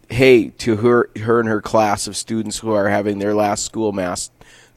hey 0.09 0.49
to 0.49 0.77
her 0.77 1.11
her 1.21 1.41
and 1.41 1.49
her 1.49 1.61
class 1.61 2.07
of 2.07 2.17
students 2.17 2.59
who 2.59 2.73
are 2.73 2.89
having 2.89 3.19
their 3.19 3.35
last 3.35 3.65
school 3.65 3.93
mass 3.93 4.31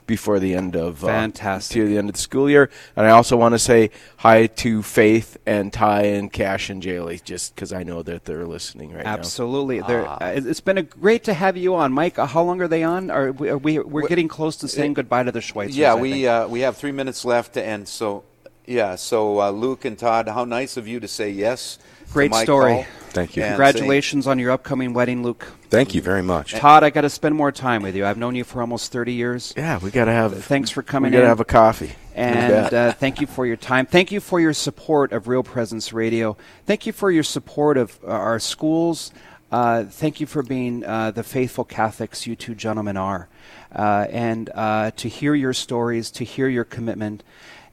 before 0.08 0.40
the 0.40 0.54
end 0.54 0.76
of 0.76 1.04
uh, 1.04 1.08
Fantastic. 1.08 1.74
to 1.76 1.88
the 1.88 1.98
end 1.98 2.10
of 2.10 2.16
the 2.16 2.22
school 2.22 2.50
year. 2.50 2.70
And 2.96 3.06
I 3.06 3.10
also 3.12 3.38
want 3.38 3.54
to 3.54 3.60
say 3.60 3.92
hi 4.18 4.48
to 4.48 4.84
Faith 4.84 5.38
and 5.46 5.72
Ty 5.72 6.04
and 6.04 6.32
Cash 6.32 6.70
and 6.70 6.82
Jaylee, 6.82 7.24
just 7.24 7.56
because 7.56 7.74
I 7.74 7.84
know 7.84 8.04
that 8.04 8.26
they're 8.26 8.46
listening 8.46 8.94
right 8.94 9.04
now. 9.04 9.14
Absolutely. 9.14 9.82
Uh, 9.82 10.18
it's 10.22 10.62
been 10.62 10.78
a 10.78 10.84
great 10.84 11.24
to 11.26 11.34
have 11.34 11.58
you 11.58 11.76
on, 11.76 11.92
Mike. 11.92 12.20
Uh, 12.20 12.26
how 12.26 12.44
long 12.44 12.62
are 12.62 12.68
they 12.68 12.84
on? 12.84 13.10
Are 13.10 13.32
we, 13.32 13.50
are 13.50 13.58
we 13.58 13.80
we're 13.80 14.08
getting 14.08 14.28
close 14.28 14.56
to 14.58 14.68
saying 14.68 14.94
goodbye 14.94 15.24
to 15.24 15.32
the 15.32 15.40
Schweitzers. 15.40 15.76
yeah, 15.76 15.96
we 15.96 16.28
uh, 16.28 16.48
we 16.48 16.62
have 16.62 16.78
three 16.78 16.92
minutes 16.92 17.26
left, 17.26 17.58
and 17.58 17.88
so 17.88 18.24
yeah, 18.66 18.96
so 18.96 19.42
uh, 19.42 19.52
Luke 19.52 19.86
and 19.86 19.98
Todd, 19.98 20.28
how 20.28 20.46
nice 20.46 20.78
of 20.78 20.88
you 20.88 21.00
to 21.00 21.08
say 21.08 21.30
yes. 21.30 21.78
to 22.08 22.14
Great 22.14 22.32
my 22.32 22.44
story. 22.44 22.74
call. 22.74 22.86
Thank 23.16 23.38
you. 23.38 23.44
And 23.44 23.52
Congratulations 23.52 24.28
on 24.28 24.40
your 24.40 24.52
upcoming 24.52 24.94
wedding, 24.94 25.24
Luke. 25.24 25.48
Thank 25.70 25.96
you 25.96 26.02
very 26.02 26.22
much. 26.22 26.54
Todd, 26.54 26.84
I 26.84 26.90
got 26.90 27.02
to 27.02 27.10
spend 27.10 27.34
more 27.34 27.52
time 27.52 27.82
with 27.82 27.96
you. 27.96 28.06
I've 28.06 28.18
known 28.18 28.36
you 28.36 28.44
for 28.44 28.60
almost 28.60 28.92
30 28.92 29.14
years. 29.14 29.54
Yeah, 29.56 29.80
we 29.80 29.90
gotta 29.90 30.12
have. 30.12 30.34
It. 30.34 30.44
Thanks 30.44 30.70
for 30.70 30.84
coming 30.84 31.12
We 31.12 31.18
gotta 31.18 31.28
have 31.28 31.40
a 31.40 31.46
coffee. 31.46 31.94
And 32.14 32.74
uh, 32.74 32.92
thank 32.92 33.22
you 33.22 33.28
for 33.28 33.46
your 33.46 33.56
time. 33.56 33.86
Thank 33.86 34.12
you 34.12 34.20
for 34.20 34.40
your 34.40 34.54
support 34.54 35.14
of 35.14 35.28
Real 35.28 35.44
Presence 35.44 35.94
Radio. 35.94 36.36
Thank 36.66 36.86
you 36.86 36.92
for 36.92 37.10
your 37.10 37.24
support 37.24 37.78
of 37.78 37.98
uh, 38.04 38.08
our 38.08 38.40
schools. 38.40 39.12
Uh, 39.52 39.86
thank 39.86 40.20
you 40.20 40.26
for 40.26 40.44
being 40.44 40.84
uh, 40.84 41.12
the 41.12 41.24
faithful 41.24 41.64
Catholics 41.64 42.28
you 42.28 42.36
two 42.36 42.56
gentlemen 42.56 42.98
are. 42.98 43.30
Uh, 43.74 44.08
and 44.10 44.50
uh, 44.54 44.92
to 44.92 45.08
hear 45.08 45.36
your 45.36 45.54
stories, 45.54 46.12
to 46.12 46.26
hear 46.26 46.50
your 46.50 46.64
commitment. 46.64 47.24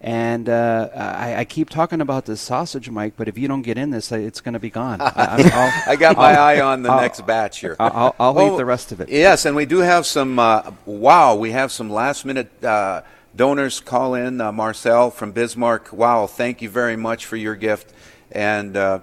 And 0.05 0.49
uh, 0.49 0.89
I, 0.97 1.37
I 1.37 1.45
keep 1.45 1.71
talking 1.71 2.01
about 2.01 2.25
this 2.25 2.41
sausage, 2.41 2.91
Mike, 2.91 3.15
but 3.17 3.29
if 3.29 3.39
you 3.39 3.47
don't 3.47 3.63
get 3.63 3.79
in 3.79 3.91
this, 3.91 4.11
it's 4.11 4.41
going 4.41 4.55
to 4.55 4.59
be 4.59 4.69
gone. 4.69 5.01
I, 5.01 5.85
I 5.87 5.95
got 5.97 6.17
my 6.17 6.33
I'll- 6.33 6.41
eye 6.43 6.61
on 6.61 6.83
the 6.83 6.91
I'll- 6.91 7.01
next 7.01 7.25
batch 7.25 7.61
here. 7.61 7.77
I'll, 7.79 8.13
I'll, 8.19 8.37
Oh, 8.37 8.45
leave 8.49 8.57
the 8.59 8.65
rest 8.65 8.91
of 8.91 9.01
it. 9.01 9.09
Yes, 9.11 9.45
and 9.47 9.55
we 9.55 9.65
do 9.65 9.79
have 9.79 10.05
some. 10.05 10.41
Uh, 10.41 10.73
wow, 10.87 11.37
we 11.37 11.53
have 11.53 11.71
some 11.71 11.89
last 11.89 12.25
minute 12.25 12.51
uh, 12.65 13.03
donors 13.37 13.79
call 13.79 14.15
in. 14.17 14.41
Uh, 14.41 14.51
Marcel 14.51 15.13
from 15.13 15.31
Bismarck. 15.31 15.93
Wow, 15.93 16.27
thank 16.27 16.63
you 16.63 16.69
very 16.69 16.97
much 16.97 17.25
for 17.25 17.37
your 17.37 17.55
gift, 17.55 17.93
and 18.33 18.77
uh, 18.77 18.99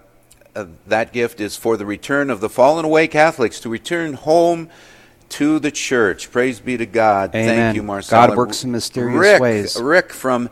uh, 0.54 0.66
that 0.88 1.14
gift 1.14 1.40
is 1.40 1.56
for 1.56 1.78
the 1.78 1.86
return 1.86 2.30
of 2.30 2.42
the 2.42 2.50
fallen 2.50 2.84
away 2.84 3.08
Catholics 3.08 3.62
to 3.62 3.70
return 3.70 4.14
home. 4.16 4.70
To 5.34 5.60
the 5.60 5.70
church. 5.70 6.32
Praise 6.32 6.60
be 6.60 6.76
to 6.78 6.88
God. 6.88 7.36
Amen. 7.36 7.48
Thank 7.56 7.76
you, 7.76 7.84
Marcel. 7.84 8.28
God 8.30 8.36
works 8.36 8.64
in 8.64 8.72
mysterious 8.72 9.16
Rick, 9.20 9.40
ways. 9.40 9.80
Rick 9.80 10.12
from 10.12 10.50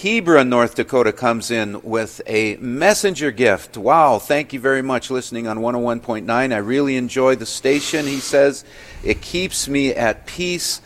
Hebron, 0.00 0.48
North 0.48 0.74
Dakota 0.74 1.12
comes 1.12 1.50
in 1.50 1.82
with 1.82 2.22
a 2.26 2.56
messenger 2.56 3.30
gift. 3.30 3.76
Wow, 3.76 4.18
thank 4.18 4.52
you 4.52 4.58
very 4.60 4.82
much 4.82 5.10
listening 5.10 5.46
on 5.46 5.58
101.9. 5.58 6.26
I 6.28 6.56
really 6.56 6.96
enjoy 6.96 7.36
the 7.36 7.46
station. 7.46 8.06
He 8.06 8.18
says 8.18 8.64
it 9.04 9.20
keeps 9.20 9.68
me 9.68 9.94
at 9.94 10.26
peace 10.26 10.80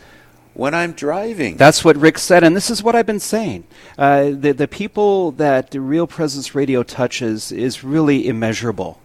when 0.55 0.75
I'm 0.75 0.93
driving. 0.93 1.57
That's 1.57 1.85
what 1.85 1.97
Rick 1.97 2.19
said, 2.19 2.43
and 2.43 2.57
this 2.57 2.69
is 2.71 2.83
what 2.83 2.95
I've 2.97 3.07
been 3.07 3.21
saying. 3.21 3.65
Uh, 3.97 4.31
the 4.31 4.53
the 4.53 4.69
people 4.69 5.33
that 5.33 5.71
the 5.71 5.81
Real 5.81 6.07
Presence 6.07 6.55
Radio 6.55 6.83
touches 6.83 7.53
is 7.53 7.85
really 7.85 8.27
immeasurable. 8.27 9.01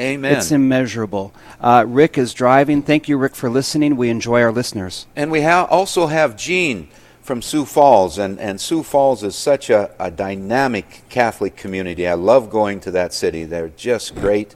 Amen. 0.00 0.36
It's 0.36 0.50
immeasurable. 0.50 1.32
Uh, 1.60 1.84
Rick 1.86 2.18
is 2.18 2.34
driving. 2.34 2.82
Thank 2.82 3.08
you, 3.08 3.16
Rick, 3.16 3.36
for 3.36 3.48
listening. 3.48 3.96
We 3.96 4.08
enjoy 4.08 4.42
our 4.42 4.50
listeners. 4.50 5.06
And 5.14 5.30
we 5.30 5.42
ha- 5.42 5.68
also 5.70 6.08
have 6.08 6.36
Gene 6.36 6.88
from 7.24 7.40
Sioux 7.40 7.64
Falls, 7.64 8.18
and, 8.18 8.38
and 8.38 8.60
Sioux 8.60 8.82
Falls 8.82 9.24
is 9.24 9.34
such 9.34 9.70
a, 9.70 9.90
a 9.98 10.10
dynamic 10.10 11.04
Catholic 11.08 11.56
community. 11.56 12.06
I 12.06 12.12
love 12.14 12.50
going 12.50 12.80
to 12.80 12.90
that 12.90 13.14
city. 13.14 13.44
They're 13.44 13.70
just 13.70 14.14
great. 14.14 14.54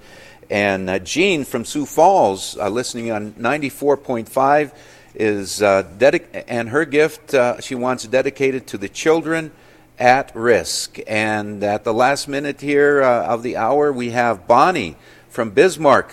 And 0.51 0.91
uh, 0.91 0.99
Jean 0.99 1.45
from 1.45 1.65
Sioux 1.65 1.87
Falls, 1.87 2.59
uh, 2.59 2.69
listening 2.69 3.11
on 3.11 3.33
94.5, 3.33 4.73
is 5.15 5.63
uh, 5.63 5.83
dedic- 5.97 6.45
and 6.47 6.69
her 6.69 6.85
gift 6.85 7.33
uh, 7.33 7.59
she 7.59 7.75
wants 7.75 8.07
dedicated 8.07 8.67
to 8.69 8.77
the 8.77 8.91
children 8.91 9.51
at 9.99 10.31
risk. 10.37 11.01
And 11.07 11.65
at 11.65 11.85
the 11.85 11.95
last 11.95 12.29
minute 12.29 12.61
here 12.61 13.03
uh, 13.03 13.25
of 13.25 13.43
the 13.43 13.57
hour, 13.57 13.91
we 13.91 14.11
have 14.11 14.47
Bonnie 14.47 14.97
from 15.31 15.53
Bismarck. 15.53 16.13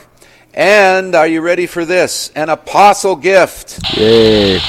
And 0.53 1.15
are 1.15 1.27
you 1.27 1.41
ready 1.41 1.67
for 1.67 1.83
this? 1.83 2.29
An 2.29 2.47
apostle 2.47 3.17
gift. 3.17 3.77
Yay. 3.97 4.61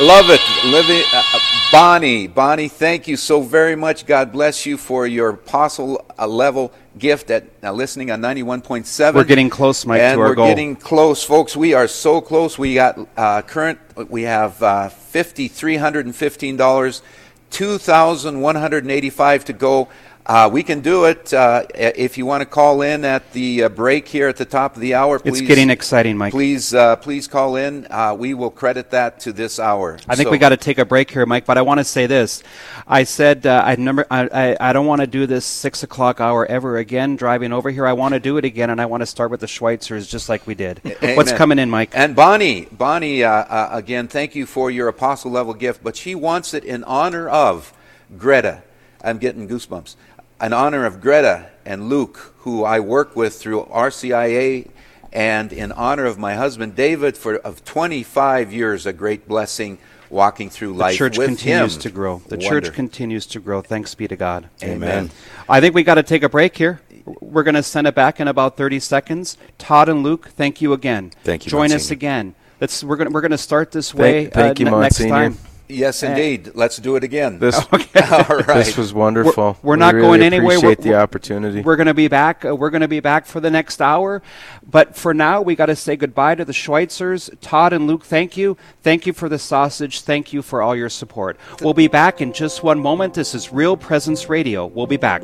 Love 0.00 0.30
it, 0.30 0.40
Living, 0.64 1.02
uh, 1.12 1.24
uh, 1.34 1.38
Bonnie. 1.72 2.28
Bonnie, 2.28 2.68
thank 2.68 3.08
you 3.08 3.16
so 3.16 3.42
very 3.42 3.74
much. 3.74 4.06
God 4.06 4.30
bless 4.30 4.64
you 4.64 4.76
for 4.76 5.08
your 5.08 5.30
apostle 5.30 6.06
uh, 6.16 6.24
level 6.24 6.72
gift 6.96 7.32
at 7.32 7.48
uh, 7.64 7.72
listening 7.72 8.12
on 8.12 8.20
ninety 8.20 8.44
one 8.44 8.60
point 8.62 8.86
seven. 8.86 9.18
We're 9.18 9.24
getting 9.24 9.50
close, 9.50 9.84
Mike, 9.84 10.00
and 10.00 10.16
to 10.18 10.20
our 10.20 10.28
we're 10.28 10.34
goal. 10.36 10.46
getting 10.46 10.76
close, 10.76 11.24
folks. 11.24 11.56
We 11.56 11.74
are 11.74 11.88
so 11.88 12.20
close. 12.20 12.56
We 12.56 12.74
got 12.74 12.96
uh, 13.16 13.42
current. 13.42 13.80
We 14.08 14.22
have 14.22 14.62
uh, 14.62 14.88
fifty 14.88 15.48
three 15.48 15.76
hundred 15.76 16.06
and 16.06 16.14
fifteen 16.14 16.56
dollars, 16.56 17.02
two 17.50 17.76
thousand 17.76 18.40
one 18.40 18.54
hundred 18.54 18.84
and 18.84 18.92
eighty 18.92 19.10
five 19.10 19.44
to 19.46 19.52
go. 19.52 19.88
Uh, 20.28 20.46
we 20.52 20.62
can 20.62 20.80
do 20.80 21.06
it 21.06 21.32
uh, 21.32 21.64
if 21.74 22.18
you 22.18 22.26
want 22.26 22.42
to 22.42 22.46
call 22.46 22.82
in 22.82 23.02
at 23.02 23.32
the 23.32 23.62
uh, 23.62 23.68
break 23.70 24.06
here 24.06 24.28
at 24.28 24.36
the 24.36 24.44
top 24.44 24.74
of 24.74 24.82
the 24.82 24.92
hour. 24.92 25.18
Please, 25.18 25.40
It's 25.40 25.48
getting 25.48 25.70
exciting, 25.70 26.18
Mike. 26.18 26.32
Please, 26.32 26.74
uh, 26.74 26.96
please 26.96 27.26
call 27.26 27.56
in. 27.56 27.86
Uh, 27.88 28.14
we 28.14 28.34
will 28.34 28.50
credit 28.50 28.90
that 28.90 29.20
to 29.20 29.32
this 29.32 29.58
hour. 29.58 29.98
I 30.06 30.16
think 30.16 30.26
So- 30.26 30.30
we 30.30 30.36
got 30.36 30.50
to 30.50 30.58
take 30.58 30.76
a 30.76 30.84
break 30.84 31.10
here, 31.10 31.24
Mike. 31.24 31.46
But 31.46 31.56
I 31.56 31.62
want 31.62 31.78
to 31.78 31.84
say 31.84 32.06
this: 32.06 32.42
I 32.86 33.04
said 33.04 33.46
uh, 33.46 33.62
I 33.64 33.76
number 33.76 34.06
I, 34.10 34.28
I, 34.30 34.56
I 34.68 34.72
don't 34.74 34.84
want 34.84 35.00
to 35.00 35.06
do 35.06 35.26
this 35.26 35.46
six 35.46 35.82
o'clock 35.82 36.20
hour 36.20 36.44
ever 36.44 36.76
again. 36.76 37.16
Driving 37.16 37.54
over 37.54 37.70
here, 37.70 37.86
I 37.86 37.94
want 37.94 38.12
to 38.12 38.20
do 38.20 38.36
it 38.36 38.44
again, 38.44 38.68
and 38.68 38.82
I 38.82 38.84
want 38.84 39.00
to 39.00 39.06
start 39.06 39.30
with 39.30 39.40
the 39.40 39.46
Schweitzers 39.46 40.06
just 40.10 40.28
like 40.28 40.46
we 40.46 40.54
did. 40.54 40.82
What's 41.00 41.32
coming 41.32 41.58
in, 41.58 41.70
Mike? 41.70 41.92
And 41.94 42.14
Bonnie, 42.14 42.68
Bonnie, 42.70 43.24
uh, 43.24 43.30
uh, 43.30 43.68
again, 43.72 44.08
thank 44.08 44.34
you 44.34 44.44
for 44.44 44.70
your 44.70 44.88
apostle 44.88 45.30
level 45.30 45.54
gift, 45.54 45.82
but 45.82 45.96
she 45.96 46.14
wants 46.14 46.52
it 46.52 46.64
in 46.64 46.84
honor 46.84 47.30
of 47.30 47.72
Greta. 48.18 48.62
I'm 49.02 49.18
getting 49.18 49.48
goosebumps. 49.48 49.94
In 50.40 50.52
honor 50.52 50.84
of 50.86 51.00
Greta 51.00 51.50
and 51.66 51.88
Luke, 51.88 52.34
who 52.38 52.62
I 52.64 52.78
work 52.78 53.16
with 53.16 53.34
through 53.34 53.64
RCIA, 53.64 54.68
and 55.12 55.52
in 55.52 55.72
honor 55.72 56.04
of 56.04 56.16
my 56.16 56.34
husband 56.34 56.76
David 56.76 57.16
for 57.16 57.36
of 57.36 57.64
25 57.64 58.52
years, 58.52 58.86
a 58.86 58.92
great 58.92 59.26
blessing 59.26 59.78
walking 60.10 60.48
through 60.48 60.74
life. 60.74 60.92
The 60.92 60.98
church 60.98 61.16
continues 61.16 61.74
him. 61.74 61.80
to 61.82 61.90
grow. 61.90 62.22
The 62.28 62.36
Wonder. 62.36 62.60
church 62.60 62.72
continues 62.72 63.26
to 63.26 63.40
grow. 63.40 63.62
Thanks 63.62 63.94
be 63.96 64.06
to 64.06 64.16
God. 64.16 64.48
Amen. 64.62 65.10
I 65.48 65.60
think 65.60 65.74
we 65.74 65.82
got 65.82 65.96
to 65.96 66.04
take 66.04 66.22
a 66.22 66.28
break 66.28 66.56
here. 66.56 66.80
We're 67.20 67.42
going 67.42 67.54
to 67.56 67.62
send 67.62 67.86
it 67.86 67.94
back 67.94 68.20
in 68.20 68.28
about 68.28 68.56
30 68.56 68.78
seconds. 68.80 69.38
Todd 69.56 69.88
and 69.88 70.02
Luke, 70.04 70.28
thank 70.28 70.60
you 70.60 70.72
again. 70.72 71.10
Thank 71.24 71.46
you, 71.46 71.50
Join 71.50 71.72
us 71.72 71.90
again. 71.90 72.34
Let's, 72.60 72.84
we're 72.84 72.96
going 72.96 73.12
we're 73.12 73.20
going 73.20 73.30
to 73.32 73.38
start 73.38 73.72
this 73.72 73.94
way 73.94 74.24
Thank, 74.24 74.34
thank 74.34 74.60
uh, 74.60 74.64
you, 74.64 74.64
ne- 74.70 74.80
next 74.82 75.00
Monsignor. 75.00 75.14
time. 75.30 75.38
Yes, 75.68 76.02
indeed. 76.02 76.52
Let's 76.54 76.78
do 76.78 76.96
it 76.96 77.04
again. 77.04 77.38
This, 77.38 77.54
All 77.62 77.66
right. 77.72 78.46
this 78.46 78.76
was 78.76 78.94
wonderful. 78.94 79.58
We're 79.62 79.74
We 79.74 79.78
not 79.80 79.94
really 79.94 80.06
going 80.06 80.22
anywhere. 80.22 80.56
Appreciate 80.56 80.78
We're- 80.78 80.90
the 80.92 80.98
opportunity. 80.98 81.60
We're 81.60 81.76
going 81.76 81.86
to 81.88 81.94
be 81.94 82.08
back. 82.08 82.44
Uh, 82.44 82.56
we're 82.56 82.70
going 82.70 82.80
to 82.80 82.88
be 82.88 83.00
back 83.00 83.26
for 83.26 83.40
the 83.40 83.50
next 83.50 83.82
hour. 83.82 84.22
But 84.66 84.96
for 84.96 85.12
now, 85.12 85.42
we 85.42 85.54
got 85.54 85.66
to 85.66 85.76
say 85.76 85.96
goodbye 85.96 86.36
to 86.36 86.44
the 86.44 86.52
Schweitzers. 86.52 87.30
Todd 87.40 87.72
and 87.72 87.86
Luke, 87.86 88.04
thank 88.04 88.36
you. 88.36 88.56
Thank 88.82 89.06
you 89.06 89.12
for 89.12 89.28
the 89.28 89.38
sausage. 89.38 90.00
Thank 90.00 90.32
you 90.32 90.40
for 90.42 90.62
all 90.62 90.74
your 90.74 90.88
support. 90.88 91.38
We'll 91.60 91.74
be 91.74 91.88
back 91.88 92.20
in 92.20 92.32
just 92.32 92.62
one 92.62 92.80
moment. 92.80 93.14
This 93.14 93.34
is 93.34 93.52
Real 93.52 93.76
Presence 93.76 94.28
Radio. 94.28 94.66
We'll 94.66 94.86
be 94.86 94.96
back. 94.96 95.22